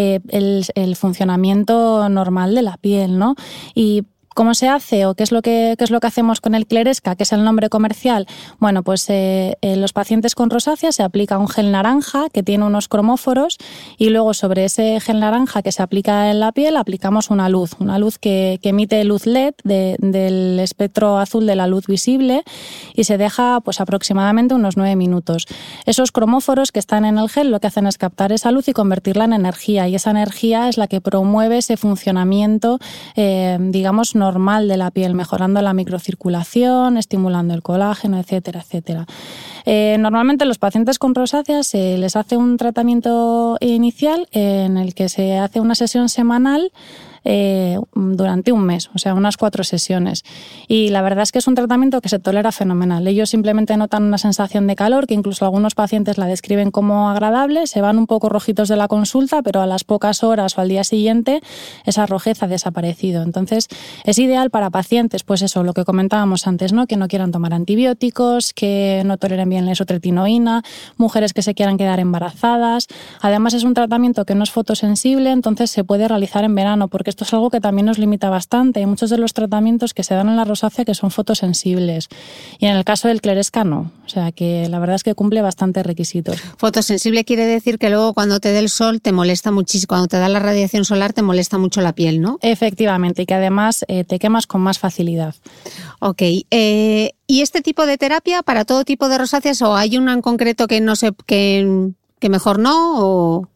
eh, 0.00 0.20
el, 0.28 0.64
el 0.76 0.94
funcionamiento 0.94 2.08
normal 2.08 2.54
de 2.54 2.62
la 2.62 2.76
piel, 2.76 3.18
¿no? 3.18 3.34
Y 3.74 4.04
¿Cómo 4.38 4.54
se 4.54 4.68
hace 4.68 5.04
o 5.04 5.14
qué 5.14 5.24
es 5.24 5.32
lo 5.32 5.42
que, 5.42 5.74
es 5.76 5.90
lo 5.90 5.98
que 5.98 6.06
hacemos 6.06 6.40
con 6.40 6.54
el 6.54 6.68
Cleresca, 6.68 7.16
que 7.16 7.24
es 7.24 7.32
el 7.32 7.42
nombre 7.42 7.68
comercial? 7.68 8.28
Bueno, 8.60 8.84
pues 8.84 9.10
eh, 9.10 9.56
en 9.62 9.80
los 9.80 9.92
pacientes 9.92 10.36
con 10.36 10.48
rosácea 10.48 10.92
se 10.92 11.02
aplica 11.02 11.38
un 11.38 11.48
gel 11.48 11.72
naranja 11.72 12.28
que 12.32 12.44
tiene 12.44 12.64
unos 12.64 12.86
cromóforos 12.86 13.58
y 13.96 14.10
luego 14.10 14.34
sobre 14.34 14.64
ese 14.64 15.00
gel 15.00 15.18
naranja 15.18 15.62
que 15.62 15.72
se 15.72 15.82
aplica 15.82 16.30
en 16.30 16.38
la 16.38 16.52
piel 16.52 16.76
aplicamos 16.76 17.30
una 17.30 17.48
luz, 17.48 17.72
una 17.80 17.98
luz 17.98 18.18
que, 18.18 18.60
emite 18.62 19.02
luz 19.02 19.26
LED 19.26 19.54
del 19.64 20.60
espectro 20.60 21.18
azul 21.18 21.44
de 21.44 21.56
la 21.56 21.66
luz 21.66 21.88
visible 21.88 22.44
y 22.94 23.04
se 23.04 23.18
deja 23.18 23.60
pues 23.60 23.80
aproximadamente 23.80 24.54
unos 24.54 24.76
nueve 24.76 24.94
minutos. 24.94 25.46
Esos 25.84 26.12
cromóforos 26.12 26.70
que 26.70 26.78
están 26.78 27.04
en 27.04 27.18
el 27.18 27.28
gel 27.28 27.50
lo 27.50 27.58
que 27.58 27.66
hacen 27.66 27.88
es 27.88 27.98
captar 27.98 28.30
esa 28.30 28.52
luz 28.52 28.68
y 28.68 28.72
convertirla 28.72 29.24
en 29.24 29.32
energía 29.32 29.88
y 29.88 29.96
esa 29.96 30.12
energía 30.12 30.68
es 30.68 30.78
la 30.78 30.86
que 30.86 31.00
promueve 31.00 31.58
ese 31.58 31.76
funcionamiento, 31.76 32.78
eh, 33.16 33.58
digamos, 33.58 34.14
normal 34.14 34.27
normal 34.28 34.68
de 34.68 34.76
la 34.76 34.90
piel, 34.90 35.14
mejorando 35.14 35.62
la 35.62 35.72
microcirculación, 35.72 36.98
estimulando 36.98 37.54
el 37.54 37.62
colágeno, 37.62 38.18
etcétera, 38.18 38.60
etcétera. 38.60 39.06
Eh, 39.64 39.96
normalmente 39.98 40.44
los 40.44 40.58
pacientes 40.58 40.98
con 40.98 41.14
rosácea 41.14 41.62
se 41.62 41.96
les 41.96 42.14
hace 42.14 42.36
un 42.36 42.58
tratamiento 42.58 43.56
inicial 43.60 44.28
en 44.32 44.76
el 44.76 44.94
que 44.94 45.08
se 45.08 45.38
hace 45.38 45.60
una 45.60 45.74
sesión 45.74 46.10
semanal 46.10 46.72
eh, 47.30 47.78
durante 47.94 48.52
un 48.52 48.64
mes, 48.64 48.88
o 48.94 48.98
sea, 48.98 49.12
unas 49.12 49.36
cuatro 49.36 49.62
sesiones. 49.62 50.24
Y 50.66 50.88
la 50.88 51.02
verdad 51.02 51.24
es 51.24 51.30
que 51.30 51.40
es 51.40 51.46
un 51.46 51.54
tratamiento 51.54 52.00
que 52.00 52.08
se 52.08 52.18
tolera 52.18 52.52
fenomenal. 52.52 53.06
Ellos 53.06 53.28
simplemente 53.28 53.76
notan 53.76 54.04
una 54.04 54.16
sensación 54.16 54.66
de 54.66 54.74
calor, 54.74 55.06
que 55.06 55.12
incluso 55.12 55.44
algunos 55.44 55.74
pacientes 55.74 56.16
la 56.16 56.24
describen 56.24 56.70
como 56.70 57.10
agradable, 57.10 57.66
se 57.66 57.82
van 57.82 57.98
un 57.98 58.06
poco 58.06 58.30
rojitos 58.30 58.68
de 58.68 58.76
la 58.76 58.88
consulta, 58.88 59.42
pero 59.42 59.60
a 59.60 59.66
las 59.66 59.84
pocas 59.84 60.24
horas 60.24 60.56
o 60.56 60.62
al 60.62 60.70
día 60.70 60.84
siguiente 60.84 61.42
esa 61.84 62.06
rojez 62.06 62.42
ha 62.42 62.46
desaparecido. 62.46 63.22
Entonces, 63.22 63.68
es 64.04 64.18
ideal 64.18 64.48
para 64.48 64.70
pacientes, 64.70 65.22
pues 65.22 65.42
eso, 65.42 65.64
lo 65.64 65.74
que 65.74 65.84
comentábamos 65.84 66.46
antes, 66.46 66.72
¿no? 66.72 66.86
Que 66.86 66.96
no 66.96 67.08
quieran 67.08 67.30
tomar 67.30 67.52
antibióticos, 67.52 68.54
que 68.54 69.02
no 69.04 69.18
toleren 69.18 69.50
bien 69.50 69.66
la 69.66 69.72
isotretinoína, 69.72 70.62
mujeres 70.96 71.34
que 71.34 71.42
se 71.42 71.52
quieran 71.52 71.76
quedar 71.76 72.00
embarazadas. 72.00 72.86
Además, 73.20 73.52
es 73.52 73.64
un 73.64 73.74
tratamiento 73.74 74.24
que 74.24 74.34
no 74.34 74.44
es 74.44 74.50
fotosensible, 74.50 75.30
entonces 75.30 75.70
se 75.70 75.84
puede 75.84 76.08
realizar 76.08 76.44
en 76.44 76.54
verano, 76.54 76.88
porque 76.88 77.17
esto 77.18 77.24
es 77.24 77.34
algo 77.34 77.50
que 77.50 77.60
también 77.60 77.86
nos 77.86 77.98
limita 77.98 78.30
bastante. 78.30 78.78
Hay 78.78 78.86
muchos 78.86 79.10
de 79.10 79.18
los 79.18 79.32
tratamientos 79.32 79.92
que 79.92 80.04
se 80.04 80.14
dan 80.14 80.28
en 80.28 80.36
la 80.36 80.44
rosácea 80.44 80.84
que 80.84 80.94
son 80.94 81.10
fotosensibles 81.10 82.08
y 82.60 82.66
en 82.66 82.76
el 82.76 82.84
caso 82.84 83.08
del 83.08 83.20
cleresca 83.20 83.64
no. 83.64 83.90
O 84.06 84.08
sea 84.08 84.30
que 84.30 84.68
la 84.68 84.78
verdad 84.78 84.94
es 84.94 85.02
que 85.02 85.16
cumple 85.16 85.42
bastantes 85.42 85.84
requisitos. 85.84 86.36
Fotosensible 86.58 87.24
quiere 87.24 87.44
decir 87.44 87.80
que 87.80 87.90
luego 87.90 88.14
cuando 88.14 88.38
te 88.38 88.52
dé 88.52 88.60
el 88.60 88.68
sol 88.68 89.00
te 89.00 89.10
molesta 89.10 89.50
muchísimo, 89.50 89.88
cuando 89.88 90.06
te 90.06 90.16
da 90.16 90.28
la 90.28 90.38
radiación 90.38 90.84
solar 90.84 91.12
te 91.12 91.22
molesta 91.22 91.58
mucho 91.58 91.80
la 91.80 91.92
piel, 91.92 92.20
¿no? 92.20 92.38
Efectivamente, 92.40 93.22
y 93.22 93.26
que 93.26 93.34
además 93.34 93.84
eh, 93.88 94.04
te 94.04 94.20
quemas 94.20 94.46
con 94.46 94.60
más 94.60 94.78
facilidad. 94.78 95.34
Ok. 95.98 96.22
Eh, 96.22 97.14
¿Y 97.26 97.40
este 97.40 97.62
tipo 97.62 97.84
de 97.84 97.98
terapia 97.98 98.44
para 98.44 98.64
todo 98.64 98.84
tipo 98.84 99.08
de 99.08 99.18
rosáceas 99.18 99.60
o 99.62 99.74
hay 99.74 99.98
una 99.98 100.12
en 100.12 100.22
concreto 100.22 100.68
que 100.68 100.80
no 100.80 100.94
sé, 100.94 101.10
que, 101.26 101.90
que 102.20 102.28
mejor 102.28 102.60
no? 102.60 103.04
O... 103.04 103.48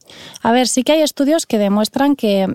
A 0.43 0.53
ver, 0.53 0.67
sí 0.67 0.83
que 0.83 0.93
hay 0.93 1.03
estudios 1.03 1.47
que 1.47 1.59
demuestran 1.59 2.17
que, 2.17 2.49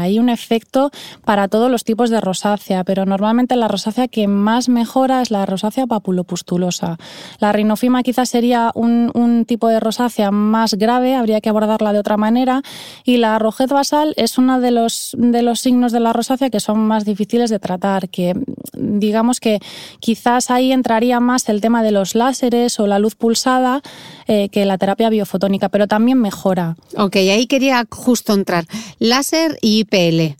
hay 0.00 0.18
un 0.18 0.28
efecto 0.28 0.90
para 1.24 1.48
todos 1.48 1.70
los 1.70 1.84
tipos 1.84 2.10
de 2.10 2.20
rosácea, 2.20 2.84
pero 2.84 3.06
normalmente 3.06 3.54
la 3.56 3.68
rosácea 3.68 4.08
que 4.08 4.26
más 4.26 4.68
mejora 4.68 5.22
es 5.22 5.30
la 5.30 5.46
rosácea 5.46 5.86
papulopustulosa. 5.86 6.98
La 7.38 7.52
rinofima 7.52 8.02
quizás 8.02 8.30
sería 8.30 8.72
un, 8.74 9.44
tipo 9.46 9.68
de 9.68 9.80
rosácea 9.80 10.30
más 10.30 10.74
grave, 10.74 11.14
habría 11.14 11.40
que 11.40 11.48
abordarla 11.48 11.92
de 11.92 11.98
otra 11.98 12.16
manera, 12.16 12.62
y 13.04 13.18
la 13.18 13.38
rojez 13.38 13.70
basal 13.70 14.14
es 14.16 14.38
uno 14.38 14.60
de 14.60 14.70
los, 14.70 15.14
de 15.16 15.42
los 15.42 15.60
signos 15.60 15.92
de 15.92 16.00
la 16.00 16.12
rosácea 16.12 16.50
que 16.50 16.60
son 16.60 16.80
más 16.80 17.04
difíciles 17.04 17.50
de 17.50 17.58
tratar, 17.58 18.08
que 18.08 18.34
digamos 18.72 19.40
que 19.40 19.60
quizás 20.00 20.50
ahí 20.50 20.72
entraría 20.72 21.20
más 21.20 21.48
el 21.48 21.60
tema 21.60 21.82
de 21.82 21.92
los 21.92 22.14
láseres 22.14 22.80
o 22.80 22.86
la 22.86 22.98
luz 22.98 23.14
pulsada 23.14 23.82
eh, 24.26 24.48
que 24.48 24.64
la 24.64 24.78
terapia 24.78 25.08
biofotónica, 25.08 25.68
pero 25.68 25.86
también 25.86 26.18
mejora. 26.18 26.65
Ok, 26.96 27.16
ahí 27.16 27.46
quería 27.46 27.86
justo 27.90 28.34
entrar. 28.34 28.66
Láser 28.98 29.58
y 29.60 29.80
IPL 29.80 30.36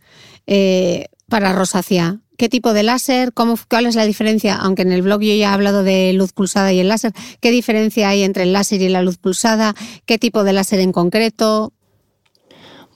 eh, 0.46 1.06
para 1.28 1.52
rosácea. 1.52 2.20
¿Qué 2.36 2.48
tipo 2.48 2.72
de 2.72 2.82
láser? 2.82 3.32
¿Cómo, 3.32 3.58
¿Cuál 3.68 3.86
es 3.86 3.94
la 3.94 4.04
diferencia? 4.04 4.56
Aunque 4.56 4.82
en 4.82 4.92
el 4.92 5.02
blog 5.02 5.22
yo 5.22 5.34
ya 5.34 5.50
he 5.50 5.54
hablado 5.54 5.82
de 5.82 6.12
luz 6.12 6.32
pulsada 6.32 6.72
y 6.72 6.80
el 6.80 6.88
láser. 6.88 7.12
¿Qué 7.40 7.50
diferencia 7.50 8.10
hay 8.10 8.22
entre 8.22 8.42
el 8.42 8.52
láser 8.52 8.82
y 8.82 8.88
la 8.88 9.02
luz 9.02 9.16
pulsada? 9.16 9.74
¿Qué 10.04 10.18
tipo 10.18 10.44
de 10.44 10.52
láser 10.52 10.80
en 10.80 10.92
concreto? 10.92 11.72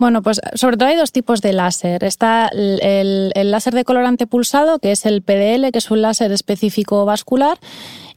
Bueno, 0.00 0.22
pues 0.22 0.40
sobre 0.54 0.78
todo 0.78 0.88
hay 0.88 0.96
dos 0.96 1.12
tipos 1.12 1.42
de 1.42 1.52
láser. 1.52 2.04
Está 2.04 2.48
el, 2.48 3.32
el, 3.34 3.50
láser 3.50 3.74
de 3.74 3.84
colorante 3.84 4.26
pulsado, 4.26 4.78
que 4.78 4.92
es 4.92 5.04
el 5.04 5.20
PDL, 5.20 5.70
que 5.72 5.78
es 5.78 5.90
un 5.90 6.00
láser 6.00 6.32
específico 6.32 7.04
vascular, 7.04 7.58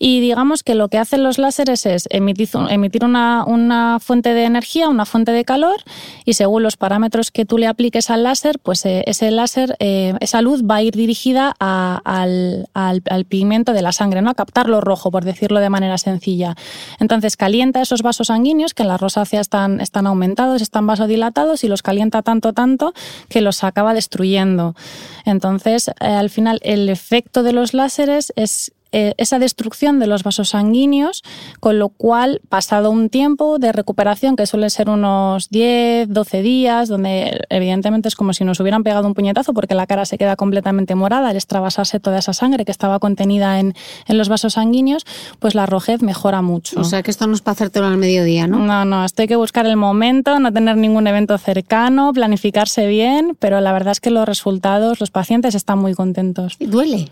y 0.06 0.20
digamos 0.20 0.64
que 0.64 0.76
lo 0.76 0.90
que 0.90 0.98
hacen 0.98 1.24
los 1.24 1.38
láseres 1.38 1.86
es 1.86 2.10
emitir, 2.12 2.50
emitir 2.70 3.06
una, 3.06 3.46
una, 3.46 4.00
fuente 4.02 4.34
de 4.34 4.44
energía, 4.44 4.90
una 4.90 5.06
fuente 5.06 5.32
de 5.32 5.46
calor, 5.46 5.78
y 6.26 6.34
según 6.34 6.62
los 6.62 6.76
parámetros 6.76 7.32
que 7.32 7.46
tú 7.46 7.58
le 7.58 7.68
apliques 7.68 8.10
al 8.10 8.24
láser, 8.24 8.60
pues 8.60 8.86
eh, 8.86 9.06
ese 9.08 9.32
láser, 9.32 9.78
eh, 9.80 10.14
esa 10.20 10.42
luz 10.42 10.64
va 10.70 10.76
a 10.76 10.82
ir 10.82 10.94
dirigida 10.94 11.56
al, 11.58 12.68
al, 12.74 13.26
pigmento 13.30 13.72
de 13.72 13.82
la 13.82 13.94
sangre, 13.94 14.22
¿no? 14.22 14.32
a 14.32 14.34
captar 14.34 14.68
lo 14.68 14.82
rojo, 14.82 15.10
por 15.10 15.24
decirlo 15.24 15.62
de 15.62 15.70
manera 15.70 15.98
sencilla. 15.98 16.58
Entonces 17.00 17.38
calienta 17.38 17.82
esos 17.82 18.02
vasos 18.02 18.28
sanguíneos 18.28 18.74
que 18.74 18.84
en 18.84 18.90
la 18.90 18.98
rosácea 18.98 19.40
están, 19.40 19.80
están 19.80 20.06
aumentados, 20.06 20.62
están 20.62 20.86
vasodilatados 20.86 21.64
y 21.64 21.70
los 21.70 21.82
calienta 21.82 22.24
tanto, 22.24 22.52
tanto 22.52 22.94
que 23.30 23.40
los 23.40 23.64
acaba 23.64 23.94
destruyendo. 23.94 24.76
Entonces, 25.24 25.88
eh, 25.88 26.08
al 26.08 26.30
final, 26.30 26.60
el 26.62 26.90
efecto 26.90 27.42
de 27.42 27.54
los 27.54 27.74
láseres 27.74 28.34
es 28.36 28.74
eh, 28.94 29.16
esa 29.18 29.40
destrucción 29.40 30.00
de 30.00 30.06
los 30.06 30.22
vasos 30.24 30.50
sanguíneos, 30.50 31.24
con 31.60 31.80
lo 31.80 31.90
cual, 31.90 32.42
pasado 32.48 32.92
un 32.92 33.10
tiempo 33.10 33.58
de 33.58 33.72
recuperación, 33.72 34.36
que 34.36 34.46
suele 34.46 34.70
ser 34.70 34.88
unos 34.88 35.50
10, 35.50 36.10
12 36.10 36.42
días, 36.44 36.90
donde 36.90 37.42
evidentemente 37.50 38.08
es 38.08 38.16
como 38.16 38.34
si 38.34 38.46
nos 38.46 38.60
hubieran 38.60 38.84
pegado 38.84 39.08
un 39.08 39.16
puñetazo 39.16 39.54
porque 39.54 39.74
la 39.74 39.88
cara 39.88 40.06
se 40.06 40.20
queda 40.20 40.36
completamente 40.36 40.94
morada 40.94 41.30
al 41.30 41.36
extravasarse 41.36 42.00
toda 42.00 42.20
esa 42.20 42.34
sangre 42.34 42.66
que 42.66 42.72
estaba 42.72 43.00
contenida 43.00 43.60
en, 43.60 43.74
en 44.08 44.18
los 44.20 44.30
vasos 44.30 44.54
sanguíneos, 44.54 45.06
pues 45.40 45.56
la 45.56 45.66
rojez 45.66 46.04
mejora 46.04 46.44
mucho. 46.44 46.80
O 46.80 46.84
sea 46.84 47.02
que 47.02 47.10
esto 47.10 47.26
no 47.26 47.34
es 47.34 47.42
para 47.42 47.54
hacértelo 47.54 47.88
al 47.88 47.98
mediodía, 47.98 48.46
¿no? 48.46 48.60
No, 48.60 48.86
no, 48.86 49.06
esto 49.06 49.24
hay 49.24 49.28
que 49.28 49.36
buscar 49.36 49.66
el 49.66 49.76
momento, 49.76 50.40
no 50.40 50.54
tener 50.54 50.78
ningún 50.78 51.08
evento 51.08 51.36
cercano, 51.40 52.14
planificarse 52.14 52.86
bien, 52.88 53.36
pero 53.40 53.60
la 53.60 53.74
verdad 53.74 53.94
es 53.94 54.00
que 54.00 54.12
los 54.12 54.28
resultados, 54.28 55.00
los 55.00 55.10
pacientes 55.10 55.56
están 55.56 55.80
muy 55.80 55.96
contentos. 55.96 56.58
¿Duele? 56.60 57.10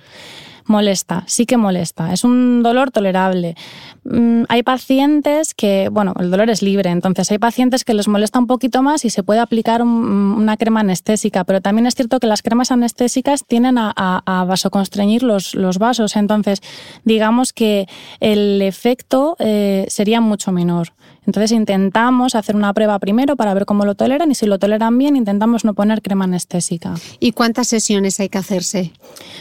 Molesta, 0.65 1.23
sí 1.27 1.45
que 1.45 1.57
molesta. 1.57 2.13
Es 2.13 2.23
un 2.23 2.63
dolor 2.63 2.91
tolerable. 2.91 3.55
Mm, 4.03 4.43
hay 4.49 4.63
pacientes 4.63 5.53
que, 5.53 5.89
bueno, 5.89 6.13
el 6.19 6.31
dolor 6.31 6.49
es 6.49 6.61
libre, 6.61 6.89
entonces 6.89 7.31
hay 7.31 7.37
pacientes 7.37 7.83
que 7.83 7.93
les 7.93 8.07
molesta 8.07 8.39
un 8.39 8.47
poquito 8.47 8.81
más 8.81 9.05
y 9.05 9.09
se 9.09 9.23
puede 9.23 9.39
aplicar 9.39 9.81
una 9.81 10.57
crema 10.57 10.79
anestésica, 10.79 11.43
pero 11.43 11.61
también 11.61 11.85
es 11.85 11.95
cierto 11.95 12.19
que 12.19 12.27
las 12.27 12.41
cremas 12.41 12.71
anestésicas 12.71 13.45
tienen 13.45 13.77
a, 13.77 14.23
vasoconstreñir 14.47 15.23
los, 15.23 15.77
vasos, 15.77 16.15
entonces 16.15 16.61
digamos 17.03 17.53
que 17.53 17.87
el 18.19 18.61
efecto 18.61 19.35
eh, 19.39 19.85
sería 19.87 20.21
mucho 20.21 20.51
menor. 20.51 20.93
Entonces 21.25 21.51
intentamos 21.51 22.33
hacer 22.33 22.55
una 22.55 22.73
prueba 22.73 22.97
primero 22.97 23.35
para 23.35 23.53
ver 23.53 23.65
cómo 23.65 23.85
lo 23.85 23.93
toleran 23.93 24.31
y 24.31 24.35
si 24.35 24.47
lo 24.47 24.57
toleran 24.57 24.97
bien 24.97 25.15
intentamos 25.15 25.63
no 25.63 25.75
poner 25.75 26.01
crema 26.01 26.25
anestésica. 26.25 26.95
¿Y 27.19 27.33
cuántas 27.33 27.67
sesiones 27.67 28.19
hay 28.19 28.29
que 28.29 28.39
hacerse? 28.39 28.91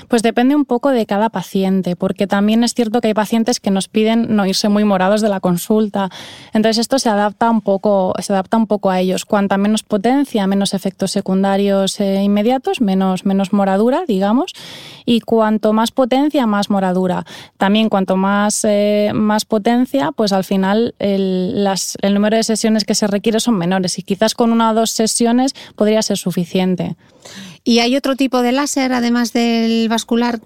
Pues 0.08 0.22
depende 0.22 0.54
un 0.54 0.66
poco 0.66 0.90
de 0.90 1.06
cada 1.06 1.30
paciente, 1.30 1.96
porque 1.96 2.26
también 2.26 2.64
es 2.64 2.74
cierto 2.74 3.00
que 3.00 3.08
hay 3.08 3.14
pacientes 3.14 3.60
que 3.60 3.70
nos 3.70 3.88
piden 3.88 4.36
no 4.36 4.44
irse 4.44 4.68
muy 4.68 4.84
morados 4.84 5.22
de 5.22 5.30
la 5.30 5.40
consulta. 5.40 6.10
Entonces 6.52 6.78
esto 6.78 6.98
se 6.98 7.08
adapta 7.08 7.50
un 7.50 7.62
poco, 7.62 8.14
se 8.18 8.32
adapta 8.32 8.58
un 8.58 8.66
poco 8.66 8.90
a 8.90 9.00
ellos. 9.00 9.24
Cuanta 9.24 9.56
menos 9.56 9.82
potencia, 9.82 10.46
menos 10.46 10.74
efectos 10.74 11.12
secundarios 11.12 11.98
eh, 12.00 12.22
inmediatos, 12.22 12.82
menos, 12.82 13.24
menos 13.24 13.52
moradura, 13.54 14.04
digamos, 14.06 14.52
y 15.11 15.18
cuanto 15.18 15.72
más 15.72 15.90
potencia, 15.90 16.46
más 16.46 16.70
moradura. 16.70 17.26
También 17.56 17.88
cuanto 17.88 18.16
más, 18.16 18.61
eh, 18.62 19.11
más 19.12 19.44
potencia, 19.44 20.12
pues 20.12 20.32
al 20.32 20.44
final 20.44 20.94
el, 21.00 21.66
el 22.02 22.14
número 22.14 22.36
de 22.36 22.44
sesiones 22.44 22.84
que 22.84 22.94
se 22.94 23.08
requiere 23.08 23.40
son 23.40 23.58
menores 23.58 23.98
y 23.98 24.04
quizás 24.04 24.36
con 24.36 24.52
una 24.52 24.70
o 24.70 24.74
dos 24.74 24.92
sesiones 24.92 25.52
podría 25.74 26.00
ser 26.02 26.16
suficiente. 26.16 26.94
¿Y 27.64 27.80
hay 27.80 27.96
otro 27.96 28.14
tipo 28.14 28.40
de 28.40 28.52
láser 28.52 28.92
además 28.92 29.32
del 29.32 29.88
vascular? 29.88 30.38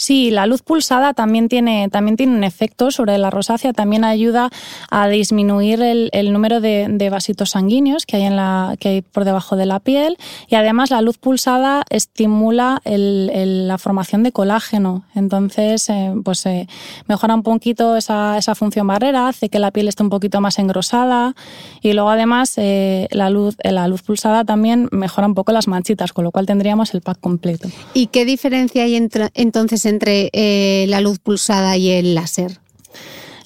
Sí, 0.00 0.30
la 0.30 0.46
luz 0.46 0.62
pulsada 0.62 1.12
también 1.12 1.50
tiene, 1.50 1.90
también 1.90 2.16
tiene 2.16 2.34
un 2.34 2.42
efecto 2.42 2.90
sobre 2.90 3.18
la 3.18 3.28
rosácea, 3.28 3.74
también 3.74 4.02
ayuda 4.02 4.48
a 4.90 5.08
disminuir 5.08 5.82
el, 5.82 6.32
número 6.32 6.62
de, 6.62 7.08
vasitos 7.10 7.50
sanguíneos 7.50 8.06
que 8.06 8.16
hay, 8.16 8.22
en 8.22 8.34
la, 8.34 8.76
que 8.80 8.88
hay 8.88 9.02
por 9.02 9.26
debajo 9.26 9.56
de 9.56 9.66
la 9.66 9.78
piel. 9.78 10.16
Y 10.48 10.54
además 10.54 10.90
la 10.90 11.02
luz 11.02 11.18
pulsada 11.18 11.84
estimula 11.90 12.80
la 12.86 13.76
formación 13.76 14.22
de 14.22 14.32
colágeno, 14.32 15.04
entonces 15.14 15.86
eh, 15.90 16.14
pues 16.24 16.46
eh, 16.46 16.66
mejora 17.06 17.34
un 17.34 17.42
poquito 17.42 17.94
esa, 17.98 18.38
esa, 18.38 18.54
función 18.54 18.86
barrera, 18.86 19.28
hace 19.28 19.50
que 19.50 19.58
la 19.58 19.70
piel 19.70 19.86
esté 19.86 20.02
un 20.02 20.08
poquito 20.08 20.40
más 20.40 20.58
engrosada. 20.58 21.34
Y 21.82 21.92
luego 21.92 22.08
además 22.08 22.54
eh, 22.56 23.06
la, 23.10 23.28
luz, 23.28 23.54
la 23.62 23.86
luz 23.86 24.00
pulsada 24.00 24.46
también 24.46 24.88
mejora 24.92 25.26
un 25.26 25.34
poco 25.34 25.52
las 25.52 25.68
manchitas, 25.68 26.14
con 26.14 26.24
lo 26.24 26.30
cual 26.30 26.46
tendríamos 26.46 26.94
el 26.94 27.02
pack 27.02 27.20
completo. 27.20 27.68
¿Y 27.92 28.06
qué 28.06 28.24
diferencia 28.24 28.84
hay 28.84 28.96
entre, 28.96 29.28
entonces 29.34 29.89
entre 29.90 30.30
eh, 30.32 30.86
la 30.88 31.00
luz 31.00 31.18
pulsada 31.18 31.76
y 31.76 31.90
el 31.90 32.14
láser? 32.14 32.58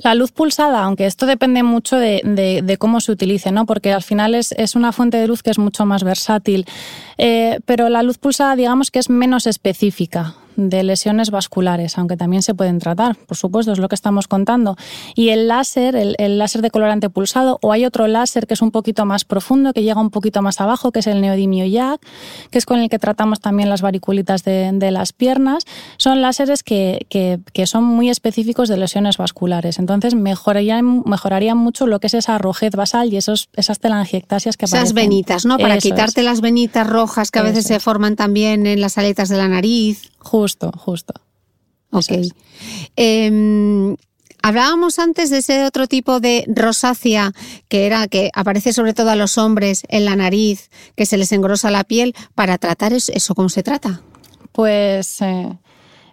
La 0.03 0.15
luz 0.15 0.33
pulsada, 0.33 0.83
aunque 0.83 1.07
esto 1.07 1.25
depende 1.25 1.63
mucho 1.63 1.97
de, 1.97 2.77
cómo 2.79 3.01
se 3.01 3.11
utilice, 3.11 3.51
¿no? 3.53 3.65
porque 3.65 3.93
al 3.93 4.03
final 4.03 4.35
es, 4.35 4.53
una 4.77 4.93
fuente 4.93 5.17
de 5.17 5.27
luz 5.27 5.43
que 5.43 5.51
es 5.51 5.59
mucho 5.59 5.87
más 5.87 6.05
versátil, 6.05 6.67
eh, 7.17 7.59
pero 7.65 7.89
la 7.89 8.03
luz 8.03 8.19
pulsada 8.19 8.55
digamos 8.55 8.91
que 8.91 8.99
es 8.99 9.09
menos 9.09 9.47
específica 9.47 10.35
de 10.57 10.83
lesiones 10.83 11.31
vasculares, 11.31 11.99
aunque 11.99 12.17
también 12.17 12.43
se 12.43 12.55
pueden 12.55 12.79
tratar, 12.79 13.17
por 13.17 13.37
supuesto, 13.37 13.73
es 13.73 13.79
lo 13.79 13.89
que 13.89 13.95
estamos 13.95 14.29
contando. 14.29 14.77
Y 15.15 15.31
el 15.31 15.49
láser, 15.49 15.97
el, 15.97 16.39
láser 16.39 16.63
de 16.63 16.71
colorante 16.71 17.11
pulsado, 17.11 17.59
o 17.63 17.73
hay 17.73 17.85
otro 17.85 18.07
láser 18.07 18.47
que 18.47 18.55
es 18.55 18.63
un 18.63 18.71
poquito 18.71 19.05
más 19.07 19.25
profundo, 19.25 19.73
que 19.73 19.83
llega 19.83 20.01
un 20.01 20.11
poquito 20.11 20.43
más 20.43 20.61
abajo, 20.61 20.93
que 20.93 21.01
es 21.01 21.07
el 21.07 21.21
neodimio 21.21 21.67
YAG, 21.67 22.01
que 22.51 22.59
es 22.59 22.67
con 22.67 22.81
el 22.81 22.89
que 22.89 22.99
tratamos 22.99 23.41
también 23.41 23.69
las 23.69 23.83
variculitas 23.83 24.45
de, 24.45 24.91
las 24.91 25.13
piernas, 25.13 25.65
son 25.97 26.21
láseres 26.21 26.63
que, 26.63 27.07
son 27.65 27.85
muy 27.85 28.11
específicos 28.11 28.69
de 28.69 28.77
lesiones 28.77 29.17
vasculares. 29.17 29.79
Entonces 29.79 30.15
mejorarían, 30.15 31.03
mejorarían 31.07 31.57
mucho 31.57 31.87
lo 31.87 32.01
que 32.01 32.07
es 32.09 32.15
esa 32.15 32.39
rojez 32.39 32.75
basal 32.77 33.13
y 33.13 33.17
esos, 33.17 33.49
esas 33.55 33.79
telangiectasias 33.81 34.57
que 34.57 34.67
aparecen. 34.67 34.85
Esas 34.85 34.95
venitas, 34.95 35.47
¿no? 35.47 35.59
Para 35.59 35.79
quitarte 35.79 36.23
las 36.23 36.41
venitas 36.41 36.87
rojas 36.87 37.31
que 37.31 37.39
a 37.39 37.43
veces 37.43 37.65
se 37.65 37.81
forman 37.81 38.17
también 38.17 38.67
en 38.67 38.81
las 38.81 38.99
aletas 38.99 39.29
de 39.29 39.37
la 39.37 39.49
nariz. 39.49 40.11
Justo, 40.25 40.72
justo. 40.77 41.12
Ok. 41.91 42.11
Em, 42.97 43.97
hablábamos 44.43 44.99
antes 44.99 45.31
de 45.31 45.39
ese 45.39 45.64
otro 45.64 45.87
tipo 45.87 46.18
de 46.18 46.45
rosácea 46.49 47.33
que 47.68 47.87
era 47.87 48.09
que 48.09 48.31
aparece 48.35 48.72
sobre 48.72 48.95
todo 48.95 49.11
a 49.11 49.16
los 49.16 49.39
hombres 49.39 49.83
en 49.89 50.05
la 50.05 50.16
nariz, 50.16 50.70
que 50.97 51.07
se 51.07 51.18
les 51.18 51.31
engrosa 51.31 51.70
la 51.70 51.85
piel. 51.85 52.14
Para 52.35 52.59
tratar 52.59 52.93
eso, 52.93 53.35
¿cómo 53.35 53.49
se 53.49 53.62
trata? 53.62 54.03
Pues 54.51 55.20
eh, 55.20 55.59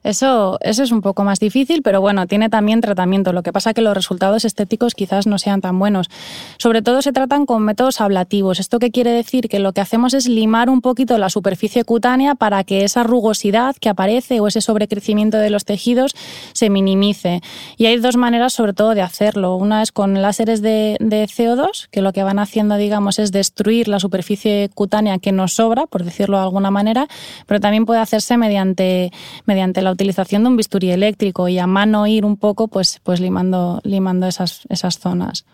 eso, 0.04 0.58
es 0.62 0.92
un 0.92 1.02
poco 1.02 1.24
más 1.24 1.40
difícil, 1.40 1.84
pero 1.84 2.02
bueno, 2.02 2.26
tiene 2.26 2.50
también 2.50 2.82
tratamiento. 2.82 3.34
Lo 3.34 3.44
que 3.44 3.54
pasa 3.54 3.74
que 3.74 3.82
los 3.82 3.94
resultados 3.94 4.46
estéticos 4.46 4.96
quizás 4.96 5.28
no 5.28 5.38
sean 5.38 5.62
tan 5.62 5.78
buenos. 5.78 6.10
Sobre 6.58 6.82
todo 6.82 7.04
se 7.04 7.12
tratan 7.12 7.46
con 7.46 7.64
métodos 7.64 8.02
ablativos. 8.02 8.60
¿Esto 8.60 8.80
qué 8.80 8.90
quiere 8.90 9.12
decir? 9.12 9.48
Que 9.48 9.60
lo 9.60 9.74
que 9.74 9.82
hacemos 9.82 10.16
es 10.16 10.28
limar 10.28 10.70
un 10.70 10.82
poquito 10.82 11.20
la 11.20 11.30
superficie 11.30 11.84
cutánea 11.84 12.34
para 12.34 12.64
que 12.64 12.84
esa 12.84 13.04
rugosidad 13.04 13.76
que 13.76 13.90
aparece 13.90 14.40
o 14.40 14.48
ese 14.48 14.62
sobrecrecimiento 14.62 15.38
de 15.38 15.52
los 15.52 15.66
tejidos 15.66 16.16
se 16.54 16.72
minimice. 16.72 17.42
Y 17.78 17.86
hay 17.86 17.98
dos 17.98 18.18
maneras 18.18 18.54
sobre 18.54 18.74
todo 18.74 18.96
de 18.96 19.02
hacerlo. 19.02 19.56
Una 19.56 19.84
es 19.84 19.92
con 19.92 20.20
láseres 20.20 20.64
de, 20.64 20.98
de 21.00 21.26
CO2, 21.26 21.90
que 21.92 22.02
lo 22.02 22.12
que 22.12 22.24
van 22.24 22.40
haciendo, 22.40 22.78
digamos, 22.78 23.20
es 23.20 23.32
destruir 23.32 23.88
la 23.88 24.00
superficie 24.00 24.72
cutánea 24.74 25.20
que 25.20 25.32
nos 25.32 25.54
sobra, 25.54 25.86
por 25.86 26.04
decirlo 26.04 26.38
de 26.38 26.44
alguna 26.44 26.72
manera, 26.72 27.08
pero 27.46 27.60
también 27.60 27.86
puede 27.86 28.00
hacerse 28.00 28.38
mediante, 28.38 29.12
mediante 29.46 29.84
la 29.84 29.91
utilización 29.92 30.44
de 30.44 30.50
un 30.50 30.58
bisturí 30.58 30.92
eléctrico 30.92 31.48
y 31.48 31.60
a 31.60 31.68
mano 31.68 32.08
ir 32.08 32.26
un 32.26 32.38
poco 32.38 32.68
pues, 32.68 33.00
pues 33.04 33.20
limando, 33.20 33.82
limando 33.84 34.28
esas, 34.28 34.62
esas 34.70 35.00
zonas. 35.00 35.46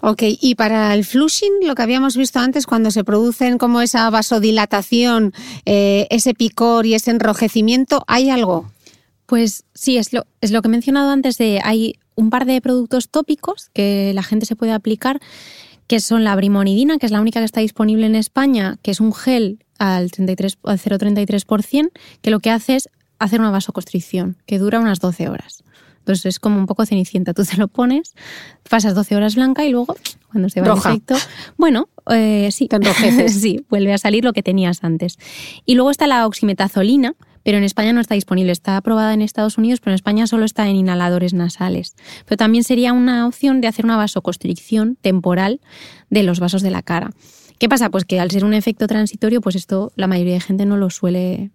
Ok, 0.00 0.22
y 0.40 0.54
para 0.56 0.94
el 0.94 1.04
flushing, 1.04 1.52
lo 1.62 1.74
que 1.74 1.82
habíamos 1.82 2.16
visto 2.16 2.38
antes, 2.38 2.66
cuando 2.66 2.90
se 2.90 3.04
producen 3.04 3.58
como 3.58 3.80
esa 3.80 4.08
vasodilatación, 4.10 5.32
eh, 5.64 6.06
ese 6.10 6.34
picor 6.34 6.86
y 6.86 6.94
ese 6.94 7.10
enrojecimiento, 7.10 8.04
¿hay 8.06 8.30
algo? 8.30 8.70
Pues 9.26 9.64
sí, 9.74 9.96
es 9.96 10.12
lo, 10.12 10.26
es 10.40 10.52
lo 10.52 10.62
que 10.62 10.68
he 10.68 10.70
mencionado 10.70 11.10
antes 11.10 11.38
de 11.38 11.60
hay 11.62 11.94
un 12.14 12.30
par 12.30 12.46
de 12.46 12.60
productos 12.60 13.08
tópicos 13.08 13.70
que 13.72 14.12
la 14.14 14.22
gente 14.22 14.46
se 14.46 14.56
puede 14.56 14.72
aplicar, 14.72 15.20
que 15.86 16.00
son 16.00 16.24
la 16.24 16.34
brimonidina, 16.34 16.98
que 16.98 17.06
es 17.06 17.12
la 17.12 17.20
única 17.20 17.40
que 17.40 17.46
está 17.46 17.60
disponible 17.60 18.06
en 18.06 18.16
España, 18.16 18.78
que 18.82 18.90
es 18.90 19.00
un 19.00 19.12
gel 19.12 19.64
al, 19.78 20.10
33, 20.10 20.58
al 20.64 20.78
0,33%, 20.78 21.90
que 22.22 22.30
lo 22.30 22.40
que 22.40 22.50
hace 22.50 22.76
es 22.76 22.88
hacer 23.18 23.40
una 23.40 23.50
vasoconstricción 23.50 24.36
que 24.46 24.58
dura 24.58 24.80
unas 24.80 25.00
12 25.00 25.28
horas. 25.28 25.64
Entonces 26.06 26.26
es 26.26 26.38
como 26.38 26.58
un 26.58 26.66
poco 26.66 26.86
cenicienta. 26.86 27.34
Tú 27.34 27.44
te 27.44 27.56
lo 27.56 27.66
pones, 27.66 28.14
pasas 28.70 28.94
12 28.94 29.16
horas 29.16 29.34
blanca 29.34 29.64
y 29.64 29.70
luego, 29.70 29.96
cuando 30.30 30.48
se 30.48 30.60
va 30.60 30.72
el 30.72 30.78
efecto, 30.78 31.16
bueno, 31.56 31.88
eh, 32.10 32.50
sí, 32.52 32.68
sí, 33.28 33.66
vuelve 33.68 33.92
a 33.92 33.98
salir 33.98 34.24
lo 34.24 34.32
que 34.32 34.44
tenías 34.44 34.84
antes. 34.84 35.18
Y 35.64 35.74
luego 35.74 35.90
está 35.90 36.06
la 36.06 36.24
oximetazolina, 36.26 37.14
pero 37.42 37.58
en 37.58 37.64
España 37.64 37.92
no 37.92 38.00
está 38.00 38.14
disponible. 38.14 38.52
Está 38.52 38.76
aprobada 38.76 39.14
en 39.14 39.22
Estados 39.22 39.58
Unidos, 39.58 39.80
pero 39.80 39.92
en 39.92 39.96
España 39.96 40.28
solo 40.28 40.44
está 40.44 40.68
en 40.68 40.76
inhaladores 40.76 41.34
nasales. 41.34 41.96
Pero 42.24 42.36
también 42.36 42.62
sería 42.62 42.92
una 42.92 43.26
opción 43.26 43.60
de 43.60 43.66
hacer 43.66 43.84
una 43.84 43.96
vasoconstricción 43.96 44.96
temporal 45.00 45.60
de 46.08 46.22
los 46.22 46.38
vasos 46.38 46.62
de 46.62 46.70
la 46.70 46.82
cara. 46.82 47.10
¿Qué 47.58 47.68
pasa? 47.68 47.90
Pues 47.90 48.04
que 48.04 48.20
al 48.20 48.30
ser 48.30 48.44
un 48.44 48.54
efecto 48.54 48.86
transitorio, 48.86 49.40
pues 49.40 49.56
esto 49.56 49.90
la 49.96 50.06
mayoría 50.06 50.34
de 50.34 50.40
gente 50.40 50.66
no 50.66 50.76
lo 50.76 50.90
suele 50.90 51.50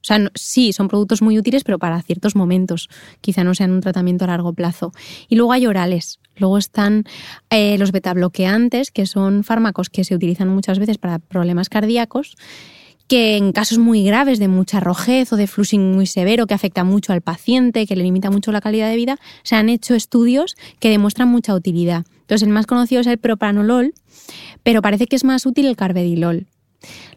o 0.00 0.04
sea, 0.04 0.30
sí, 0.34 0.72
son 0.72 0.88
productos 0.88 1.20
muy 1.20 1.38
útiles, 1.38 1.62
pero 1.62 1.78
para 1.78 2.00
ciertos 2.00 2.34
momentos. 2.34 2.88
Quizá 3.20 3.44
no 3.44 3.54
sean 3.54 3.70
un 3.70 3.80
tratamiento 3.82 4.24
a 4.24 4.28
largo 4.28 4.54
plazo. 4.54 4.92
Y 5.28 5.36
luego 5.36 5.52
hay 5.52 5.66
orales. 5.66 6.20
Luego 6.36 6.56
están 6.56 7.04
eh, 7.50 7.76
los 7.76 7.92
betabloqueantes, 7.92 8.90
que 8.90 9.04
son 9.04 9.44
fármacos 9.44 9.90
que 9.90 10.04
se 10.04 10.14
utilizan 10.14 10.48
muchas 10.48 10.78
veces 10.78 10.96
para 10.96 11.18
problemas 11.18 11.68
cardíacos 11.68 12.36
que 13.08 13.36
en 13.36 13.50
casos 13.50 13.78
muy 13.78 14.04
graves 14.04 14.38
de 14.38 14.46
mucha 14.46 14.78
rojez 14.78 15.32
o 15.32 15.36
de 15.36 15.48
flushing 15.48 15.90
muy 15.90 16.06
severo 16.06 16.46
que 16.46 16.54
afecta 16.54 16.84
mucho 16.84 17.12
al 17.12 17.22
paciente, 17.22 17.84
que 17.84 17.96
le 17.96 18.04
limita 18.04 18.30
mucho 18.30 18.52
la 18.52 18.60
calidad 18.60 18.88
de 18.88 18.94
vida, 18.94 19.18
se 19.42 19.56
han 19.56 19.68
hecho 19.68 19.96
estudios 19.96 20.54
que 20.78 20.90
demuestran 20.90 21.26
mucha 21.26 21.52
utilidad. 21.52 22.04
Entonces, 22.20 22.46
el 22.46 22.54
más 22.54 22.66
conocido 22.66 23.00
es 23.00 23.08
el 23.08 23.18
propranolol, 23.18 23.94
pero 24.62 24.80
parece 24.80 25.08
que 25.08 25.16
es 25.16 25.24
más 25.24 25.44
útil 25.44 25.66
el 25.66 25.74
carvedilol 25.74 26.46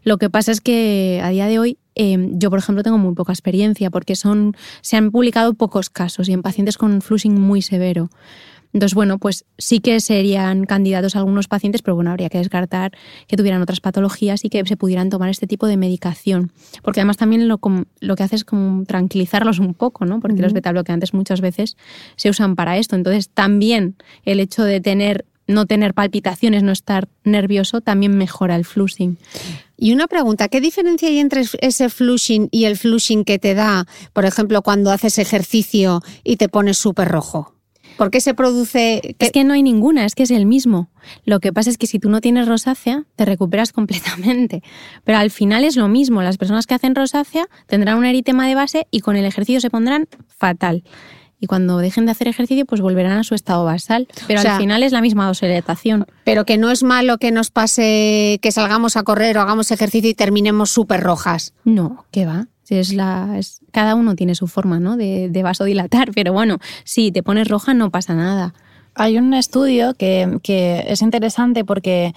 Lo 0.03 0.17
que 0.17 0.29
pasa 0.29 0.51
es 0.51 0.61
que 0.61 1.21
a 1.23 1.29
día 1.29 1.47
de 1.47 1.59
hoy 1.59 1.77
em, 1.95 2.37
yo, 2.39 2.49
por 2.49 2.59
ejemplo, 2.59 2.83
tengo 2.83 2.97
muy 2.97 3.13
poca 3.13 3.33
experiencia 3.33 3.89
porque 3.89 4.15
son, 4.15 4.55
se 4.81 4.97
han 4.97 5.11
publicado 5.11 5.53
pocos 5.53 5.89
casos 5.89 6.29
y 6.29 6.33
en 6.33 6.41
pacientes 6.41 6.77
con 6.77 7.01
flushing 7.01 7.39
muy 7.39 7.61
severo. 7.61 8.09
Entonces, 8.73 8.95
bueno, 8.95 9.19
pues 9.19 9.45
sí 9.59 9.79
que 9.79 9.99
serían 9.99 10.65
candidatos 10.65 11.15
algunos 11.15 11.47
pacientes, 11.47 11.83
pero 11.83 11.93
bueno, 11.93 12.09
habría 12.09 12.29
que 12.29 12.39
descartar 12.39 12.91
que 13.27 13.37
tuvieran 13.37 13.61
otras 13.61 13.79
patologías 13.79 14.43
y 14.43 14.49
que 14.49 14.65
se 14.65 14.75
pudieran 14.75 15.11
tomar 15.11 15.29
este 15.29 15.45
tipo 15.45 15.67
de 15.67 15.77
medicación. 15.77 16.51
Porque 16.81 16.99
además 16.99 17.17
también 17.17 17.47
lo, 17.47 17.59
lo 17.99 18.15
que 18.15 18.23
hace 18.23 18.35
es 18.35 18.43
como 18.43 18.83
tranquilizarlos 18.85 19.59
un 19.59 19.75
poco, 19.75 20.05
¿no? 20.05 20.19
Porque 20.19 20.41
los 20.41 20.53
betabloqueantes 20.53 21.13
muchas 21.13 21.39
veces 21.39 21.77
se 22.15 22.31
usan 22.31 22.55
para 22.55 22.77
esto. 22.77 22.95
Entonces, 22.95 23.29
también 23.29 23.95
el 24.25 24.39
hecho 24.39 24.63
de 24.63 24.81
tener 24.81 25.25
no 25.47 25.65
tener 25.65 25.93
palpitaciones, 25.93 26.63
no 26.63 26.71
estar 26.71 27.07
nervioso, 27.23 27.81
también 27.81 28.17
mejora 28.17 28.55
el 28.55 28.65
flushing. 28.65 29.17
Y 29.77 29.93
una 29.93 30.07
pregunta, 30.07 30.47
¿qué 30.47 30.61
diferencia 30.61 31.09
hay 31.09 31.19
entre 31.19 31.43
ese 31.61 31.89
flushing 31.89 32.47
y 32.51 32.65
el 32.65 32.77
flushing 32.77 33.25
que 33.25 33.39
te 33.39 33.53
da, 33.53 33.85
por 34.13 34.25
ejemplo, 34.25 34.61
cuando 34.61 34.91
haces 34.91 35.17
ejercicio 35.17 36.01
y 36.23 36.37
te 36.37 36.49
pones 36.49 36.77
súper 36.77 37.09
rojo? 37.09 37.53
¿Por 37.97 38.09
qué 38.09 38.21
se 38.21 38.33
produce...? 38.33 39.15
Es 39.19 39.31
que 39.31 39.43
no 39.43 39.53
hay 39.53 39.63
ninguna, 39.63 40.05
es 40.05 40.15
que 40.15 40.23
es 40.23 40.31
el 40.31 40.45
mismo. 40.45 40.89
Lo 41.25 41.39
que 41.39 41.53
pasa 41.53 41.69
es 41.69 41.77
que 41.77 41.87
si 41.87 41.99
tú 41.99 42.09
no 42.09 42.21
tienes 42.21 42.47
rosácea, 42.47 43.05
te 43.15 43.25
recuperas 43.25 43.71
completamente. 43.73 44.63
Pero 45.03 45.17
al 45.19 45.31
final 45.31 45.63
es 45.63 45.75
lo 45.75 45.87
mismo. 45.87 46.21
Las 46.21 46.37
personas 46.37 46.65
que 46.65 46.73
hacen 46.73 46.95
rosácea 46.95 47.47
tendrán 47.67 47.97
un 47.97 48.05
eritema 48.05 48.47
de 48.47 48.55
base 48.55 48.87
y 48.89 49.01
con 49.01 49.15
el 49.15 49.25
ejercicio 49.25 49.61
se 49.61 49.69
pondrán 49.69 50.07
fatal. 50.27 50.83
Y 51.43 51.45
cuando 51.45 51.79
dejen 51.79 52.05
de 52.05 52.11
hacer 52.13 52.29
ejercicio, 52.29 52.65
pues 52.65 52.79
volverán 52.79 53.17
a 53.17 53.23
su 53.25 53.35
estado 53.35 53.65
basal. 53.65 54.07
Pero 54.27 54.39
al 54.39 54.57
final 54.59 54.81
es 54.81 54.93
la 54.93 55.01
misma 55.01 55.27
dosificación. 55.27 56.07
Pero 56.23 56.45
que 56.45 56.57
no 56.57 56.71
es 56.71 56.83
malo 56.83 57.17
que 57.17 57.31
nos 57.31 57.51
pase 57.51 58.39
que 58.41 58.53
salgamos 58.53 58.95
a 58.95 59.03
correr 59.03 59.37
o 59.37 59.41
hagamos 59.41 59.69
ejercicio 59.71 60.09
y 60.09 60.13
terminemos 60.13 60.69
súper 60.69 61.01
rojas. 61.01 61.53
No, 61.65 62.05
¿qué 62.11 62.25
va? 62.25 62.47
Es 62.69 62.93
la, 62.93 63.35
es, 63.37 63.59
cada 63.73 63.95
uno 63.95 64.15
tiene 64.15 64.35
su 64.35 64.47
forma 64.47 64.79
¿no? 64.79 64.95
de, 64.95 65.27
de 65.27 65.43
vasodilatar, 65.43 66.11
pero 66.15 66.31
bueno, 66.31 66.59
si 66.85 67.11
te 67.11 67.23
pones 67.23 67.49
roja 67.49 67.73
no 67.73 67.91
pasa 67.91 68.15
nada. 68.15 68.53
Hay 68.95 69.17
un 69.17 69.33
estudio 69.33 69.95
que, 69.95 70.39
que 70.43 70.85
es 70.87 71.01
interesante 71.01 71.65
porque 71.65 72.13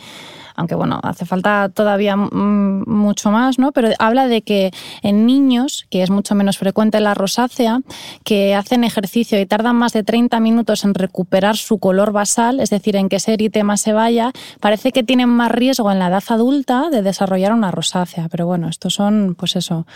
aunque 0.56 0.74
bueno, 0.74 1.00
hace 1.02 1.26
falta 1.26 1.68
todavía 1.68 2.16
mucho 2.16 3.30
más, 3.30 3.58
¿no? 3.58 3.72
Pero 3.72 3.90
habla 3.98 4.26
de 4.28 4.42
que 4.42 4.72
en 5.02 5.26
niños, 5.26 5.86
que 5.90 6.02
es 6.02 6.10
mucho 6.10 6.34
menos 6.34 6.58
frecuente 6.58 7.00
la 7.00 7.14
rosácea, 7.14 7.80
que 8.24 8.54
hacen 8.54 8.84
ejercicio 8.84 9.40
y 9.40 9.46
tardan 9.46 9.76
más 9.76 9.92
de 9.92 10.02
30 10.02 10.40
minutos 10.40 10.84
en 10.84 10.94
recuperar 10.94 11.56
su 11.56 11.78
color 11.78 12.12
basal, 12.12 12.60
es 12.60 12.70
decir, 12.70 12.96
en 12.96 13.08
que 13.08 13.16
ese 13.16 13.34
eritema 13.34 13.76
se 13.76 13.92
vaya, 13.92 14.32
parece 14.60 14.92
que 14.92 15.02
tienen 15.02 15.28
más 15.28 15.50
riesgo 15.50 15.90
en 15.92 15.98
la 15.98 16.08
edad 16.08 16.24
adulta 16.28 16.90
de 16.90 17.02
desarrollar 17.02 17.52
una 17.52 17.70
rosácea. 17.70 18.28
Pero 18.30 18.46
bueno, 18.46 18.68
estos 18.68 18.94
son, 18.94 19.36
pues 19.38 19.56
eso, 19.56 19.86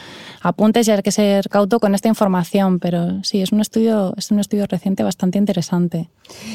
apuntes 0.43 0.87
y 0.89 0.91
hay 0.91 1.03
que 1.03 1.13
ser 1.13 1.49
cauto 1.49 1.81
con 1.81 1.95
esta 1.95 2.09
información, 2.09 2.79
pero 2.79 3.23
sí, 3.25 3.41
es 3.41 3.53
un 3.53 3.61
estudio, 3.61 4.15
es 4.17 4.31
un 4.31 4.41
estudio 4.41 4.67
reciente 4.67 5.03
bastante 5.03 5.39
interesante. 5.39 6.11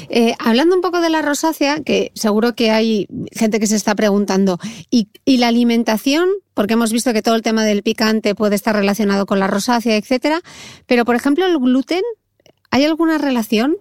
Eh, 0.10 0.34
hablando 0.40 0.76
un 0.76 0.82
poco 0.82 1.02
de 1.02 1.10
la 1.10 1.22
rosácea, 1.22 1.82
que 1.82 2.12
seguro 2.14 2.56
que 2.56 2.72
hay 2.72 3.08
gente 3.32 3.60
que 3.60 3.68
se 3.68 3.76
está 3.76 3.95
preguntando, 3.96 4.60
¿y, 4.90 5.10
la 5.26 5.48
alimentación? 5.48 6.30
Porque 6.54 6.74
hemos 6.74 6.92
visto 6.92 7.14
que 7.14 7.22
todo 7.22 7.36
el 7.36 7.42
tema 7.42 7.64
del 7.64 7.84
picante 7.84 8.36
puede 8.36 8.56
estar 8.56 8.76
relacionado 8.76 9.26
con 9.26 9.40
la 9.40 9.48
rosácea, 9.48 9.98
etcétera. 9.98 10.42
Pero, 10.86 11.06
por 11.06 11.16
ejemplo, 11.16 11.46
el 11.46 11.58
gluten, 11.58 12.04
¿hay 12.72 12.86
alguna 12.86 13.18
relación? 13.18 13.78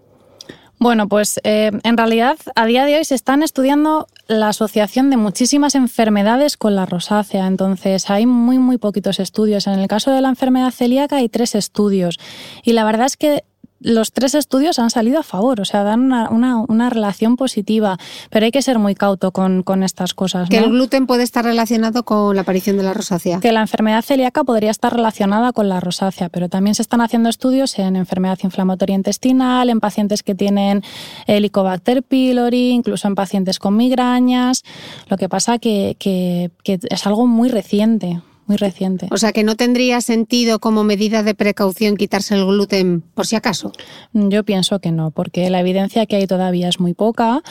Bueno, 0.78 1.08
pues 1.08 1.40
eh, 1.44 1.70
en 1.82 1.96
realidad 1.96 2.36
a 2.56 2.66
día 2.66 2.84
de 2.84 2.96
hoy 2.96 3.04
se 3.04 3.14
están 3.14 3.42
estudiando 3.42 4.08
la 4.26 4.48
asociación 4.48 5.08
de 5.08 5.16
muchísimas 5.16 5.74
enfermedades 5.74 6.56
con 6.56 6.74
la 6.74 6.84
rosácea. 6.84 7.46
Entonces 7.46 8.10
hay 8.10 8.26
muy, 8.26 8.58
muy 8.58 8.78
poquitos 8.78 9.20
estudios. 9.20 9.66
En 9.66 9.78
el 9.78 9.86
caso 9.86 10.10
de 10.10 10.20
la 10.20 10.28
enfermedad 10.28 10.72
celíaca 10.72 11.16
hay 11.16 11.28
tres 11.28 11.54
estudios. 11.54 12.18
Y 12.64 12.72
la 12.72 12.84
verdad 12.84 13.06
es 13.06 13.16
que 13.16 13.44
los 13.84 14.12
tres 14.12 14.34
estudios 14.34 14.78
han 14.78 14.88
salido 14.88 15.20
a 15.20 15.22
favor, 15.22 15.60
o 15.60 15.64
sea, 15.64 15.84
dan 15.84 16.10
una, 16.10 16.90
relación 16.90 17.36
positiva, 17.36 17.98
pero 18.30 18.46
hay 18.46 18.50
que 18.50 18.62
ser 18.62 18.78
muy 18.78 18.94
cauto 18.94 19.30
con, 19.30 19.82
estas 19.82 20.14
cosas. 20.14 20.48
Que 20.48 20.58
el 20.58 20.70
gluten 20.70 21.06
puede 21.06 21.22
estar 21.22 21.44
relacionado 21.44 22.02
con 22.02 22.34
la 22.34 22.42
aparición 22.42 22.78
de 22.78 22.82
la 22.82 22.94
rosácea. 22.94 23.40
Que 23.40 23.52
la 23.52 23.60
enfermedad 23.60 24.02
celíaca 24.02 24.42
podría 24.42 24.70
estar 24.70 24.94
relacionada 24.94 25.52
con 25.52 25.68
la 25.68 25.80
rosácea, 25.80 26.30
pero 26.30 26.48
también 26.48 26.74
se 26.74 26.82
están 26.82 27.02
haciendo 27.02 27.28
estudios 27.28 27.78
en 27.78 27.96
enfermedad 27.96 28.38
inflamatoria 28.42 28.96
intestinal, 28.96 29.68
en 29.68 29.80
pacientes 29.80 30.22
que 30.22 30.34
tienen 30.34 30.82
Helicobacter 31.26 32.02
pylori, 32.02 32.70
incluso 32.70 33.06
en 33.06 33.14
pacientes 33.14 33.58
con 33.58 33.76
migrañas. 33.76 34.64
Lo 35.08 35.18
que 35.18 35.28
pasa 35.28 35.58
que, 35.58 35.96
que 35.98 36.50
es 36.64 37.06
algo 37.06 37.26
muy 37.26 37.50
reciente 37.50 38.22
muy 38.46 38.56
reciente. 38.56 39.08
O 39.10 39.16
sea 39.16 39.32
que 39.32 39.44
no 39.44 39.56
tendría 39.56 40.00
sentido 40.00 40.58
como 40.58 40.84
medida 40.84 41.22
de 41.22 41.34
precaución 41.34 41.96
quitarse 41.96 42.34
el 42.34 42.44
gluten 42.44 43.00
por 43.00 43.26
si 43.26 43.36
acaso. 43.36 43.72
Yo 44.12 44.44
pienso 44.44 44.78
que 44.80 44.92
no, 44.92 45.10
porque 45.10 45.48
la 45.50 45.60
evidencia 45.60 46.06
que 46.06 46.16
hay 46.16 46.26
todavía 46.26 46.68
es 46.68 46.80
muy 46.80 46.94
poca. 46.94 47.42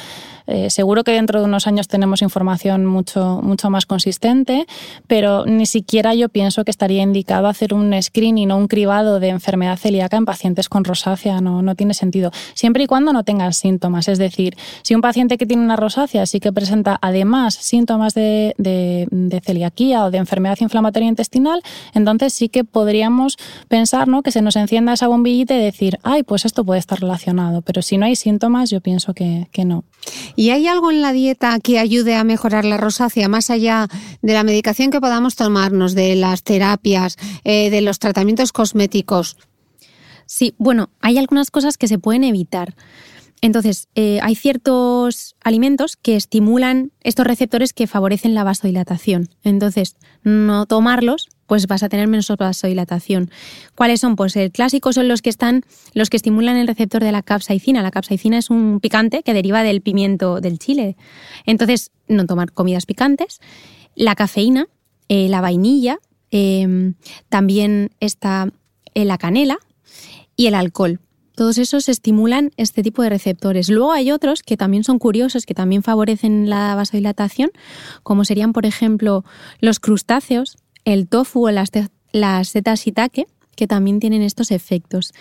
Eh, 0.47 0.69
seguro 0.69 1.03
que 1.03 1.11
dentro 1.11 1.39
de 1.39 1.45
unos 1.45 1.67
años 1.67 1.87
tenemos 1.87 2.21
información 2.21 2.85
mucho, 2.85 3.41
mucho 3.41 3.69
más 3.69 3.85
consistente, 3.85 4.67
pero 5.07 5.45
ni 5.45 5.65
siquiera 5.65 6.13
yo 6.13 6.29
pienso 6.29 6.63
que 6.63 6.71
estaría 6.71 7.01
indicado 7.01 7.47
hacer 7.47 7.73
un 7.73 7.93
screening 8.01 8.51
o 8.51 8.57
un 8.57 8.67
cribado 8.67 9.19
de 9.19 9.29
enfermedad 9.29 9.77
celíaca 9.77 10.17
en 10.17 10.25
pacientes 10.25 10.69
con 10.69 10.83
rosácea. 10.83 11.41
No, 11.41 11.61
no 11.61 11.75
tiene 11.75 11.93
sentido. 11.93 12.31
Siempre 12.53 12.83
y 12.83 12.87
cuando 12.87 13.13
no 13.13 13.23
tengan 13.23 13.53
síntomas. 13.53 14.07
Es 14.07 14.19
decir, 14.19 14.55
si 14.83 14.95
un 14.95 15.01
paciente 15.01 15.37
que 15.37 15.45
tiene 15.45 15.63
una 15.63 15.75
rosácea 15.75 16.25
sí 16.25 16.39
que 16.39 16.51
presenta 16.53 16.99
además 17.01 17.55
síntomas 17.55 18.13
de, 18.13 18.53
de 18.57 19.41
celiaquía 19.43 20.05
o 20.05 20.11
de 20.11 20.17
enfermedad 20.19 20.57
inflamatoria 20.59 21.07
intestinal, 21.07 21.61
entonces 21.93 22.33
sí 22.33 22.49
que 22.49 22.63
podríamos 22.63 23.37
pensar 23.67 24.03
que 24.23 24.31
se 24.31 24.41
nos 24.41 24.55
encienda 24.55 24.93
esa 24.93 25.07
bombillita 25.07 25.55
y 25.55 25.59
decir, 25.59 25.97
ay, 26.03 26.23
pues 26.23 26.45
esto 26.45 26.63
puede 26.65 26.79
estar 26.79 26.99
relacionado. 26.99 27.61
Pero 27.61 27.81
si 27.81 27.97
no 27.97 28.05
hay 28.05 28.15
síntomas, 28.15 28.69
yo 28.69 28.81
pienso 28.81 29.13
que, 29.13 29.47
que 29.51 29.65
no. 29.65 29.83
¿Y 30.35 30.49
hay 30.49 30.67
algo 30.67 30.91
en 30.91 31.01
la 31.01 31.13
dieta 31.13 31.59
que 31.59 31.79
ayude 31.79 32.15
a 32.15 32.23
mejorar 32.23 32.65
la 32.65 32.77
rosácea, 32.77 33.27
más 33.27 33.49
allá 33.49 33.87
de 34.21 34.33
la 34.33 34.43
medicación 34.43 34.91
que 34.91 35.01
podamos 35.01 35.35
tomarnos, 35.35 35.95
de 35.95 36.15
las 36.15 36.43
terapias, 36.43 37.17
eh, 37.43 37.69
de 37.69 37.81
los 37.81 37.99
tratamientos 37.99 38.51
cosméticos? 38.51 39.37
Sí, 40.25 40.55
bueno, 40.57 40.89
hay 40.99 41.17
algunas 41.17 41.51
cosas 41.51 41.77
que 41.77 41.87
se 41.87 41.99
pueden 41.99 42.23
evitar. 42.23 42.75
Entonces, 43.41 43.89
eh, 43.95 44.19
hay 44.21 44.35
ciertos 44.35 45.35
alimentos 45.43 45.97
que 45.97 46.15
estimulan 46.15 46.93
estos 47.01 47.27
receptores 47.27 47.73
que 47.73 47.87
favorecen 47.87 48.33
la 48.33 48.45
vasodilatación. 48.45 49.29
Entonces, 49.43 49.97
no 50.23 50.65
tomarlos 50.65 51.27
pues 51.47 51.67
vas 51.67 51.83
a 51.83 51.89
tener 51.89 52.07
menos 52.07 52.31
vasodilatación. 52.37 53.29
¿Cuáles 53.75 53.99
son? 53.99 54.15
Pues 54.15 54.35
el 54.35 54.51
clásico 54.51 54.93
son 54.93 55.07
los 55.07 55.21
que 55.21 55.29
están, 55.29 55.63
los 55.93 56.09
que 56.09 56.17
estimulan 56.17 56.57
el 56.57 56.67
receptor 56.67 57.03
de 57.03 57.11
la 57.11 57.21
capsaicina. 57.21 57.81
La 57.81 57.91
capsaicina 57.91 58.37
es 58.37 58.49
un 58.49 58.79
picante 58.79 59.23
que 59.23 59.33
deriva 59.33 59.63
del 59.63 59.81
pimiento 59.81 60.41
del 60.41 60.59
chile. 60.59 60.95
Entonces, 61.45 61.91
no 62.07 62.25
tomar 62.25 62.51
comidas 62.51 62.85
picantes. 62.85 63.39
La 63.95 64.15
cafeína, 64.15 64.67
eh, 65.09 65.29
la 65.29 65.41
vainilla, 65.41 65.99
em, 66.31 66.95
también 67.29 67.91
está 67.99 68.51
eh, 68.95 69.05
la 69.05 69.17
canela 69.17 69.57
y 70.35 70.47
el 70.47 70.55
alcohol. 70.55 70.99
Todos 71.35 71.57
esos 71.57 71.89
estimulan 71.89 72.51
este 72.57 72.83
tipo 72.83 73.01
de 73.01 73.09
receptores. 73.09 73.69
Luego 73.69 73.91
hay 73.91 74.11
otros 74.11 74.43
que 74.43 74.55
también 74.55 74.83
son 74.83 74.99
curiosos, 74.99 75.47
que 75.47 75.55
también 75.55 75.81
favorecen 75.81 76.47
la 76.47 76.75
vasodilatación, 76.75 77.49
como 78.03 78.23
serían, 78.23 78.53
por 78.53 78.67
ejemplo, 78.67 79.25
los 79.59 79.79
crustáceos, 79.79 80.57
el 80.85 81.07
tofu 81.07 81.47
o 81.47 81.51
las, 81.51 81.69
las 82.11 82.49
setas 82.49 82.81
shiitake, 82.81 83.27
que 83.55 83.67
también 83.67 83.99
tienen 83.99 84.21
estos 84.21 84.51
efectos. 84.51 85.13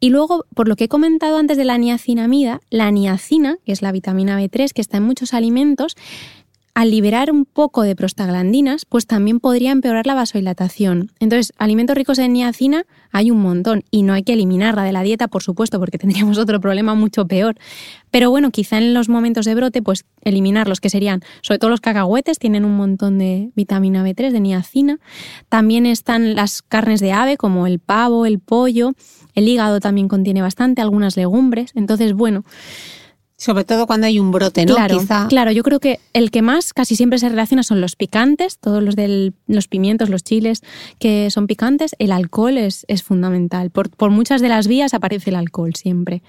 Y 0.00 0.10
luego, 0.10 0.46
por 0.54 0.68
lo 0.68 0.76
que 0.76 0.84
he 0.84 0.88
comentado 0.88 1.38
antes 1.38 1.56
de 1.56 1.64
la 1.64 1.78
niacinamida, 1.78 2.60
la 2.70 2.90
niacina, 2.90 3.58
que 3.64 3.72
es 3.72 3.82
la 3.82 3.92
vitamina 3.92 4.40
B3 4.40 4.72
que 4.72 4.80
está 4.80 4.96
en 4.96 5.02
muchos 5.02 5.34
alimentos, 5.34 5.96
al 6.76 6.90
liberar 6.90 7.32
un 7.32 7.46
poco 7.46 7.84
de 7.84 7.96
prostaglandinas, 7.96 8.84
pues 8.84 9.06
también 9.06 9.40
podría 9.40 9.72
empeorar 9.72 10.06
la 10.06 10.14
vasodilatación. 10.14 11.10
Entonces, 11.20 11.54
alimentos 11.56 11.96
ricos 11.96 12.18
en 12.18 12.34
niacina 12.34 12.84
hay 13.12 13.30
un 13.30 13.40
montón 13.40 13.82
y 13.90 14.02
no 14.02 14.12
hay 14.12 14.24
que 14.24 14.34
eliminarla 14.34 14.84
de 14.84 14.92
la 14.92 15.02
dieta, 15.02 15.26
por 15.26 15.42
supuesto, 15.42 15.78
porque 15.78 15.96
tendríamos 15.98 16.36
otro 16.36 16.60
problema 16.60 16.94
mucho 16.94 17.26
peor. 17.26 17.54
Pero 18.10 18.28
bueno, 18.28 18.50
quizá 18.50 18.76
en 18.76 18.92
los 18.92 19.08
momentos 19.08 19.46
de 19.46 19.54
brote, 19.54 19.80
pues 19.80 20.04
eliminarlos, 20.20 20.82
que 20.82 20.90
serían, 20.90 21.22
sobre 21.40 21.58
todo 21.58 21.70
los 21.70 21.80
cacahuetes, 21.80 22.38
tienen 22.38 22.66
un 22.66 22.76
montón 22.76 23.16
de 23.16 23.52
vitamina 23.56 24.04
B3, 24.04 24.30
de 24.30 24.40
niacina. 24.40 24.98
También 25.48 25.86
están 25.86 26.34
las 26.34 26.60
carnes 26.60 27.00
de 27.00 27.10
ave, 27.10 27.38
como 27.38 27.66
el 27.66 27.78
pavo, 27.78 28.26
el 28.26 28.38
pollo. 28.38 28.92
El 29.34 29.48
hígado 29.48 29.80
también 29.80 30.08
contiene 30.08 30.42
bastante, 30.42 30.82
algunas 30.82 31.16
legumbres. 31.16 31.72
Entonces, 31.74 32.12
bueno, 32.12 32.44
Sobre 33.38 33.64
todo 33.64 33.86
cuando 33.86 34.06
hay 34.06 34.18
un 34.18 34.30
brote, 34.30 34.64
¿no? 34.64 34.74
Claro, 34.74 34.98
Quizá. 34.98 35.28
claro, 35.28 35.52
yo 35.52 35.62
creo 35.62 35.78
que 35.78 36.00
el 36.14 36.30
que 36.30 36.40
más 36.40 36.72
casi 36.72 36.96
siempre 36.96 37.18
se 37.18 37.28
relaciona 37.28 37.62
son 37.62 37.82
los 37.82 37.94
picantes, 37.94 38.58
todos 38.58 38.82
los 38.82 38.96
de 38.96 39.34
los 39.46 39.68
pimientos, 39.68 40.08
los 40.08 40.24
chiles 40.24 40.62
que 40.98 41.30
son 41.30 41.46
picantes. 41.46 41.94
El 41.98 42.12
alcohol 42.12 42.56
es, 42.56 42.86
es 42.88 43.02
fundamental. 43.02 43.68
Por, 43.68 43.90
por, 43.90 44.08
muchas 44.08 44.40
de 44.40 44.48
las 44.48 44.68
vías 44.68 44.94
aparece 44.94 45.28
el 45.28 45.36
alcohol 45.36 45.74
siempre. 45.74 46.22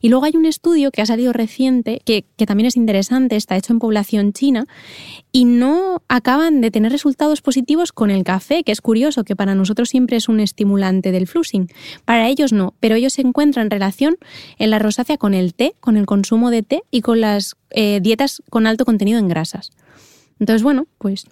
Y 0.00 0.08
luego 0.08 0.24
hay 0.24 0.32
un 0.36 0.46
estudio 0.46 0.90
que 0.90 1.02
ha 1.02 1.06
salido 1.06 1.34
reciente, 1.34 2.00
que, 2.02 2.24
que 2.36 2.46
también 2.46 2.66
es 2.66 2.76
interesante, 2.76 3.36
está 3.36 3.58
hecho 3.58 3.74
en 3.74 3.78
población 3.78 4.32
china, 4.32 4.66
y 5.32 5.44
no 5.44 6.02
acaban 6.08 6.62
de 6.62 6.70
tener 6.70 6.92
resultados 6.92 7.42
positivos 7.42 7.92
con 7.92 8.10
el 8.10 8.24
café, 8.24 8.64
que 8.64 8.72
es 8.72 8.80
curioso, 8.80 9.24
que 9.24 9.36
para 9.36 9.54
nosotros 9.54 9.90
siempre 9.90 10.16
es 10.16 10.30
un 10.30 10.40
estimulante 10.40 11.12
del 11.12 11.26
flusing. 11.26 11.68
Para 12.06 12.28
ellos 12.28 12.54
no, 12.54 12.72
pero 12.80 12.94
ellos 12.94 13.18
encuentran 13.18 13.68
relación 13.68 14.16
en 14.58 14.70
la 14.70 14.78
rosácea 14.78 15.18
con 15.18 15.34
el 15.34 15.52
té, 15.52 15.74
con 15.80 15.98
el 15.98 16.06
consumo 16.06 16.50
de 16.50 16.53
y 16.90 17.00
con 17.00 17.20
las 17.20 17.56
eh, 17.70 18.00
dietas 18.02 18.42
con 18.50 18.66
alto 18.66 18.84
contenido 18.84 19.18
en 19.18 19.28
grasas. 19.28 19.70
Entonces, 20.38 20.62
bueno, 20.62 20.86
pues 20.98 21.26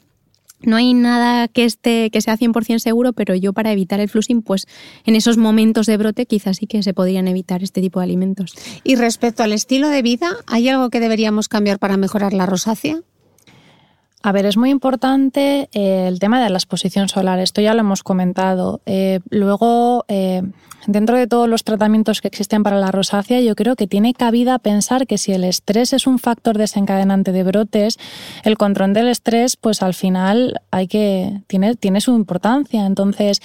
no 0.62 0.76
hay 0.76 0.94
nada 0.94 1.48
que 1.48 1.64
esté 1.64 2.10
que 2.10 2.20
sea 2.20 2.36
100% 2.36 2.78
seguro, 2.78 3.12
pero 3.12 3.34
yo 3.34 3.52
para 3.52 3.72
evitar 3.72 4.00
el 4.00 4.08
flusing, 4.08 4.42
pues 4.42 4.66
en 5.04 5.16
esos 5.16 5.36
momentos 5.36 5.86
de 5.86 5.96
brote 5.96 6.26
quizás 6.26 6.58
sí 6.58 6.66
que 6.66 6.82
se 6.82 6.94
podrían 6.94 7.28
evitar 7.28 7.62
este 7.62 7.80
tipo 7.80 8.00
de 8.00 8.04
alimentos. 8.04 8.54
Y 8.84 8.96
respecto 8.96 9.42
al 9.42 9.52
estilo 9.52 9.88
de 9.88 10.02
vida, 10.02 10.36
¿hay 10.46 10.68
algo 10.68 10.90
que 10.90 11.00
deberíamos 11.00 11.48
cambiar 11.48 11.78
para 11.78 11.96
mejorar 11.96 12.32
la 12.32 12.46
rosácea? 12.46 13.00
A 14.24 14.30
ver, 14.30 14.46
es 14.46 14.56
muy 14.56 14.70
importante 14.70 15.68
eh, 15.72 16.06
el 16.06 16.20
tema 16.20 16.42
de 16.42 16.48
la 16.48 16.56
exposición 16.56 17.08
solar. 17.08 17.40
Esto 17.40 17.60
ya 17.60 17.74
lo 17.74 17.80
hemos 17.80 18.04
comentado. 18.04 18.80
Eh, 18.86 19.18
luego, 19.30 20.04
eh, 20.06 20.42
dentro 20.86 21.16
de 21.16 21.26
todos 21.26 21.48
los 21.48 21.64
tratamientos 21.64 22.20
que 22.20 22.28
existen 22.28 22.62
para 22.62 22.78
la 22.78 22.92
rosácea, 22.92 23.40
yo 23.40 23.56
creo 23.56 23.74
que 23.74 23.88
tiene 23.88 24.14
cabida 24.14 24.60
pensar 24.60 25.08
que 25.08 25.18
si 25.18 25.32
el 25.32 25.42
estrés 25.42 25.92
es 25.92 26.06
un 26.06 26.20
factor 26.20 26.56
desencadenante 26.56 27.32
de 27.32 27.42
brotes, 27.42 27.98
el 28.44 28.56
control 28.56 28.92
del 28.92 29.08
estrés, 29.08 29.56
pues 29.56 29.82
al 29.82 29.94
final 29.94 30.60
hay 30.70 30.86
que 30.86 31.40
tiene, 31.48 31.74
tiene 31.74 32.00
su 32.00 32.14
importancia. 32.14 32.86
Entonces, 32.86 33.40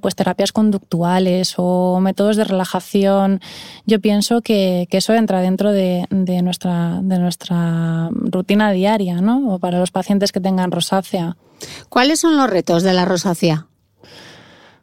pues 0.00 0.14
terapias 0.14 0.52
conductuales 0.52 1.54
o 1.56 2.00
métodos 2.00 2.36
de 2.36 2.44
relajación, 2.44 3.40
yo 3.86 4.00
pienso 4.00 4.42
que, 4.42 4.86
eso 4.90 5.14
entra 5.14 5.40
dentro 5.40 5.70
de, 5.70 6.06
de, 6.10 6.42
nuestra, 6.42 6.98
de 7.02 7.20
nuestra 7.20 8.08
rutina 8.10 8.72
diaria, 8.72 9.20
¿no? 9.20 9.54
O 9.54 9.58
para 9.60 9.78
los 9.78 9.92
pacientes 9.92 10.17
que 10.32 10.40
tengan 10.40 10.70
rosácea. 10.70 11.36
¿Cuáles 11.88 12.20
son 12.20 12.36
los 12.36 12.48
retos 12.48 12.82
de 12.82 12.92
la 12.92 13.04
rosácea? 13.04 13.66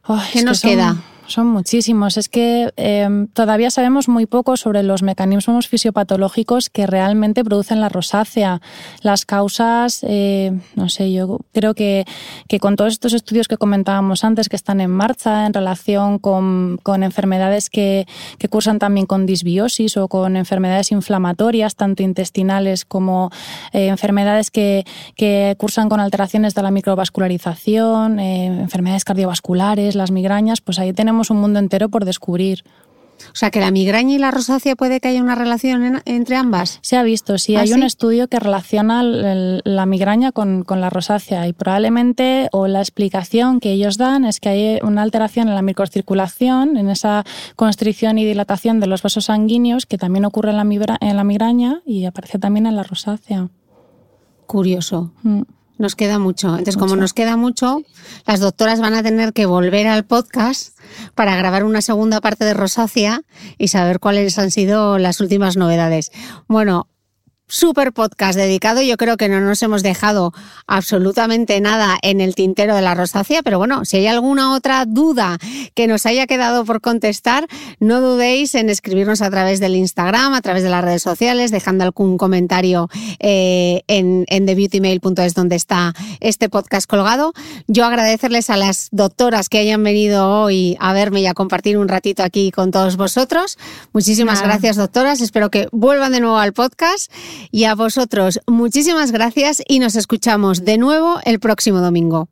Oh, 0.06 0.22
¿Qué 0.32 0.42
nos 0.42 0.58
son, 0.58 0.70
queda? 0.70 0.96
Son 1.28 1.48
muchísimos. 1.48 2.16
Es 2.16 2.28
que 2.28 2.72
eh, 2.76 3.26
todavía 3.32 3.70
sabemos 3.70 4.08
muy 4.08 4.26
poco 4.26 4.56
sobre 4.56 4.82
los 4.82 5.02
mecanismos 5.02 5.68
fisiopatológicos 5.68 6.70
que 6.70 6.86
realmente 6.86 7.44
producen 7.44 7.80
la 7.80 7.88
rosácea. 7.88 8.60
Las 9.02 9.24
causas, 9.26 10.04
eh, 10.08 10.52
no 10.76 10.88
sé, 10.88 11.12
yo 11.12 11.40
creo 11.52 11.74
que, 11.74 12.04
que, 12.48 12.60
con 12.60 12.76
todos 12.76 12.92
estos 12.92 13.12
estudios 13.12 13.48
que 13.48 13.56
comentábamos 13.56 14.24
antes 14.24 14.48
que 14.48 14.56
están 14.56 14.80
en 14.80 14.90
marcha 14.90 15.46
en 15.46 15.52
relación 15.52 16.18
con, 16.18 16.78
con 16.82 17.02
enfermedades 17.02 17.70
que, 17.70 18.06
que, 18.38 18.48
cursan 18.48 18.78
también 18.78 19.06
con 19.06 19.26
disbiosis 19.26 19.96
o 19.96 20.08
con 20.08 20.36
enfermedades 20.36 20.92
inflamatorias, 20.92 21.74
tanto 21.74 22.02
intestinales 22.02 22.84
como 22.84 23.30
eh, 23.72 23.88
enfermedades 23.88 24.50
que, 24.50 24.84
que, 25.16 25.56
cursan 25.58 25.88
con 25.88 26.00
alteraciones 26.00 26.54
de 26.54 26.62
la 26.62 26.70
microvascularización, 26.70 28.20
eh, 28.20 28.46
enfermedades 28.46 29.04
cardiovasculares, 29.04 29.94
las 29.94 30.10
migrañas, 30.10 30.60
pues 30.60 30.78
ahí 30.78 30.92
tenemos 30.92 31.15
un 31.30 31.40
mundo 31.40 31.58
entero 31.58 31.88
por 31.88 32.04
descubrir. 32.04 32.64
O 33.32 33.34
sea, 33.34 33.50
que 33.50 33.60
la 33.60 33.70
migraña 33.70 34.14
y 34.14 34.18
la 34.18 34.30
rosácea 34.30 34.76
puede 34.76 35.00
que 35.00 35.08
haya 35.08 35.22
una 35.22 35.34
relación 35.34 35.84
en, 35.84 36.02
entre 36.04 36.36
ambas. 36.36 36.78
Se 36.82 36.96
ha 36.96 37.02
visto, 37.02 37.38
sí. 37.38 37.56
¿Ah, 37.56 37.60
hay 37.60 37.68
sí? 37.68 37.74
un 37.74 37.82
estudio 37.82 38.28
que 38.28 38.38
relaciona 38.38 39.00
el, 39.00 39.62
la 39.64 39.86
migraña 39.86 40.32
con, 40.32 40.64
con, 40.64 40.80
la 40.80 40.90
rosácea 40.90 41.46
y 41.48 41.52
probablemente, 41.52 42.48
o 42.52 42.66
la 42.66 42.80
explicación 42.80 43.60
que 43.60 43.72
ellos 43.72 43.98
dan 43.98 44.24
es 44.24 44.40
que 44.40 44.48
hay 44.48 44.78
una 44.82 45.02
alteración 45.02 45.48
en 45.48 45.54
la 45.54 45.62
microcirculación, 45.62 46.76
en 46.76 46.88
esa 46.88 47.24
constricción 47.56 48.18
y 48.18 48.24
dilatación 48.24 48.80
de 48.80 48.86
los 48.86 49.02
vasos 49.02 49.26
sanguíneos 49.26 49.86
que 49.86 49.98
también 49.98 50.24
ocurre 50.24 50.50
en 50.50 50.56
la, 50.56 50.64
migra 50.64 50.98
en 51.00 51.16
la 51.16 51.24
migraña 51.24 51.82
y 51.84 52.04
aparece 52.04 52.38
también 52.38 52.66
en 52.66 52.76
la 52.76 52.82
rosácea. 52.82 53.48
Curioso. 54.46 55.12
Mm. 55.22 55.42
Nos 55.78 55.94
queda 55.94 56.18
mucho. 56.18 56.48
Entonces, 56.48 56.76
Mucho. 56.76 56.86
como 56.86 56.96
nos 57.00 57.12
queda 57.12 57.36
mucho, 57.36 57.82
las 58.26 58.40
doctoras 58.40 58.80
van 58.80 58.94
a 58.94 59.02
tener 59.02 59.32
que 59.32 59.46
volver 59.46 59.86
al 59.86 60.04
podcast 60.04 60.78
para 61.14 61.36
grabar 61.36 61.64
una 61.64 61.82
segunda 61.82 62.20
parte 62.20 62.44
de 62.44 62.54
Rosácea 62.54 63.22
y 63.58 63.68
saber 63.68 64.00
cuáles 64.00 64.38
han 64.38 64.50
sido 64.50 64.98
las 64.98 65.20
últimas 65.20 65.56
novedades. 65.56 66.12
Bueno, 66.48 66.88
super 67.48 67.92
podcast 67.92 68.36
dedicado. 68.36 68.82
Yo 68.82 68.96
creo 68.96 69.16
que 69.16 69.28
no 69.28 69.40
nos 69.40 69.62
hemos 69.62 69.82
dejado 69.82 70.32
absolutamente 70.66 71.60
nada 71.60 71.98
en 72.02 72.20
el 72.20 72.34
tintero 72.34 72.74
de 72.74 72.82
la 72.82 72.94
rosácea, 72.94 73.42
pero 73.42 73.58
bueno, 73.58 73.84
si 73.84 73.98
hay 73.98 74.06
alguna 74.06 74.54
otra 74.54 74.84
duda 74.84 75.38
que 75.74 75.86
nos 75.86 76.06
haya 76.06 76.26
quedado 76.26 76.64
por 76.64 76.80
contestar, 76.80 77.46
no 77.78 78.00
dudéis 78.00 78.54
en 78.54 78.68
escribirnos 78.68 79.22
a 79.22 79.30
través 79.30 79.60
del 79.60 79.76
Instagram, 79.76 80.34
a 80.34 80.40
través 80.40 80.62
de 80.62 80.70
las 80.70 80.84
redes 80.84 81.02
sociales, 81.02 81.50
dejando 81.50 81.84
algún 81.84 82.18
comentario 82.18 82.88
eh, 83.20 83.82
en, 83.86 84.24
en 84.28 84.46
thebeautymail.es 84.46 85.34
donde 85.34 85.56
está 85.56 85.94
este 86.20 86.48
podcast 86.48 86.88
colgado. 86.88 87.32
Yo 87.68 87.84
agradecerles 87.84 88.50
a 88.50 88.56
las 88.56 88.88
doctoras 88.90 89.48
que 89.48 89.58
hayan 89.58 89.82
venido 89.82 90.28
hoy 90.28 90.76
a 90.80 90.92
verme 90.92 91.20
y 91.20 91.26
a 91.26 91.34
compartir 91.34 91.78
un 91.78 91.88
ratito 91.88 92.22
aquí 92.22 92.50
con 92.50 92.70
todos 92.70 92.96
vosotros. 92.96 93.58
Muchísimas 93.92 94.42
gracias, 94.42 94.76
doctoras. 94.76 95.20
Espero 95.20 95.50
que 95.50 95.68
vuelvan 95.70 96.12
de 96.12 96.20
nuevo 96.20 96.38
al 96.38 96.52
podcast. 96.52 97.12
Y 97.50 97.64
a 97.64 97.74
vosotros, 97.74 98.40
muchísimas 98.46 99.12
gracias 99.12 99.62
y 99.66 99.78
nos 99.78 99.96
escuchamos 99.96 100.64
de 100.64 100.78
nuevo 100.78 101.20
el 101.24 101.40
próximo 101.40 101.80
domingo. 101.80 102.28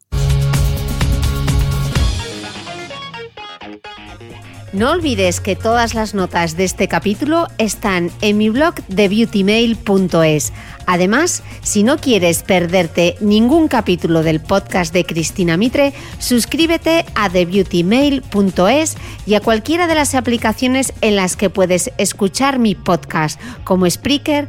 No 4.74 4.90
olvides 4.90 5.38
que 5.38 5.54
todas 5.54 5.94
las 5.94 6.14
notas 6.14 6.56
de 6.56 6.64
este 6.64 6.88
capítulo 6.88 7.46
están 7.58 8.10
en 8.22 8.38
mi 8.38 8.50
blog 8.50 8.74
de 8.88 9.08
beautymail.es. 9.08 10.52
Además, 10.86 11.44
si 11.62 11.84
no 11.84 11.96
quieres 11.96 12.42
perderte 12.42 13.14
ningún 13.20 13.68
capítulo 13.68 14.24
del 14.24 14.40
podcast 14.40 14.92
de 14.92 15.04
Cristina 15.04 15.56
Mitre, 15.56 15.92
suscríbete 16.18 17.06
a 17.14 17.30
thebeautymail.es 17.30 18.96
y 19.26 19.34
a 19.34 19.40
cualquiera 19.40 19.86
de 19.86 19.94
las 19.94 20.16
aplicaciones 20.16 20.92
en 21.02 21.14
las 21.14 21.36
que 21.36 21.50
puedes 21.50 21.92
escuchar 21.96 22.58
mi 22.58 22.74
podcast, 22.74 23.40
como 23.62 23.88
Spreaker, 23.88 24.48